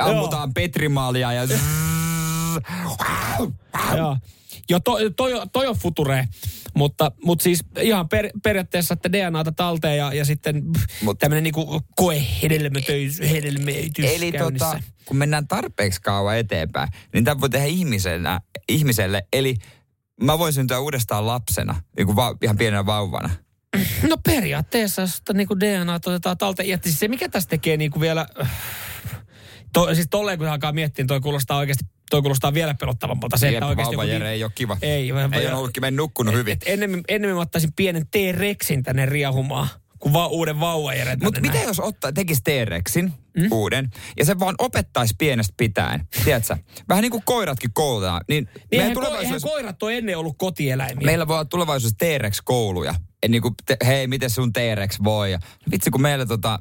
äh, 0.00 0.08
ammutaan 0.08 0.54
petrimaalia 0.54 1.32
ja... 1.32 1.42
Joo. 3.96 4.16
Jo, 4.70 4.80
to, 4.80 4.96
toi, 5.16 5.32
toi 5.52 5.66
on 5.66 5.76
future, 5.76 6.28
mutta, 6.74 7.12
mutta 7.24 7.42
siis 7.42 7.64
ihan 7.80 8.08
per, 8.08 8.30
periaatteessa, 8.42 8.94
että 8.94 9.12
DNAta 9.12 9.52
talteen 9.52 9.98
ja, 9.98 10.12
ja 10.12 10.24
sitten 10.24 10.62
Mut- 11.04 11.16
tämmöinen 11.18 11.42
niinku 11.42 11.80
koehedelmöitys 11.96 13.20
hedelmöitys 13.20 14.04
Eli 14.04 14.32
käynnissä. 14.32 14.66
tota, 14.66 14.82
kun 15.04 15.16
mennään 15.16 15.48
tarpeeksi 15.48 16.00
kauan 16.02 16.38
eteenpäin, 16.38 16.88
niin 17.12 17.24
tämä 17.24 17.40
voi 17.40 17.50
tehdä 17.50 17.66
ihmisenä, 17.66 18.40
ihmiselle. 18.68 19.26
Eli 19.32 19.54
mä 20.24 20.38
voin 20.38 20.52
syntyä 20.52 20.78
uudestaan 20.78 21.26
lapsena, 21.26 21.82
niin 21.96 22.06
kuin 22.06 22.16
va, 22.16 22.36
ihan 22.42 22.56
pienenä 22.56 22.86
vauvana. 22.86 23.30
No 24.08 24.16
periaatteessa, 24.26 25.02
jos 25.02 25.16
sitä 25.16 25.32
niinku 25.32 25.60
DNA 25.60 25.94
otetaan 25.94 26.38
talteen. 26.38 26.68
Ja 26.68 26.78
siis 26.82 26.98
se, 26.98 27.08
mikä 27.08 27.28
tässä 27.28 27.48
tekee 27.48 27.76
niinku 27.76 28.00
vielä... 28.00 28.26
To, 29.72 29.94
siis 29.94 30.06
tolleen, 30.10 30.38
kun 30.38 30.48
alkaa 30.48 30.72
miettiä, 30.72 31.02
niin 31.02 31.08
toi 31.08 31.20
kuulostaa 31.20 31.58
oikeasti 31.58 31.84
toi 32.12 32.22
kuulostaa 32.22 32.54
vielä 32.54 32.74
pelottavammalta. 32.74 33.36
Se, 33.36 33.46
Jep, 33.46 33.54
että 33.54 33.66
oikeasti 33.66 33.94
joku 33.94 34.06
Jere 34.06 34.18
niin- 34.18 34.32
ei 34.32 34.44
ole 34.44 34.52
kiva. 34.54 34.76
Ei, 34.82 35.12
Ei 35.32 35.52
ole 35.52 35.90
nukkunut 35.90 36.34
hyvin. 36.34 36.52
Et 36.52 36.62
ennemmin, 36.66 37.04
ennemmin 37.08 37.36
mä 37.36 37.40
ottaisin 37.40 37.72
pienen 37.76 38.06
T-Rexin 38.06 38.82
tänne 38.82 39.06
riehumaan, 39.06 39.68
kuin 40.02 40.12
vaan 40.12 40.30
uuden 40.30 40.60
vauvajeren 40.60 41.18
Mutta 41.22 41.40
tänne 41.40 41.52
mitä 41.58 41.68
jos 41.68 41.80
ottaa, 41.80 42.12
tekisi 42.12 42.40
T-Rexin 42.44 43.12
mm? 43.36 43.48
uuden, 43.52 43.90
ja 44.16 44.24
se 44.24 44.38
vaan 44.38 44.54
opettaisi 44.58 45.14
pienestä 45.18 45.54
pitäen, 45.56 46.08
tiedätkö? 46.24 46.56
Vähän 46.88 47.02
niin 47.02 47.10
kuin 47.10 47.22
koiratkin 47.26 47.70
koulutaan. 47.74 48.20
Niin, 48.28 48.44
Niin 48.44 48.62
eihän, 48.72 48.94
ko, 48.94 49.00
eihän 49.00 49.10
tulevaisuudessa, 49.10 49.48
koirat 49.48 49.82
ole 49.82 49.98
ennen 49.98 50.18
ollut 50.18 50.34
kotieläimiä. 50.38 51.06
meillä 51.06 51.28
voi 51.28 51.36
olla 51.36 51.44
tulevaisuudessa 51.44 51.98
T-Rex-kouluja. 51.98 52.94
Et 53.22 53.30
niin 53.30 53.42
kuin, 53.42 53.54
te, 53.66 53.76
hei, 53.86 54.06
miten 54.06 54.30
sun 54.30 54.52
T-Rex 54.52 54.98
voi? 55.04 55.32
Ja 55.32 55.38
vitsi, 55.70 55.90
kun 55.90 56.02
meillä 56.02 56.26
tota, 56.26 56.58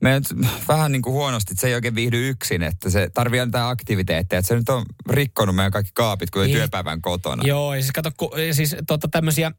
meillä 0.00 0.20
nyt 0.20 0.48
vähän 0.68 0.92
niin 0.92 1.02
kuin 1.02 1.12
huonosti, 1.12 1.52
että 1.52 1.60
se 1.60 1.66
ei 1.68 1.74
oikein 1.74 1.94
viihdy 1.94 2.28
yksin, 2.28 2.62
että 2.62 2.90
se 2.90 3.10
tarvii 3.14 3.40
jotain 3.40 3.64
aktiviteetteja. 3.64 4.38
Että 4.38 4.48
se 4.48 4.54
nyt 4.54 4.68
on 4.68 4.86
rikkonut 5.10 5.56
meidän 5.56 5.72
kaikki 5.72 5.92
kaapit, 5.94 6.30
kun 6.30 6.42
ei 6.42 6.48
Niin. 6.48 6.58
työpäivän 6.58 7.02
kotona. 7.02 7.42
Joo, 7.46 7.74
ja 7.74 7.80
siis 7.82 7.92
kato, 7.92 8.10
ja 8.46 8.54
siis 8.54 8.76
tota 8.86 9.08
tämmöisiä, 9.08 9.52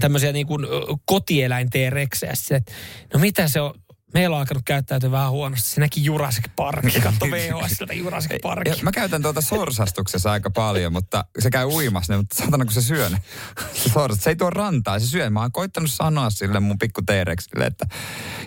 tämmöisiä 0.00 0.32
niin 0.32 0.46
kuin 0.46 0.64
ö, 0.64 0.68
kotieläin 1.04 1.70
T-rexejä. 1.70 2.32
Että 2.50 2.72
no 3.14 3.20
mitä 3.20 3.48
se 3.48 3.60
on, 3.60 3.74
meillä 4.14 4.34
on 4.34 4.40
alkanut 4.40 4.62
käyttäytyä 4.66 5.10
vähän 5.10 5.30
huonosti. 5.30 5.68
Se 5.68 5.80
näki 5.80 6.04
Jurassic 6.04 6.44
Park, 6.56 6.84
katso 7.02 7.26
VHS 7.30 7.78
Jurassic 7.94 8.42
Park. 8.42 8.64
Mä 8.82 8.92
käytän 8.92 9.22
tuota 9.22 9.40
sorsastuksessa 9.40 10.32
aika 10.32 10.50
paljon, 10.50 10.92
mutta 10.92 11.24
se 11.38 11.50
käy 11.50 11.66
uimassa, 11.66 12.16
mutta 12.16 12.44
satana 12.44 12.64
kun 12.64 12.74
se 12.74 12.82
syö 12.82 13.10
ne. 13.10 13.22
Se, 13.74 13.90
se 14.20 14.30
ei 14.30 14.36
tuo 14.36 14.50
rantaa, 14.50 14.98
se 14.98 15.06
syö. 15.06 15.30
Mä 15.30 15.40
oon 15.40 15.52
koittanut 15.52 15.90
sanoa 15.90 16.30
sille 16.30 16.60
mun 16.60 16.78
pikku 16.78 17.02
T-Rexille, 17.02 17.66
että... 17.66 17.86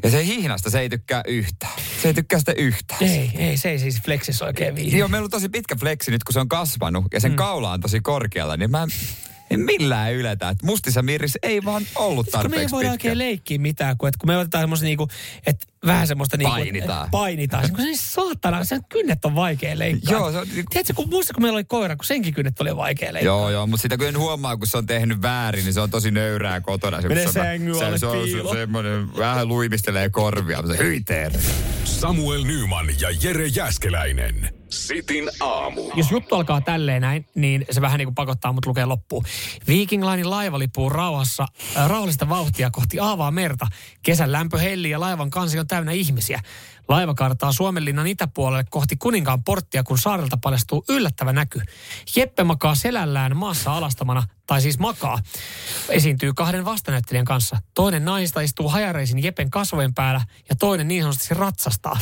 Ja 0.04 0.10
se 0.10 0.26
hihnasta 0.26 0.70
se 0.70 0.80
ei 0.80 0.90
tykkää 0.90 1.22
yhtään. 1.28 1.74
Se 2.02 2.08
ei 2.08 2.14
tykkää 2.14 2.40
sitä 2.40 2.54
yhtään. 2.58 3.04
Ei, 3.04 3.32
ei, 3.36 3.58
se 3.58 3.70
ei 3.70 3.80
siis 3.80 4.02
flexis 4.06 4.42
oikein 4.42 4.76
viihdy. 4.76 4.98
Joo, 4.98 5.08
meillä 5.08 5.26
on 5.26 5.32
tosi 5.32 5.50
pitkä 5.50 5.76
fleksi 5.76 6.12
nyt, 6.12 6.24
kun 6.24 6.34
se 6.34 6.40
on 6.40 6.50
kasvanut 6.50 7.06
ja 7.14 7.20
sen 7.20 7.32
mm. 7.32 7.36
kaula 7.36 7.72
on 7.72 7.82
tosi 7.82 8.00
korkealla, 8.00 8.58
niin 8.58 8.72
mä 8.72 8.84
en, 8.84 8.90
en 9.54 9.60
millään 9.60 10.14
yletä. 10.14 10.50
Että 10.50 10.66
mustissa 10.66 11.02
miirissä 11.02 11.40
ei 11.44 11.66
vaan 11.66 11.84
ollut 11.96 12.26
Kun 12.26 12.34
me 12.34 12.40
ei 12.40 12.44
tarpeeksi 12.44 12.76
pitkä. 12.76 12.92
oikein 12.92 13.18
leikkiä 13.18 13.58
mitään, 13.58 13.98
kun, 13.98 14.10
että 14.10 14.18
kun 14.20 14.30
me 14.30 14.38
otetaan 14.38 14.62
semmoista 14.64 14.86
niinku, 14.86 15.08
että 15.48 15.66
vähän 15.86 16.08
semmoista 16.08 16.38
niinku, 16.38 16.52
Painitaan. 16.56 17.10
painitaan. 17.12 17.70
Kun 17.70 17.82
se 17.82 17.88
ei 17.88 17.98
saatana, 17.98 18.64
sen 18.64 18.82
kynnet 18.90 19.26
on 19.26 19.36
vaikea 19.36 19.80
leikkaa. 19.80 20.14
Joo, 20.14 20.32
se 20.32 20.38
on 20.38 20.48
Tiedätkö, 20.48 20.94
kun 20.96 21.10
muista, 21.10 21.34
kun 21.34 21.44
meillä 21.44 21.58
oli 21.58 21.64
koira, 21.64 21.96
kun 21.96 22.06
senkin 22.06 22.34
kynnet 22.34 22.62
oli 22.62 22.76
vaikea 22.78 23.14
leikkaa. 23.14 23.36
Joo, 23.36 23.50
joo, 23.50 23.68
mutta 23.68 23.82
sitä 23.82 23.98
kun 23.98 24.08
en 24.08 24.18
huomaa, 24.20 24.58
kun 24.58 24.68
se 24.68 24.78
on 24.78 24.86
tehnyt 24.86 25.22
väärin, 25.22 25.64
niin 25.64 25.74
se 25.74 25.82
on 25.82 25.90
tosi 25.90 26.12
nöyrää 26.12 26.62
kotona. 26.62 27.02
Se, 27.02 27.08
on- 27.08 27.34
sängyn 27.34 27.76
se, 27.76 27.98
se, 27.98 28.06
on 28.06 28.18
piilo. 28.24 28.54
se, 28.54 28.60
semmoinen, 28.60 29.18
vähän 29.18 29.48
luimistelee 29.48 30.10
korvia. 30.10 30.58
mutta 30.62 30.78
Se, 30.78 30.84
hyi 30.84 31.02
Teere. 31.02 31.40
Samuel 31.84 32.44
Nyman 32.44 32.88
ja 33.02 33.10
Jere 33.24 33.48
Jäskeläinen. 33.48 34.50
Sitin 34.70 35.30
aamu. 35.40 35.92
Jos 35.96 36.12
juttu 36.12 36.36
alkaa 36.36 36.62
tälleen 36.62 37.02
näin, 37.02 37.26
niin 37.36 37.66
se 37.72 37.82
vähän 37.82 37.98
niin 37.98 38.06
kuin 38.08 38.16
pakottaa 38.16 38.54
mut 38.54 38.66
lukea 38.66 38.88
loppuun. 38.90 39.24
Viking 39.68 40.04
Linein 40.04 40.30
laiva 40.30 40.60
lipuu 40.60 40.90
rauhassa, 40.90 41.48
äh, 41.78 41.90
rauhallista 41.90 42.30
vauhtia 42.30 42.72
kohti 42.72 43.00
aavaa 43.00 43.32
merta. 43.32 43.68
Kesän 44.04 44.32
lämpö 44.32 44.58
hellii 44.58 44.92
ja 44.92 45.00
laivan 45.00 45.30
kansi 45.30 45.60
on 45.60 45.68
täynnä 45.74 45.92
ihmisiä. 45.92 46.42
Laiva 46.88 47.14
kartaa 47.14 47.52
Suomenlinnan 47.52 48.08
itäpuolelle 48.08 48.66
kohti 48.70 48.96
kuninkaan 48.96 49.44
porttia, 49.44 49.84
kun 49.84 49.98
saarelta 49.98 50.38
paljastuu 50.38 50.86
yllättävä 50.90 51.34
näky. 51.34 51.62
Jeppe 52.16 52.44
makaa 52.44 52.76
selällään 52.76 53.38
maassa 53.38 53.74
alastamana, 53.74 54.24
tai 54.48 54.62
siis 54.62 54.80
makaa. 54.80 55.20
Esiintyy 55.90 56.34
kahden 56.34 56.66
vastanäyttelijän 56.66 57.26
kanssa. 57.26 57.58
Toinen 57.74 58.06
naista 58.06 58.42
istuu 58.42 58.70
hajareisin 58.70 59.24
Jeppen 59.24 59.50
kasvojen 59.50 59.94
päällä 59.94 60.22
ja 60.50 60.56
toinen 60.56 60.88
niin 60.88 61.04
sanotusti 61.04 61.34
ratsastaa. 61.34 61.98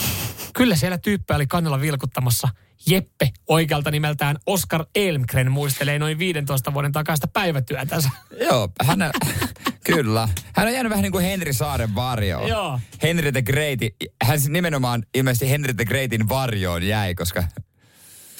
Kyllä 0.54 0.76
siellä 0.76 0.98
tyyppi 0.98 1.34
oli 1.34 1.48
kannella 1.48 1.82
vilkuttamassa. 1.82 2.50
Jeppe, 2.88 3.30
oikealta 3.48 3.92
nimeltään 3.92 4.38
Oskar 4.46 4.86
Elmgren, 4.96 5.52
muistelee 5.52 6.00
noin 6.00 6.20
15 6.20 6.74
vuoden 6.74 6.92
takaista 6.92 7.28
päivätyötänsä. 7.28 8.10
Joo, 8.40 8.70
hän 8.84 9.02
on, 9.02 9.12
kyllä. 9.86 10.30
Hän 10.56 10.68
on 10.68 10.74
jäänyt 10.74 10.90
vähän 10.90 11.04
niin 11.04 11.12
kuin 11.12 11.26
Henri 11.26 11.54
Saaren 11.54 11.96
varjoon. 11.96 12.48
Joo. 12.48 12.80
Henry 13.04 13.32
the 13.32 13.42
Great, 13.42 13.80
hän 14.24 14.40
nimenomaan 14.50 15.04
ilmeisesti 15.14 15.50
Henry 15.50 15.74
the 15.74 15.86
Greatin 15.86 16.30
varjoon 16.30 16.84
jäi, 16.84 17.16
koska 17.16 17.44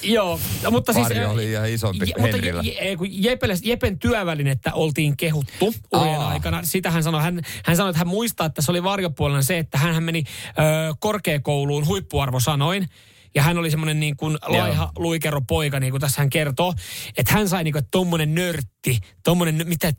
Joo, 0.02 0.40
no, 0.62 0.70
mutta 0.70 0.92
siis... 0.92 1.04
varjo 1.08 1.30
oli 1.30 1.50
ihan 1.50 1.68
isompi 1.68 2.06
Je, 2.06 2.14
mutta 2.18 2.36
Henrillä. 2.36 2.62
je, 2.62 2.88
je, 2.88 2.96
kun 2.96 3.06
Jepelle, 3.10 3.54
Jepen 3.64 3.98
työvälinettä 3.98 4.72
oltiin 4.74 5.16
kehuttu 5.16 5.74
urien 5.92 6.20
Aa. 6.20 6.28
aikana. 6.28 6.60
Sitä 6.62 6.90
hän 6.90 7.02
sanoi, 7.02 7.22
hän, 7.22 7.40
hän 7.64 7.76
sanoi, 7.76 7.90
että 7.90 7.98
hän 7.98 8.08
muistaa, 8.08 8.46
että 8.46 8.62
se 8.62 8.70
oli 8.70 8.82
varjopuolella 8.82 9.42
se, 9.42 9.58
että 9.58 9.78
hän 9.78 10.02
meni 10.02 10.24
ö, 10.48 10.94
korkeakouluun 11.00 11.86
huippuarvosanoin. 11.86 12.88
Ja 13.34 13.42
hän 13.42 13.58
oli 13.58 13.70
semmoinen 13.70 14.00
niin 14.00 14.16
kuin 14.16 14.38
laiha 14.46 14.92
luikero 14.98 15.40
poika, 15.40 15.80
niin 15.80 15.90
kuin 15.90 16.00
tässä 16.00 16.20
hän 16.20 16.30
kertoo. 16.30 16.74
Että 17.16 17.32
hän 17.32 17.48
sai 17.48 17.64
niin 17.64 17.72
kuin, 17.72 17.78
että 17.78 17.90
tommonen 17.90 18.34
nörtti, 18.34 19.00
tommonen, 19.24 19.62
mitä, 19.64 19.88
äh, 19.88 19.94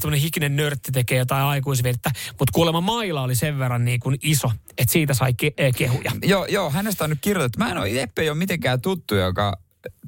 tommonen 0.00 0.20
hikinen 0.20 0.56
nörtti 0.56 0.92
tekee 0.92 1.18
jotain 1.18 1.44
aikuisvirttä. 1.44 2.10
Mutta 2.28 2.52
kuulemma 2.54 2.80
maila 2.80 3.22
oli 3.22 3.34
sen 3.34 3.58
verran 3.58 3.84
niin 3.84 4.00
kuin 4.00 4.18
iso, 4.22 4.52
että 4.78 4.92
siitä 4.92 5.14
sai 5.14 5.34
ke, 5.34 5.52
eh, 5.56 5.74
kehuja. 5.74 6.12
Joo, 6.22 6.46
joo, 6.46 6.70
hänestä 6.70 7.04
on 7.04 7.10
nyt 7.10 7.18
kirjoitettu. 7.20 7.58
Mä 7.58 7.70
en 7.70 7.78
ole, 7.78 7.88
Jeppe 7.88 8.22
ei 8.22 8.30
ole 8.30 8.38
mitenkään 8.38 8.80
tuttu, 8.80 9.14
joka... 9.14 9.58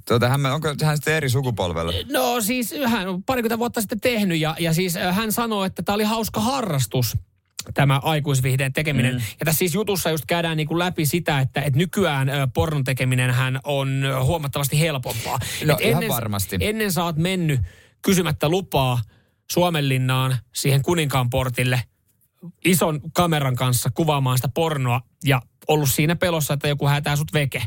Tuota, 0.09 0.29
hän, 0.29 0.47
onko 0.47 0.69
hän 0.85 0.97
sitten 0.97 1.15
eri 1.15 1.31
sukupolvella? 1.31 1.93
No 2.13 2.41
siis 2.41 2.75
hän 2.87 3.09
on 3.09 3.23
parikymmentä 3.23 3.59
vuotta 3.59 3.81
sitten 3.81 4.01
tehnyt 4.01 4.39
ja, 4.39 4.57
ja 4.59 4.75
siis 4.75 4.95
hän 5.11 5.33
sanoo, 5.33 5.65
että 5.65 5.83
tämä 5.83 5.95
oli 5.95 6.05
hauska 6.05 6.41
harrastus 6.41 7.17
tämä 7.75 8.01
aikuisvihdeen 8.03 8.73
tekeminen. 8.73 9.15
Mm. 9.15 9.21
Ja 9.41 9.45
tässä 9.45 9.59
siis 9.59 9.75
jutussa 9.75 10.11
just 10.11 10.25
käydään 10.27 10.57
niin 10.57 10.67
kuin 10.67 10.79
läpi 10.79 11.07
sitä, 11.07 11.41
että, 11.41 11.61
että 11.61 11.79
nykyään 11.79 12.29
pornon 12.55 12.85
tekeminen 12.85 13.31
hän 13.31 13.61
on 13.65 14.05
huomattavasti 14.23 14.81
helpompaa. 14.81 15.39
No, 15.65 15.75
Et 15.75 15.81
ihan 15.81 16.03
ennen, 16.03 16.09
varmasti. 16.09 16.57
Ennen 16.61 16.93
sä 16.93 17.05
oot 17.05 17.17
mennyt 17.17 17.61
kysymättä 18.03 18.49
lupaa 18.49 19.01
Suomenlinnaan 19.53 20.37
siihen 20.55 20.83
kuninkaan 20.83 21.31
portille 21.31 21.83
ison 22.65 23.01
kameran 23.13 23.57
kanssa 23.57 23.91
kuvaamaan 23.95 24.39
sitä 24.39 24.49
pornoa 24.49 25.01
ja 25.25 25.43
ollut 25.69 25.91
siinä 25.91 26.17
pelossa, 26.17 26.55
että 26.55 26.69
joku 26.69 26.87
häätää 26.87 27.17
sut 27.17 27.33
veke. 27.33 27.63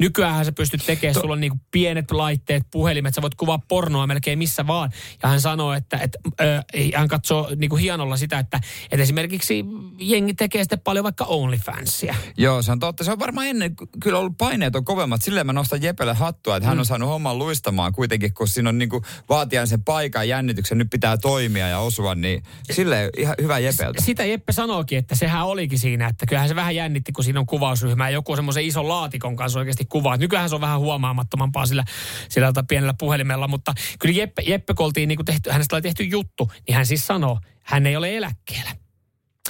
Nykyään 0.00 0.44
sä 0.44 0.52
pystyt 0.52 0.82
tekemään, 0.86 1.14
to- 1.14 1.20
sulla 1.20 1.32
on 1.34 1.40
niinku 1.40 1.58
pienet 1.70 2.10
laitteet, 2.10 2.62
puhelimet, 2.70 3.14
sä 3.14 3.22
voit 3.22 3.34
kuvaa 3.34 3.58
pornoa 3.68 4.06
melkein 4.06 4.38
missä 4.38 4.66
vaan. 4.66 4.90
Ja 5.22 5.28
hän 5.28 5.40
sanoo, 5.40 5.72
että, 5.72 5.96
että 5.96 6.18
ö, 6.40 6.62
hän 6.96 7.08
katsoo 7.08 7.50
niinku 7.56 7.76
hienolla 7.76 8.16
sitä, 8.16 8.38
että, 8.38 8.60
että 8.90 9.02
esimerkiksi 9.02 9.64
jengi 9.98 10.34
tekee 10.34 10.64
sitten 10.64 10.80
paljon 10.80 11.02
vaikka 11.02 11.24
OnlyFansia. 11.24 12.14
Joo, 12.36 12.62
se 12.62 12.72
on 12.72 12.78
totta. 12.78 13.04
Se 13.04 13.12
on 13.12 13.18
varmaan 13.18 13.46
ennen 13.46 13.76
kyllä 14.02 14.18
ollut 14.18 14.38
paineet 14.38 14.76
on 14.76 14.84
kovemmat. 14.84 15.22
Silleen 15.22 15.46
mä 15.46 15.52
nostan 15.52 15.82
Jepelle 15.82 16.14
hattua, 16.14 16.56
että 16.56 16.66
hän 16.68 16.76
Mm. 16.76 16.80
on 16.80 16.86
saanut 16.86 17.08
homman 17.08 17.38
luistamaan 17.38 17.92
kuitenkin, 17.92 18.34
kun 18.34 18.48
siinä 18.48 18.68
on 18.68 18.78
niinku 18.78 19.02
vaatijan 19.28 19.66
sen 19.66 19.84
paikan 19.84 20.28
jännityksen, 20.28 20.78
nyt 20.78 20.90
pitää 20.90 21.16
toimia 21.16 21.68
ja 21.68 21.78
osua, 21.78 22.14
niin 22.14 22.42
silleen 22.72 23.10
ihan 23.16 23.34
hyvä 23.42 23.58
Jepeltä. 23.58 24.02
Sitä 24.02 24.24
Jeppe 24.24 24.52
sanookin, 24.52 24.98
että 24.98 25.14
sehän 25.14 25.46
olikin 25.46 25.78
siinä, 25.78 26.06
että 26.08 26.26
kyllähän 26.26 26.48
se 26.48 26.54
vähän 26.56 26.76
jännitti, 26.76 27.12
kun 27.12 27.24
siinä 27.24 27.40
on 27.40 27.46
kuvausryhmä 27.46 28.08
ja 28.08 28.14
joku 28.14 28.36
semmoisen 28.36 28.64
ison 28.64 28.88
laatikon 28.88 29.36
kanssa 29.36 29.58
oikeasti 29.58 29.84
kuvaa. 29.90 30.16
Nykyään 30.16 30.48
se 30.48 30.54
on 30.54 30.60
vähän 30.60 30.80
huomaamattomampaa 30.80 31.66
sillä, 31.66 31.84
sillä 32.28 32.46
tota 32.48 32.64
pienellä 32.68 32.94
puhelimella, 32.98 33.48
mutta 33.48 33.74
kyllä 33.98 34.14
Jeppe, 34.14 34.42
Jeppe 34.42 34.74
oltiin 34.78 35.08
niin 35.08 35.24
tehty, 35.24 35.50
hänestä 35.50 35.76
oli 35.76 35.82
tehty 35.82 36.04
juttu, 36.04 36.52
niin 36.66 36.76
hän 36.76 36.86
siis 36.86 37.06
sanoo, 37.06 37.38
hän 37.62 37.86
ei 37.86 37.96
ole 37.96 38.16
eläkkeellä. 38.16 38.70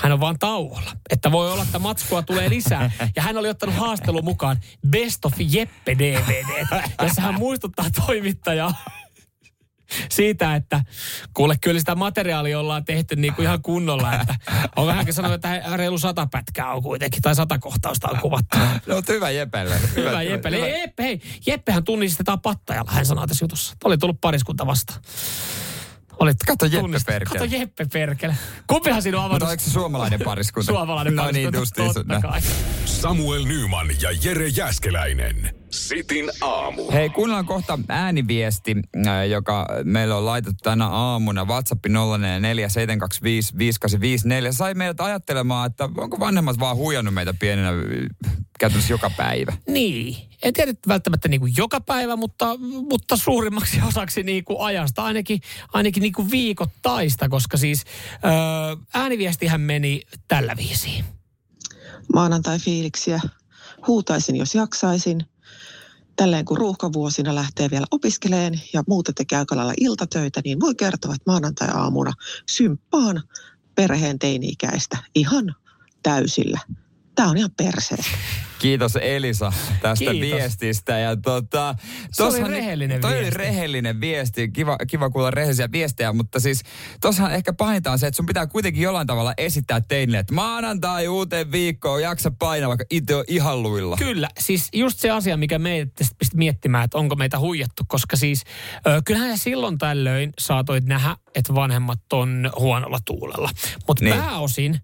Hän 0.02 0.12
on 0.12 0.20
vaan 0.20 0.38
tauolla. 0.38 0.92
Että 1.10 1.32
voi 1.32 1.52
olla, 1.52 1.62
että 1.62 1.78
matskua 1.78 2.22
tulee 2.22 2.50
lisää. 2.50 2.90
Ja 3.16 3.22
hän 3.22 3.36
oli 3.36 3.48
ottanut 3.48 3.74
haastelun 3.74 4.24
mukaan 4.24 4.56
Best 4.88 5.24
of 5.24 5.32
Jeppe 5.38 5.98
DVD, 5.98 6.66
jossa 7.02 7.22
hän 7.22 7.34
muistuttaa 7.34 7.86
toimittajaa 8.06 8.74
siitä, 10.10 10.54
että 10.54 10.80
kuule 11.34 11.56
kyllä 11.60 11.78
sitä 11.78 11.94
materiaalia 11.94 12.60
ollaan 12.60 12.84
tehty 12.84 13.16
niin 13.16 13.34
kuin 13.34 13.44
ihan 13.44 13.62
kunnolla. 13.62 14.14
Että 14.14 14.34
on 14.76 14.94
hänkin 14.94 15.14
sanonut, 15.14 15.34
että 15.34 15.76
reilu 15.76 15.98
sata 15.98 16.28
pätkää 16.30 16.72
on 16.72 16.82
kuitenkin, 16.82 17.22
tai 17.22 17.34
sata 17.34 17.58
kohtausta 17.58 18.08
on 18.08 18.18
kuvattu. 18.18 18.58
No, 18.86 18.94
mutta 18.94 19.12
hyvä 19.12 19.30
Jepelle. 19.30 19.80
Hyvä 19.96 20.22
Jeppe. 20.22 20.48
Ei, 20.48 20.80
Jeppe, 20.80 21.02
hei, 21.02 21.20
Jeppehän 21.46 21.84
tunnistetaan 21.84 22.40
pattajalla, 22.40 22.90
hän 22.90 23.06
sanoi 23.06 23.26
tässä 23.26 23.44
jutussa. 23.44 23.76
Oli 23.84 23.98
tullut 23.98 24.20
pariskunta 24.20 24.66
vastaan. 24.66 25.00
Olit 26.20 26.36
Kato 26.46 26.66
Jeppe 26.66 26.98
perkele. 27.06 27.38
Kato 27.38 27.56
Jeppe 27.56 27.86
perkele. 27.92 28.36
Kumpihan 28.66 29.02
siinä 29.02 29.18
on 29.18 29.22
Mutta 29.22 29.36
avannut? 29.36 29.48
oliko 29.48 29.62
se 29.64 29.70
suomalainen 29.70 30.20
pariskunta? 30.24 30.72
Suomalainen 30.72 31.16
no 31.16 31.22
pariskunta, 31.22 31.50
niin, 31.50 31.60
justiin. 31.60 31.94
totta 31.94 32.20
kai. 32.20 32.40
Samuel 32.84 33.44
Nyman 33.44 33.88
ja 34.02 34.10
Jere 34.24 34.48
Jäskeläinen. 34.48 35.59
Sitin 35.70 36.30
aamu. 36.40 36.90
Hei, 36.92 37.10
kuunnellaan 37.10 37.46
kohta 37.46 37.78
ääniviesti, 37.88 38.76
äh, 39.06 39.28
joka 39.28 39.66
meillä 39.84 40.16
on 40.16 40.26
laitettu 40.26 40.58
tänä 40.62 40.86
aamuna. 40.88 41.44
WhatsApp 41.44 41.86
0447255854 41.86 41.90
sai 44.50 44.74
meidät 44.74 45.00
ajattelemaan, 45.00 45.66
että 45.66 45.88
onko 45.96 46.20
vanhemmat 46.20 46.58
vaan 46.58 46.76
huijannut 46.76 47.14
meitä 47.14 47.34
pienenä 47.34 47.68
äh, 47.68 47.76
käytännössä 48.58 48.92
joka 48.92 49.10
päivä. 49.16 49.52
Niin. 49.68 50.16
En 50.42 50.54
tiedä 50.54 50.74
välttämättä 50.88 51.28
niin 51.28 51.40
kuin 51.40 51.52
joka 51.56 51.80
päivä, 51.80 52.16
mutta, 52.16 52.56
mutta 52.90 53.16
suurimmaksi 53.16 53.80
osaksi 53.88 54.22
niin 54.22 54.44
kuin 54.44 54.60
ajasta, 54.60 55.04
ainakin, 55.04 55.40
ainakin 55.72 56.00
niin 56.00 56.12
kuin 56.12 56.30
viikoittaista, 56.30 57.28
koska 57.28 57.56
siis 57.56 57.84
öö, 58.24 58.30
ääniviestihän 58.94 59.60
meni 59.60 60.02
tällä 60.28 60.56
viisiin. 60.56 61.04
maanantai-fiiliksiä. 62.14 63.20
Huutaisin, 63.86 64.36
jos 64.36 64.54
jaksaisin. 64.54 65.26
Tälleen 66.20 66.44
kun 66.44 66.58
ruuhkavuosina 66.58 67.34
lähtee 67.34 67.70
vielä 67.70 67.86
opiskeleen 67.90 68.60
ja 68.72 68.82
muuten 68.88 69.14
tekee 69.14 69.38
aika 69.38 69.56
lailla 69.56 69.72
iltatöitä, 69.80 70.40
niin 70.44 70.60
voi 70.60 70.74
kertoa, 70.74 71.14
että 71.14 71.30
maanantai-aamuna 71.30 72.12
symppaan 72.50 73.22
perheen 73.74 74.18
teini-ikäistä 74.18 74.98
ihan 75.14 75.54
täysillä. 76.02 76.60
Tämä 77.14 77.28
on 77.30 77.36
ihan 77.36 77.50
perseestä. 77.56 78.10
Kiitos 78.58 78.96
Elisa 78.96 79.52
tästä 79.82 80.10
Kiitos. 80.10 80.20
viestistä. 80.38 80.98
Ja 80.98 81.16
tota, 81.16 81.74
Se 82.12 82.22
oli 82.22 82.44
rehellinen 82.48 83.00
toi 83.00 83.10
oli 83.12 83.20
viesti. 83.20 83.38
rehellinen 83.38 84.00
viesti. 84.00 84.50
Kiva, 84.50 84.76
kiva 84.90 85.10
kuulla 85.10 85.30
rehellisiä 85.30 85.68
viestejä, 85.72 86.12
mutta 86.12 86.40
siis 86.40 86.62
tossahan 87.00 87.32
ehkä 87.34 87.52
pahinta 87.52 87.92
on 87.92 87.98
se, 87.98 88.06
että 88.06 88.16
sun 88.16 88.26
pitää 88.26 88.46
kuitenkin 88.46 88.82
jollain 88.82 89.06
tavalla 89.06 89.34
esittää 89.36 89.80
teille, 89.80 90.18
että 90.18 90.34
maanantai 90.34 91.08
uuteen 91.08 91.52
viikkoon 91.52 92.02
jaksa 92.02 92.30
painaa, 92.38 92.68
vaikka 92.68 92.84
itse 92.90 93.14
on 93.16 93.24
ihan 93.28 93.62
luilla. 93.62 93.96
Kyllä, 93.96 94.28
siis 94.40 94.68
just 94.72 94.98
se 94.98 95.10
asia, 95.10 95.36
mikä 95.36 95.58
meitä 95.58 95.92
tästä 95.94 96.14
pisti 96.18 96.36
miettimään, 96.36 96.84
että 96.84 96.98
onko 96.98 97.16
meitä 97.16 97.38
huijattu, 97.38 97.82
koska 97.88 98.16
siis 98.16 98.44
ö, 98.86 99.02
kyllähän 99.04 99.38
silloin 99.38 99.78
tällöin 99.78 100.32
saatoit 100.38 100.84
nähdä, 100.84 101.16
että 101.34 101.54
vanhemmat 101.54 102.12
on 102.12 102.50
huonolla 102.58 102.98
tuulella. 103.04 103.50
Mutta 103.88 104.04
niin. 104.04 104.16
pääosin, 104.16 104.80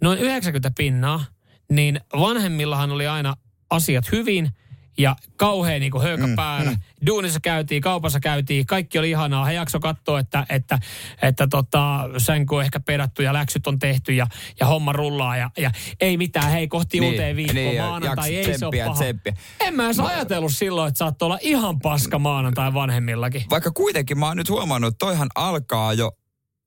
noin 0.00 0.18
90 0.18 0.70
pinnaa, 0.76 1.24
niin 1.70 2.00
vanhemmillahan 2.20 2.90
oli 2.90 3.06
aina 3.06 3.36
asiat 3.70 4.12
hyvin 4.12 4.50
ja 4.98 5.16
kauhean 5.36 5.80
niin 5.80 6.02
höykä 6.02 6.26
mm, 6.26 6.36
päällä. 6.36 6.70
Mm. 6.70 6.76
Duunissa 7.06 7.40
käytiin, 7.40 7.82
kaupassa 7.82 8.20
käytiin, 8.20 8.66
kaikki 8.66 8.98
oli 8.98 9.10
ihanaa. 9.10 9.44
He 9.44 9.52
jakso 9.52 9.80
katsoa, 9.80 10.18
että, 10.20 10.46
että, 10.48 10.78
että 11.22 11.46
tota, 11.46 12.08
sänky 12.18 12.54
on 12.54 12.62
ehkä 12.62 12.80
pedattu 12.80 13.22
ja 13.22 13.32
läksyt 13.32 13.66
on 13.66 13.78
tehty 13.78 14.12
ja, 14.12 14.26
ja 14.60 14.66
homma 14.66 14.92
rullaa. 14.92 15.36
Ja, 15.36 15.50
ja 15.58 15.70
ei 16.00 16.16
mitään, 16.16 16.50
hei 16.50 16.68
kohti 16.68 17.00
Niin, 17.00 17.12
uuteen 17.12 17.36
viikkoon, 17.36 17.64
niin, 17.64 17.82
maanantai, 17.82 18.36
ei 18.36 18.58
se 18.58 18.66
ole 18.66 18.84
paha. 18.84 18.94
tsemppiä. 18.94 19.32
En 19.60 19.74
mä 19.74 19.84
edes 19.84 20.00
ajatellut 20.00 20.52
silloin, 20.54 20.88
että 20.88 20.98
saattoi 20.98 21.26
olla 21.26 21.38
ihan 21.40 21.80
paska 21.80 22.18
maanantai 22.18 22.74
vanhemmillakin. 22.74 23.42
Vaikka 23.50 23.70
kuitenkin 23.70 24.18
mä 24.18 24.26
oon 24.26 24.36
nyt 24.36 24.50
huomannut, 24.50 24.88
että 24.94 24.98
toihan 25.06 25.28
alkaa 25.34 25.92
jo 25.92 26.12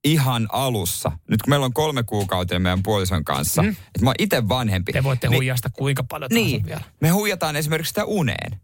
ihan 0.04 0.48
alussa. 0.52 1.12
Nyt 1.30 1.42
kun 1.42 1.50
meillä 1.50 1.66
on 1.66 1.74
kolme 1.74 2.04
kuukautta 2.04 2.60
meidän 2.60 2.84
puolison 2.84 3.24
kanssa, 3.24 3.62
mm. 3.62 3.70
että 3.70 4.02
mä 4.02 4.10
oon 4.10 4.16
itse 4.20 4.50
vanhempi. 4.50 4.94
Te 4.94 5.04
voitte 5.04 5.28
niin, 5.28 5.38
huijasta 5.38 5.70
kuinka 5.70 6.04
paljon 6.04 6.30
tahansa 6.30 6.50
Niin, 6.50 6.66
vielä. 6.66 6.82
me 7.02 7.10
huijataan 7.10 7.56
esimerkiksi 7.56 7.90
sitä 7.90 8.06
uneen. 8.06 8.60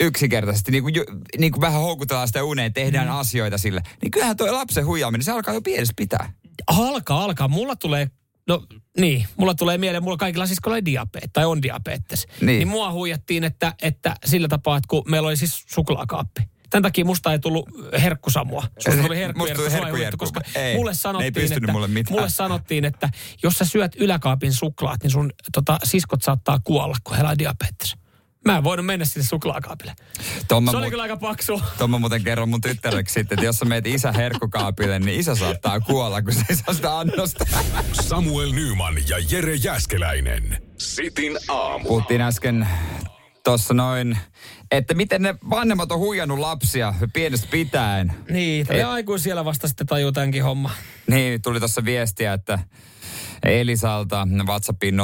Yksinkertaisesti, 0.00 0.72
niin 0.72 0.82
kuin, 0.82 0.94
niin 1.38 1.52
kuin 1.52 1.60
vähän 1.60 1.80
houkutellaan 1.80 2.28
sitä 2.28 2.44
uneen, 2.44 2.72
tehdään 2.72 3.08
mm. 3.08 3.14
asioita 3.14 3.58
sille. 3.58 3.82
Niin 4.02 4.10
kyllähän 4.10 4.36
toi 4.36 4.52
lapsen 4.52 4.86
huijaaminen, 4.86 5.24
se 5.24 5.32
alkaa 5.32 5.54
jo 5.54 5.62
pienessä 5.62 5.94
pitää. 5.96 6.32
Alkaa, 6.66 7.24
alkaa. 7.24 7.48
Mulla 7.48 7.76
tulee, 7.76 8.10
no 8.48 8.66
niin, 8.98 9.26
mulla 9.36 9.54
tulee 9.54 9.78
mieleen, 9.78 10.02
mulla 10.02 10.16
kaikilla 10.16 10.44
kun 10.64 10.72
oli 10.72 10.84
diabetes, 10.84 11.30
tai 11.32 11.44
on 11.44 11.62
diabetes. 11.62 12.26
Niin. 12.26 12.46
Niin. 12.46 12.58
niin 12.58 12.68
mua 12.68 12.92
huijattiin, 12.92 13.44
että, 13.44 13.74
että 13.82 14.14
sillä 14.26 14.48
tapaa, 14.48 14.76
että 14.76 14.88
kun 14.88 15.02
meillä 15.06 15.28
oli 15.28 15.36
siis 15.36 15.64
suklaakaappi. 15.68 16.42
Tämän 16.70 16.82
takia 16.82 17.04
musta 17.04 17.32
ei 17.32 17.38
tullut 17.38 17.68
herkkusamua. 18.02 18.62
Susta 18.78 19.02
tuli 19.02 19.06
tuli 19.06 19.16
sua 19.16 19.64
ei 19.64 19.70
herkkujerkku. 19.72 19.90
huijattu, 19.96 20.16
koska 20.16 20.40
Ei, 20.54 20.76
mulle 20.76 20.94
sanottiin, 20.94 21.52
että, 21.52 21.72
mulle 21.72 21.88
mitään. 21.88 22.14
mulle 22.16 22.30
sanottiin, 22.30 22.84
että 22.84 23.08
jos 23.42 23.54
sä 23.54 23.64
syöt 23.64 23.92
yläkaapin 23.96 24.52
suklaat, 24.52 25.02
niin 25.02 25.10
sun 25.10 25.32
tota, 25.52 25.78
siskot 25.84 26.22
saattaa 26.22 26.58
kuolla, 26.64 26.96
kun 27.04 27.14
heillä 27.16 27.30
on 27.30 27.38
diabetes. 27.38 27.96
Mä 28.44 28.56
en 28.56 28.64
voinut 28.64 28.86
mennä 28.86 29.04
sinne 29.04 29.26
suklaakaapille. 29.26 29.94
Tuon 30.48 30.64
mä, 30.64 30.70
Se 30.70 30.76
oli 30.76 30.86
mu- 30.86 30.90
kyllä 30.90 31.02
aika 31.02 31.16
paksu. 31.16 31.62
tuon 31.78 31.90
mä 31.90 31.98
muuten 31.98 32.24
kerron 32.24 32.48
mun 32.48 32.60
tyttäreksi 32.60 33.12
sitten, 33.12 33.36
että 33.36 33.46
jos 33.46 33.56
sä 33.58 33.64
meet 33.64 33.86
isä 33.86 34.12
herkkukaapille, 34.12 34.98
niin 34.98 35.20
isä 35.20 35.34
saattaa 35.34 35.80
kuolla, 35.80 36.22
kun 36.22 36.32
se 36.32 36.44
ei 36.50 36.56
saa 36.56 36.74
sitä 36.74 36.98
annosta. 36.98 37.44
Samuel 37.92 38.52
Nyman 38.52 38.94
ja 39.08 39.16
Jere 39.30 39.54
Jäskeläinen. 39.54 40.62
Sitin 40.78 41.38
aamu. 41.48 41.84
Puhuttiin 41.88 42.20
äsken 42.20 42.68
tuossa 43.44 43.74
noin, 43.74 44.18
että 44.70 44.94
miten 44.94 45.22
ne 45.22 45.34
vanhemmat 45.50 45.92
on 45.92 45.98
huijannut 45.98 46.38
lapsia 46.38 46.94
pienestä 47.12 47.48
pitäen. 47.50 48.12
Niin, 48.30 48.66
Ei. 48.70 48.78
ja 48.78 48.92
aikuisiellä 48.92 49.44
vasta 49.44 49.68
sitten 49.68 49.86
tajuu 49.86 50.12
tämänkin 50.12 50.44
homma. 50.44 50.70
Niin, 51.06 51.42
tuli 51.42 51.58
tuossa 51.58 51.84
viestiä, 51.84 52.32
että 52.32 52.58
Elisalta 53.44 54.28
WhatsAppiin 54.46 54.94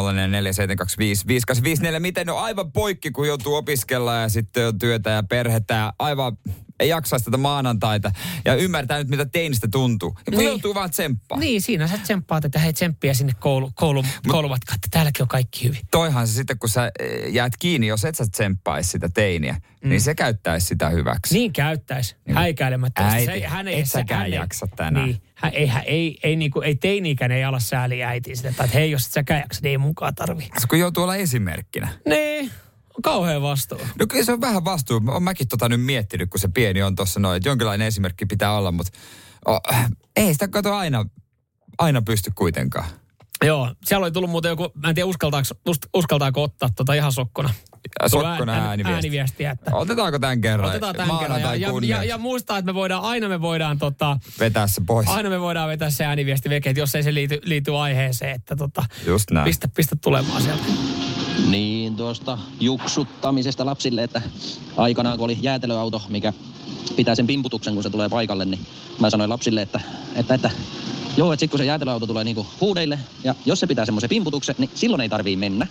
04725584. 1.96 2.00
Miten 2.00 2.30
on 2.30 2.38
aivan 2.38 2.72
poikki, 2.72 3.10
kun 3.10 3.28
joutuu 3.28 3.54
opiskella 3.54 4.14
ja 4.14 4.28
sitten 4.28 4.68
on 4.68 4.78
työtä 4.78 5.10
ja 5.10 5.22
perhettä 5.22 5.74
ja 5.74 5.92
aivan 5.98 6.36
ei 6.80 6.88
jaksaisi 6.88 7.24
tätä 7.24 7.36
maanantaita 7.36 8.12
ja 8.44 8.54
ymmärtää 8.54 8.98
nyt, 8.98 9.08
mitä 9.08 9.24
teinistä 9.26 9.68
tuntuu. 9.68 10.18
Ja 10.26 10.36
Niin. 10.36 10.44
joutuu 10.48 10.74
vaan 10.74 10.90
tsemppaa. 10.90 11.38
Niin, 11.38 11.62
siinä 11.62 11.86
sä 11.86 11.98
tsemppaat, 11.98 12.44
että 12.44 12.58
hei 12.58 12.72
tsemppiä 12.72 13.14
sinne 13.14 13.32
koulu, 13.40 13.70
koulu, 13.74 14.04
koulumatkaan, 14.28 14.76
että 14.76 14.88
täälläkin 14.90 15.22
on 15.22 15.28
kaikki 15.28 15.64
hyvin. 15.64 15.80
Toihan 15.90 16.28
se 16.28 16.32
sitten, 16.34 16.58
kun 16.58 16.68
sä 16.68 16.90
eh, 17.00 17.32
jäät 17.32 17.52
kiinni, 17.58 17.86
jos 17.86 18.04
et 18.04 18.14
sä 18.14 18.24
tsemppaisi 18.32 18.90
sitä 18.90 19.08
teiniä, 19.14 19.52
mm. 19.82 19.88
niin 19.88 20.00
se 20.00 20.14
käyttäisi 20.14 20.66
sitä 20.66 20.88
hyväksi. 20.88 21.34
Niin 21.34 21.52
käyttäisi, 21.52 22.16
Niin. 22.26 22.36
häikäilemättä. 22.36 23.08
Äiti, 23.08 23.44
et 23.72 23.86
säkään 23.90 24.30
jaksa 24.32 24.66
tänään. 24.76 25.06
Niin, 25.06 25.22
hän, 25.34 25.52
ei, 25.54 25.66
hän, 25.66 25.82
ei, 25.86 26.18
ei, 26.22 26.36
niinku, 26.36 26.60
ei 26.60 26.74
teini-ikäinen 26.74 27.38
ei 27.38 27.44
ala 27.44 27.60
sääli 27.60 28.04
äitiin 28.04 28.36
sitä, 28.36 28.48
että 28.48 28.66
hei, 28.74 28.90
jos 28.90 29.06
et 29.06 29.12
säkään 29.12 29.40
jaksa, 29.40 29.60
niin 29.62 29.70
ei 29.70 29.78
mukaan 29.78 30.14
tarvii. 30.14 30.48
Se 30.58 30.66
kun 30.66 30.78
joutuu 30.78 31.02
olla 31.02 31.16
esimerkkinä. 31.16 31.88
Niin, 32.08 32.50
kauhean 33.02 33.42
vastuu. 33.42 33.78
No 33.98 34.06
kyllä 34.06 34.24
se 34.24 34.32
on 34.32 34.40
vähän 34.40 34.64
vastuu. 34.64 35.00
Olen 35.08 35.22
mäkin 35.22 35.48
tota 35.48 35.68
nyt 35.68 35.80
miettinyt, 35.84 36.30
kun 36.30 36.40
se 36.40 36.48
pieni 36.48 36.82
on 36.82 36.94
tuossa 36.96 37.20
noin, 37.20 37.36
että 37.36 37.48
jonkinlainen 37.48 37.86
esimerkki 37.86 38.26
pitää 38.26 38.52
olla, 38.56 38.72
mutta 38.72 38.92
oh, 39.46 39.60
ei 40.16 40.32
sitä 40.32 40.48
kato 40.48 40.74
aina, 40.74 41.04
aina 41.78 42.02
pysty 42.02 42.32
kuitenkaan. 42.34 42.86
Joo, 43.44 43.74
siellä 43.84 44.04
oli 44.04 44.12
tullut 44.12 44.30
muuten 44.30 44.48
joku, 44.48 44.72
mä 44.82 44.88
en 44.88 44.94
tiedä 44.94 45.06
uskaltaako, 45.06 45.46
us- 45.68 45.78
uskaltaako 45.94 46.42
ottaa 46.42 46.68
tota 46.76 46.94
ihan 46.94 47.12
sokkona. 47.12 47.50
Sokkona 48.06 48.52
ään- 48.52 48.62
ääniviesti. 48.66 48.94
ääniviestiä, 48.94 49.50
että 49.50 49.70
Otetaanko 49.76 50.18
tämän 50.18 50.40
kerran? 50.40 50.68
otetaan 50.70 50.94
tämän 50.96 51.18
kerran. 51.18 51.40
Ja, 51.40 51.54
ja, 51.54 51.70
ja, 51.82 52.04
ja, 52.04 52.18
muistaa, 52.18 52.58
että 52.58 52.66
me 52.66 52.74
voidaan, 52.74 53.02
aina 53.02 53.28
me 53.28 53.40
voidaan 53.40 53.78
tota, 53.78 54.18
Vetää 54.40 54.66
se 54.66 54.82
pois. 54.86 55.08
aina 55.08 55.30
me 55.30 55.40
voidaan 55.40 55.68
vetää 55.68 55.90
se 55.90 56.04
ääniviesti 56.04 56.48
veke, 56.50 56.74
jos 56.76 56.94
ei 56.94 57.02
se 57.02 57.14
liity, 57.14 57.38
liity 57.44 57.76
aiheeseen, 57.76 58.34
että 58.34 58.56
tota, 58.56 58.84
Just 59.06 59.30
näin. 59.30 59.44
pistä, 59.44 59.68
pistä 59.76 59.96
tulemaan 60.02 60.42
sieltä. 60.42 60.64
Tuosta 61.96 62.38
juksuttamisesta 62.60 63.66
lapsille, 63.66 64.02
että 64.02 64.22
aikanaan 64.76 65.18
kun 65.18 65.24
oli 65.24 65.38
jäätelöauto, 65.42 66.02
mikä 66.08 66.32
pitää 66.96 67.14
sen 67.14 67.26
pimputuksen, 67.26 67.74
kun 67.74 67.82
se 67.82 67.90
tulee 67.90 68.08
paikalle, 68.08 68.44
niin 68.44 68.60
mä 69.00 69.10
sanoin 69.10 69.30
lapsille, 69.30 69.62
että, 69.62 69.80
että, 70.14 70.34
että 70.34 70.50
joo, 71.16 71.32
että 71.32 71.40
sit 71.40 71.50
kun 71.50 71.58
se 71.58 71.64
jäätelöauto 71.64 72.06
tulee 72.06 72.24
niinku 72.24 72.46
huudeille, 72.60 72.98
ja 73.24 73.34
jos 73.46 73.60
se 73.60 73.66
pitää 73.66 73.84
semmoisen 73.84 74.10
pimputuksen, 74.10 74.54
niin 74.58 74.70
silloin 74.74 75.00
ei 75.00 75.08
tarvii 75.08 75.36
mennä. 75.36 75.66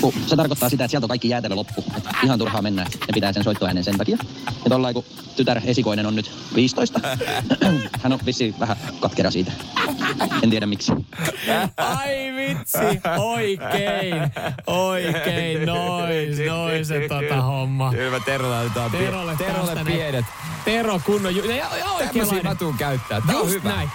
Kun 0.00 0.12
se 0.26 0.36
tarkoittaa 0.36 0.68
sitä, 0.68 0.84
että 0.84 0.90
sieltä 0.90 1.04
on 1.04 1.08
kaikki 1.08 1.28
jäätelö 1.28 1.54
loppu. 1.54 1.84
Että 1.96 2.10
ihan 2.24 2.38
turhaa 2.38 2.62
mennä, 2.62 2.82
ne 2.82 3.12
pitää 3.14 3.32
sen 3.32 3.44
soittoäänen 3.44 3.84
sen 3.84 3.98
takia. 3.98 4.16
Ja 4.64 4.70
tollain 4.70 4.94
kun 4.94 5.04
tytär 5.36 5.60
esikoinen 5.64 6.06
on 6.06 6.16
nyt 6.16 6.30
15, 6.54 7.00
hän 8.02 8.12
on 8.12 8.18
vissiin 8.26 8.54
vähän 8.60 8.76
katkera 9.00 9.30
siitä. 9.30 9.52
En 10.42 10.50
tiedä 10.50 10.66
miksi. 10.66 10.92
Ai 11.76 12.32
vitsi, 12.36 13.00
oikein, 13.18 14.14
oikein, 14.66 15.66
noin, 15.66 16.46
noin 16.46 16.86
se 16.86 17.08
tota 17.08 17.42
homma. 17.42 17.90
Kyllä 17.90 18.18
mä 18.18 18.24
Tero 18.24 18.50
laitetaan 18.50 18.90
pie- 18.90 18.98
Terolle, 18.98 19.36
Terolle 19.36 19.84
pienet. 19.84 20.24
Tero 20.64 21.00
kunnon, 21.06 21.36
ju- 21.36 21.44
ja, 21.50 21.56
ja 21.56 21.66
Tämmöisiä 21.68 21.92
oikeanlainen. 22.06 22.44
mä 22.46 22.54
tuun 22.54 22.74
käyttää. 22.78 23.20
Tää 23.26 23.36
on 23.36 23.42
Just 23.42 23.54
hyvä. 23.54 23.68
näin. 23.68 23.90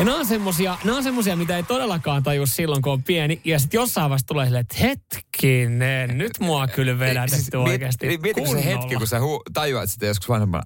Ja 0.00 0.04
nämä 0.06 0.18
on 0.18 0.26
semmosia, 0.26 0.78
nämä 0.84 0.96
on 0.96 1.02
semmosia, 1.02 1.36
mitä 1.36 1.56
ei 1.56 1.62
todellakaan 1.62 2.22
taju 2.22 2.46
silloin, 2.46 2.82
kun 2.82 2.92
on 2.92 3.02
pieni. 3.02 3.40
Ja 3.44 3.58
sitten 3.58 3.78
jossain 3.78 4.10
vaiheessa 4.10 4.26
tulee 4.26 4.46
silleen, 4.46 4.60
että 4.60 4.76
hetkinen, 4.80 6.18
nyt 6.18 6.32
mua 6.40 6.68
kyllä 6.68 6.98
vedätetty 6.98 7.36
Siis 7.36 7.48
miet- 7.54 7.68
oikeasti. 7.70 8.18
Mietitkö 8.22 8.50
se 8.50 8.64
hetki, 8.64 8.94
kun 8.96 9.06
sä 9.06 9.18
hu- 9.18 9.42
tajuat 9.52 9.90
sitä 9.90 10.06
joskus 10.06 10.28
vanhemmalla, 10.28 10.64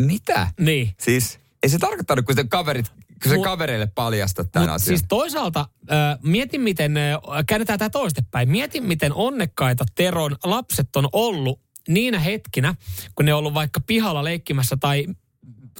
Mitä? 0.00 0.48
Niin. 0.60 0.94
Siis 1.00 1.38
ei 1.62 1.68
se 1.68 1.78
tarkoittanut, 1.78 2.26
kun 2.26 2.34
se 2.34 2.44
kaverit, 2.44 2.88
kun 3.22 3.30
se 3.30 3.36
Mut- 3.36 3.44
kavereille 3.44 3.86
paljastat 3.86 4.52
tämän 4.52 4.68
Mut 4.68 4.74
asian. 4.74 4.86
siis 4.86 5.04
toisaalta 5.08 5.60
äh, 5.60 6.18
mietin, 6.22 6.60
miten, 6.60 6.96
äh, 6.96 7.18
käännetään 7.46 7.78
tämä 7.78 7.90
toistepäin, 7.90 8.50
mietin, 8.50 8.84
miten 8.84 9.12
onnekkaita 9.12 9.84
Teron 9.94 10.36
lapset 10.44 10.96
on 10.96 11.08
ollut 11.12 11.60
niinä 11.88 12.18
hetkinä, 12.18 12.74
kun 13.14 13.24
ne 13.26 13.34
on 13.34 13.38
ollut 13.38 13.54
vaikka 13.54 13.80
pihalla 13.80 14.24
leikkimässä 14.24 14.76
tai 14.80 15.06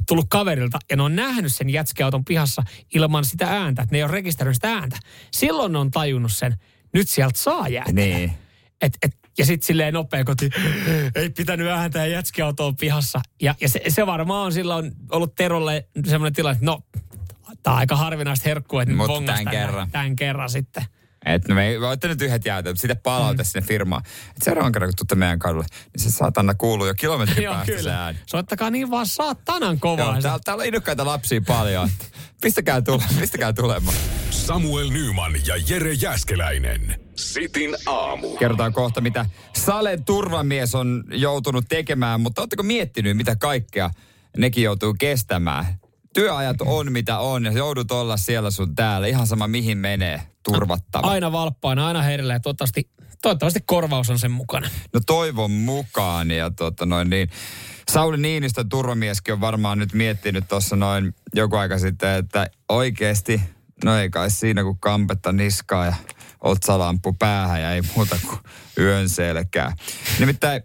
tullut 0.09 0.27
kaverilta 0.29 0.79
ja 0.91 0.97
ne 0.97 1.03
on 1.03 1.17
nähnyt 1.17 1.55
sen 1.55 1.71
jätskiauton 1.71 2.25
pihassa 2.25 2.63
ilman 2.95 3.25
sitä 3.25 3.47
ääntä, 3.47 3.83
että 3.83 3.95
ne 3.95 3.99
ei 3.99 4.03
ole 4.03 4.13
rekisteröinyt 4.13 4.57
sitä 4.57 4.73
ääntä. 4.73 4.99
Silloin 5.33 5.73
ne 5.73 5.79
on 5.79 5.91
tajunnut 5.91 6.33
sen, 6.33 6.57
nyt 6.95 7.09
sieltä 7.09 7.39
saa 7.39 7.69
jäädä. 7.69 7.93
Niin. 7.93 8.33
Et, 8.83 8.99
et, 9.03 9.17
ja 9.39 9.47
sitten 9.47 9.67
silleen 9.67 9.95
nopea 9.95 10.25
koti, 10.25 10.51
ei 11.15 11.31
pitänyt 11.31 11.69
ääntää 11.69 12.07
jätskiautoa 12.07 12.73
pihassa. 12.81 13.21
Ja, 13.43 13.55
ja 13.61 13.69
se, 13.69 13.83
se 13.89 14.07
varmaan 14.07 14.47
on 14.47 14.53
silloin 14.53 14.93
ollut 15.11 15.35
Terolle 15.35 15.89
semmoinen 16.05 16.33
tilanne, 16.33 16.55
että 16.55 16.67
no, 16.67 16.83
tämä 17.63 17.75
on 17.75 17.81
aika 17.81 17.97
harvinaista 17.97 18.49
herkkua, 18.49 18.83
että 18.83 18.95
Mutta 18.95 19.23
tämän 19.23 19.49
kerran. 19.51 19.91
Tämän 19.91 20.17
kerran 20.17 20.51
sitten. 20.51 20.85
Että 21.27 21.49
no 21.49 21.55
me 21.55 21.69
ei 21.69 21.81
voitte 21.81 22.09
nyt 22.09 22.23
yhdet 22.23 22.45
jäätä, 22.45 22.75
sitten 22.75 22.97
palaute 23.03 23.43
mm. 23.43 23.47
sinne 23.47 23.67
firmaan. 23.67 24.03
Että 24.07 24.45
seuraavan 24.45 24.73
kerran, 24.73 24.91
kun 24.91 24.97
tuutte 24.97 25.15
meidän 25.15 25.39
kadulle, 25.39 25.67
niin 25.71 26.03
se 26.03 26.11
saatana 26.11 26.55
kuuluu 26.55 26.87
jo 26.87 26.95
kilometrin 26.95 27.45
Joo, 27.45 27.55
päästä 27.55 27.73
se 27.73 27.79
kyllä. 27.79 28.05
ääni. 28.05 28.19
Soittakaa 28.27 28.71
niin 28.71 28.91
vaan 28.91 29.07
saatanan 29.07 29.81
kovaa. 29.81 30.13
Joo, 30.13 30.23
täällä, 30.23 30.41
täällä 30.45 30.61
on 30.61 30.67
innokkaita 30.67 31.05
lapsia 31.05 31.41
paljon. 31.47 31.91
Pistäkää, 32.41 32.83
tule, 32.83 33.03
pistäkää 33.21 33.53
tulemaan. 33.53 33.97
Samuel 34.31 34.91
Nyman 34.91 35.33
ja 35.47 35.55
Jere 35.69 35.93
Jäskeläinen. 35.93 37.01
Sitin 37.17 37.77
aamu. 37.87 38.37
Kerrotaan 38.37 38.73
kohta, 38.73 39.01
mitä 39.01 39.27
Salen 39.57 40.05
turvamies 40.05 40.75
on 40.75 41.05
joutunut 41.11 41.65
tekemään, 41.69 42.21
mutta 42.21 42.43
oletteko 42.43 42.63
miettinyt, 42.63 43.17
mitä 43.17 43.37
kaikkea 43.37 43.91
nekin 44.37 44.65
joutuu 44.65 44.95
kestämään? 44.99 45.80
Työajat 46.15 46.61
on 46.61 46.93
mitä 46.93 47.19
on 47.19 47.45
ja 47.45 47.53
joudut 47.53 47.91
olla 47.91 48.17
siellä 48.17 48.51
sun 48.51 48.75
täällä. 48.75 49.07
Ihan 49.07 49.27
sama 49.27 49.49
mihin 49.49 49.79
menee 49.79 50.23
turvattava. 50.43 51.07
Aina 51.07 51.33
valppaana, 51.33 51.87
aina 51.87 52.03
herillä 52.03 52.33
ja 52.33 52.41
toivottavasti, 52.41 52.91
toivottavasti 53.23 53.61
korvaus 53.67 54.11
on 54.11 54.19
sen 54.19 54.31
mukana. 54.31 54.71
No 54.95 55.01
toivon 55.07 55.51
mukaan 55.51 56.31
ja 56.31 56.51
tota 56.51 56.87
noin 56.87 57.11
niin. 57.11 57.31
Sauli 57.91 58.17
Niinistön 58.17 58.69
turvamieskin 58.69 59.35
on 59.35 59.41
varmaan 59.41 59.79
nyt 59.79 59.93
miettinyt 59.93 60.49
tuossa 60.49 60.77
noin 60.77 61.15
joku 61.35 61.57
aika 61.57 61.79
sitten, 61.79 62.15
että 62.15 62.51
oikeasti, 62.69 63.41
no 63.85 63.97
ei 63.99 64.11
kai 64.11 64.31
siinä 64.31 64.63
kuin 64.63 64.79
kampetta 64.81 65.33
niskaa 65.33 65.87
ja 65.87 65.95
otsalampu 66.41 67.13
päähän 67.13 67.63
ja 67.63 67.73
ei 67.73 67.83
muuta 67.97 68.17
kuin 68.27 68.39
yön 68.79 69.09
selkää. 69.09 69.73
Nimittäin 70.19 70.63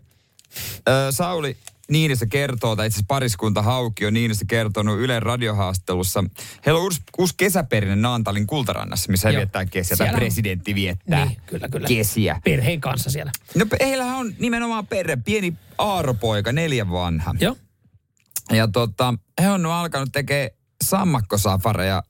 Sauli 1.12 1.58
Niinistö 1.90 2.26
kertoo, 2.30 2.76
tai 2.76 2.88
itse 2.88 2.96
asiassa 2.96 3.06
pariskunta 3.08 3.62
Hauki 3.62 4.06
on 4.06 4.14
Niinistö 4.14 4.46
kertonut 4.48 5.00
Ylen 5.00 5.22
radiohaastattelussa. 5.24 6.24
Heillä 6.66 6.78
on 6.78 6.84
uusi, 6.84 7.02
uusi 7.18 7.34
kesäperinne 7.38 7.96
Naantalin 7.96 8.48
kultarannassa, 8.48 9.12
missä 9.12 9.28
he 9.28 9.34
Joo. 9.34 9.40
viettää 9.40 9.66
kesiä, 9.66 9.98
tai 9.98 10.10
presidentti 10.14 10.76
viettää 10.76 11.26
Niin, 11.26 11.42
kyllä, 11.46 11.70
kyllä. 11.70 11.88
kesiä. 11.88 12.42
Perheen 12.44 12.82
kanssa 12.82 13.10
siellä. 13.12 13.32
No 13.56 13.66
heillähän 13.80 14.16
on 14.18 14.34
nimenomaan 14.40 14.88
perhe, 14.88 15.18
pieni 15.26 15.54
Aaropoika, 15.78 16.52
neljän 16.52 16.92
vanha. 16.92 17.36
Joo. 17.40 17.58
Ja 18.52 18.68
tota, 18.68 19.14
he 19.42 19.50
on 19.50 19.66
alkanut 19.66 20.10
tekemään 20.12 20.50
sammakkosafareja 20.84 22.04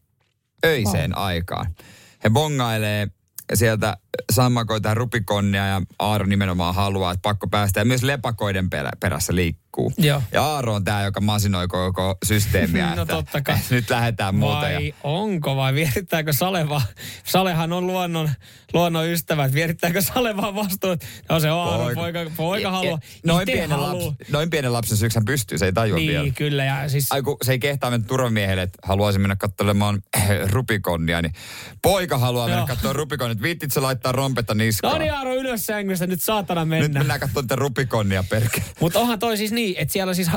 öiseen 0.65 1.17
aikaan. 1.17 1.75
He 2.23 2.29
bongailee 2.29 3.07
sieltä 3.53 3.97
sammakoita 4.31 4.89
ja 4.89 4.95
rupikonnia 4.95 5.67
ja 5.67 5.81
Aaro 5.99 6.25
nimenomaan 6.25 6.75
haluaa, 6.75 7.11
että 7.11 7.21
pakko 7.21 7.47
päästä. 7.47 7.79
Ja 7.79 7.85
myös 7.85 8.03
lepakoiden 8.03 8.69
perä, 8.69 8.91
perässä 8.99 9.35
liikkuu. 9.35 9.93
Joo. 9.97 10.21
Ja 10.31 10.43
Aaro 10.43 10.73
on 10.73 10.83
tämä, 10.83 11.03
joka 11.03 11.21
masinoi 11.21 11.67
koko 11.67 12.17
systeemiä. 12.25 12.85
No 12.95 13.01
että 13.01 13.13
totta 13.13 13.41
kai. 13.41 13.57
Nyt 13.69 13.89
lähdetään 13.89 14.35
muuta. 14.35 14.69
Ja, 14.69 14.79
Vai 14.79 14.93
onko 15.03 15.55
vai 15.55 15.73
vierittääkö 15.73 16.33
Sale 16.33 16.69
vaan? 16.69 16.81
Salehan 17.25 17.73
on 17.73 17.87
luonnon, 17.87 18.29
luonnon 18.73 19.07
ystävä, 19.07 19.45
että 19.45 19.55
vierittääkö 19.55 20.01
Sale 20.01 20.37
vaan 20.37 20.55
vastuun, 20.55 20.93
että 20.93 21.05
no 21.29 21.39
se 21.39 21.51
on 21.51 21.67
Aaron 21.69 21.95
poika, 21.95 22.19
poika 22.37 22.71
haluaa. 22.71 22.99
noin, 23.25 23.45
pienen 23.45 23.81
lapsen, 23.81 24.15
noin 24.31 24.49
pienen 24.49 24.73
lapsen 24.73 24.97
syyksi 24.97 25.17
hän 25.19 25.25
pystyy, 25.25 25.57
se 25.57 25.65
ei 25.65 25.73
tajua 25.73 25.97
Niin, 25.97 26.09
vielä. 26.11 26.31
kyllä. 26.37 26.65
Ja 26.65 26.89
siis, 26.89 27.11
Ai 27.11 27.21
kun 27.21 27.37
se 27.43 27.51
ei 27.51 27.59
kehtaa 27.59 27.91
mennä 27.91 28.07
turvamiehelle, 28.07 28.61
että 28.61 28.79
haluaisin 28.83 29.21
mennä 29.21 29.35
katselemaan 29.35 30.01
eh, 30.17 30.47
rupikonnia, 30.49 31.21
niin 31.21 31.33
poika 31.81 32.17
haluaa 32.17 32.47
mennä 32.47 32.59
Joo. 32.59 32.67
katsoa 32.67 32.93
rupikonnia, 32.93 33.31
että 33.31 33.43
viittit 33.43 33.71
se 33.71 33.81
laittaa 34.05 34.11
rompetta 34.23 34.53
niskaan. 34.53 34.93
no 34.93 34.99
niin 34.99 35.13
Aaro 35.13 35.35
ylös 35.35 35.65
sängystä, 35.65 36.07
nyt 36.07 36.21
saatana 36.21 36.61
Nyt 36.65 36.69
mennä. 36.69 36.99
mennään 36.99 37.19
katsomaan 37.19 37.47
tätä 37.47 37.59
rupikonnia 37.59 38.23
perkele. 38.29 38.65
Mutta 38.79 38.99
onhan 38.99 39.19
toi 39.19 39.37
siis 39.37 39.51
niin, 39.51 39.75
että 39.77 39.91
siellä 39.93 40.13
siis 40.13 40.27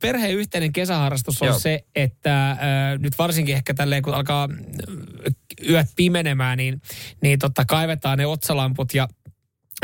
perheen 0.00 0.34
yhteinen 0.34 0.72
kesäharrastus 0.72 1.42
on 1.42 1.48
Joo. 1.48 1.58
se, 1.58 1.84
että 1.94 2.50
ö, 2.50 2.98
nyt 2.98 3.18
varsinkin 3.18 3.54
ehkä 3.54 3.74
tälleen 3.74 4.02
kun 4.02 4.14
alkaa 4.14 4.48
yöt 5.68 5.86
pimenemään, 5.96 6.58
niin, 6.58 6.80
niin 7.22 7.38
totta 7.38 7.64
kaivetaan 7.64 8.18
ne 8.18 8.26
otsalamput 8.26 8.94
ja 8.94 9.08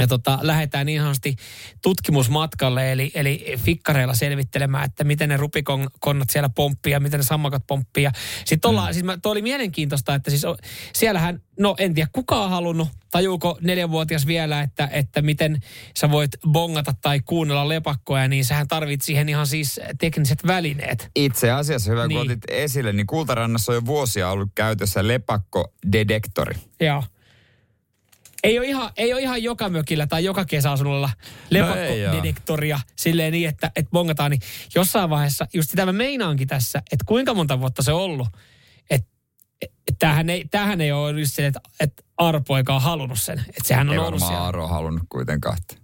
ja 0.00 0.06
tota, 0.06 0.38
lähdetään 0.42 0.86
niin 0.86 1.00
sanotusti 1.00 1.36
tutkimusmatkalle, 1.82 2.92
eli, 2.92 3.10
eli 3.14 3.54
fikkareilla 3.56 4.14
selvittelemään, 4.14 4.84
että 4.84 5.04
miten 5.04 5.28
ne 5.28 5.36
rupikonnat 5.36 6.30
siellä 6.30 6.48
pomppii 6.48 6.92
ja 6.92 7.00
miten 7.00 7.20
ne 7.20 7.24
sammakot 7.24 7.62
pomppii. 7.66 8.08
Sitten 8.44 8.68
ollaan, 8.68 8.88
mm. 8.88 8.92
siis 8.92 9.04
mä, 9.04 9.18
toi 9.22 9.32
oli 9.32 9.42
mielenkiintoista, 9.42 10.14
että 10.14 10.30
siis 10.30 10.42
siellähän, 10.94 11.42
no 11.58 11.74
en 11.78 11.94
tiedä 11.94 12.08
kuka 12.12 12.44
on 12.44 12.50
halunnut, 12.50 12.88
tajuuko 13.10 13.58
neljänvuotias 13.60 14.26
vielä, 14.26 14.60
että, 14.60 14.88
että 14.92 15.22
miten 15.22 15.60
sä 15.98 16.10
voit 16.10 16.30
bongata 16.48 16.94
tai 17.00 17.20
kuunnella 17.20 17.68
lepakkoja, 17.68 18.28
niin 18.28 18.44
sähän 18.44 18.68
tarvit 18.68 19.02
siihen 19.02 19.28
ihan 19.28 19.46
siis 19.46 19.80
tekniset 20.00 20.46
välineet. 20.46 21.10
Itse 21.16 21.50
asiassa, 21.50 21.90
hyvä 21.90 22.06
niin. 22.06 22.18
kun 22.18 22.26
otit 22.26 22.44
esille, 22.48 22.92
niin 22.92 23.06
Kultarannassa 23.06 23.72
on 23.72 23.76
jo 23.76 23.86
vuosia 23.86 24.30
ollut 24.30 24.50
käytössä 24.54 25.08
lepakkodetektori. 25.08 26.54
Joo. 26.80 27.02
Ei 28.42 28.58
ole, 28.58 28.66
ihan, 28.66 28.90
ei 28.96 29.12
ole 29.12 29.20
ihan 29.20 29.42
joka 29.42 29.68
mökillä 29.68 30.06
tai 30.06 30.24
joka 30.24 30.44
kesäasunnolla 30.44 31.06
No 31.08 31.14
lepakkodetektoria 31.50 32.80
silleen 32.96 33.32
niin, 33.32 33.48
että, 33.48 33.70
että 33.76 33.90
bongataan. 33.90 34.30
Niin 34.30 34.40
jossain 34.74 35.10
vaiheessa, 35.10 35.46
just 35.54 35.70
sitä 35.70 35.86
mä 35.86 35.92
meinaankin 35.92 36.48
tässä, 36.48 36.78
että 36.92 37.04
kuinka 37.06 37.34
monta 37.34 37.60
vuotta 37.60 37.82
se 37.82 37.92
on 37.92 38.00
ollut. 38.00 38.28
Että 38.90 39.08
et, 39.62 39.72
et 39.88 39.96
tämähän, 39.98 40.30
ei, 40.30 40.44
tämähän 40.50 40.80
ei 40.80 40.92
ole 40.92 41.20
just 41.20 41.34
se, 41.34 41.46
että, 41.46 41.60
että 41.80 42.02
Arpoika 42.16 42.74
on 42.74 42.82
halunnut 42.82 43.20
sen. 43.20 43.38
Että 43.38 43.62
sehän 43.68 43.88
on 43.88 43.92
Ei 43.94 43.98
ollut 43.98 44.20
varmaan 44.20 44.52
siellä. 44.52 44.68
Halunnut 44.68 45.02
kuitenkaan. 45.08 45.56
että- 45.56 45.81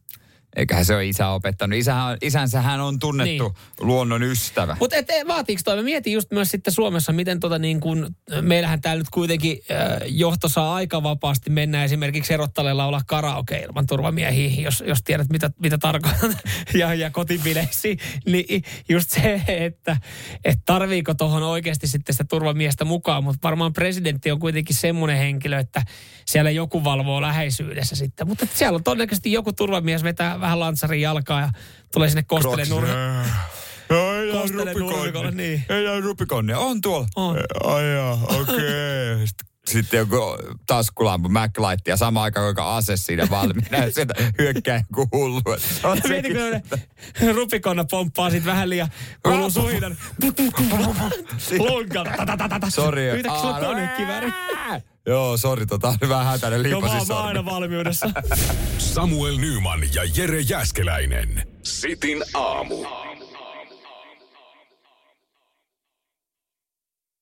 Eiköhän 0.57 0.85
se 0.85 0.95
ole 0.95 1.07
isä 1.07 1.29
opettanut. 1.29 1.79
Isähän, 1.79 2.19
isänsä 2.23 2.63
hän 2.63 2.81
on 2.81 2.99
tunnettu 2.99 3.45
niin. 3.45 3.55
luonnon 3.81 4.23
ystävä. 4.23 4.77
Mutta 4.81 4.97
vaatiiko 5.29 5.63
toi? 5.65 5.77
Mä 5.77 5.83
mietin 5.83 6.13
just 6.13 6.31
myös 6.31 6.51
sitten 6.51 6.75
Suomessa, 6.75 7.13
miten 7.13 7.41
tota 7.41 7.59
niin 7.59 7.81
kun, 7.81 8.17
meillähän 8.41 8.81
täällä 8.81 9.01
nyt 9.01 9.11
kuitenkin 9.11 9.59
äh, 9.71 9.99
johto 10.07 10.49
saa 10.49 10.75
aika 10.75 11.03
vapaasti 11.03 11.51
mennä 11.51 11.85
esimerkiksi 11.85 12.35
erottaleella 12.35 12.87
olla 12.87 13.01
karaoke 13.07 13.59
ilman 13.59 13.87
turvamiehiä, 13.87 14.63
jos, 14.63 14.85
jos 14.87 15.03
tiedät 15.03 15.29
mitä, 15.29 15.51
mitä 15.63 15.79
tarkoitan, 15.79 16.37
ja, 16.75 16.95
ja 16.95 17.11
kotibileisiin. 17.11 17.99
Niin 18.27 18.63
just 18.89 19.11
se, 19.11 19.43
että, 19.47 19.97
että 20.45 20.63
tarviiko 20.65 21.15
tuohon 21.15 21.43
oikeasti 21.43 21.87
sitten 21.87 22.15
sitä 22.15 22.25
turvamiestä 22.31 22.85
mukaan, 22.85 23.25
mutta 23.25 23.49
varmaan 23.49 23.73
presidentti 23.73 24.31
on 24.31 24.39
kuitenkin 24.39 24.77
semmoinen 24.77 25.19
henkilö, 25.19 25.59
että 25.59 25.83
siellä 26.27 26.51
joku 26.51 26.85
valvoo 26.85 27.23
läheisyydessä 27.23 27.97
sitten. 27.97 28.29
Mutta 28.29 28.47
siellä 28.55 28.77
on 28.77 28.85
todennäköisesti 28.85 29.33
joku 29.33 29.53
turvamies 29.53 30.03
vetää 30.03 30.38
vähän 30.41 30.61
lantsarin 30.61 31.01
jalkaa 31.01 31.41
ja 31.41 31.51
tulee 31.93 32.09
sinne 32.09 32.23
kostele 32.23 32.65
nurka. 32.69 32.93
No, 33.91 34.13
ei 34.13 34.33
Kostele 34.33 34.75
nurmikolle, 34.75 35.31
niin. 35.31 35.65
Ei 35.69 35.85
näy 35.85 36.01
rupikonnia. 36.01 36.59
On 36.59 36.81
tuolla. 36.81 37.07
On. 37.17 37.37
Ai 37.65 37.95
jaa, 37.95 38.13
okei. 38.13 38.43
Okay. 38.43 39.27
Sitten 39.69 39.99
joku 39.99 40.17
taskulampu, 40.67 41.29
MacLight 41.29 41.89
ja 41.89 41.97
sama 41.97 42.23
aikaan 42.23 42.47
joka 42.47 42.77
ase 42.77 42.97
siinä 42.97 43.27
valmiina. 43.31 43.79
Sieltä 43.91 44.15
hyökkää 44.39 44.85
joku 44.91 45.09
hullu. 45.13 45.41
Mietitkö, 46.09 46.61
ne 47.21 47.33
rupikonna 47.33 47.85
pomppaa 47.91 48.31
sit 48.31 48.45
vähän 48.45 48.71
liian, 48.71 48.89
kuuluu 49.23 49.51
suhinan. 49.51 49.97
Lonkan. 51.59 52.07
Sori. 52.71 53.07
Yhtäkkiä 53.07 53.41
sulla 53.41 53.61
konekivääri. 53.61 54.33
Joo, 55.09 55.37
sori, 55.37 55.67
tota 55.67 55.89
on 55.89 55.97
vähän 56.09 56.27
hätäinen 56.27 56.59
mä, 56.61 56.63
liipasi 56.63 56.97
oon- 56.97 57.07
mä 57.09 57.15
oon 57.15 57.25
aina 57.27 57.45
valmiudessa. 57.45 58.11
Samuel 58.79 59.37
Nyman 59.37 59.81
ja 59.95 60.03
Jere 60.17 60.41
Jäskeläinen. 60.41 61.49
Sitin 61.63 62.25
aamu. 62.35 62.87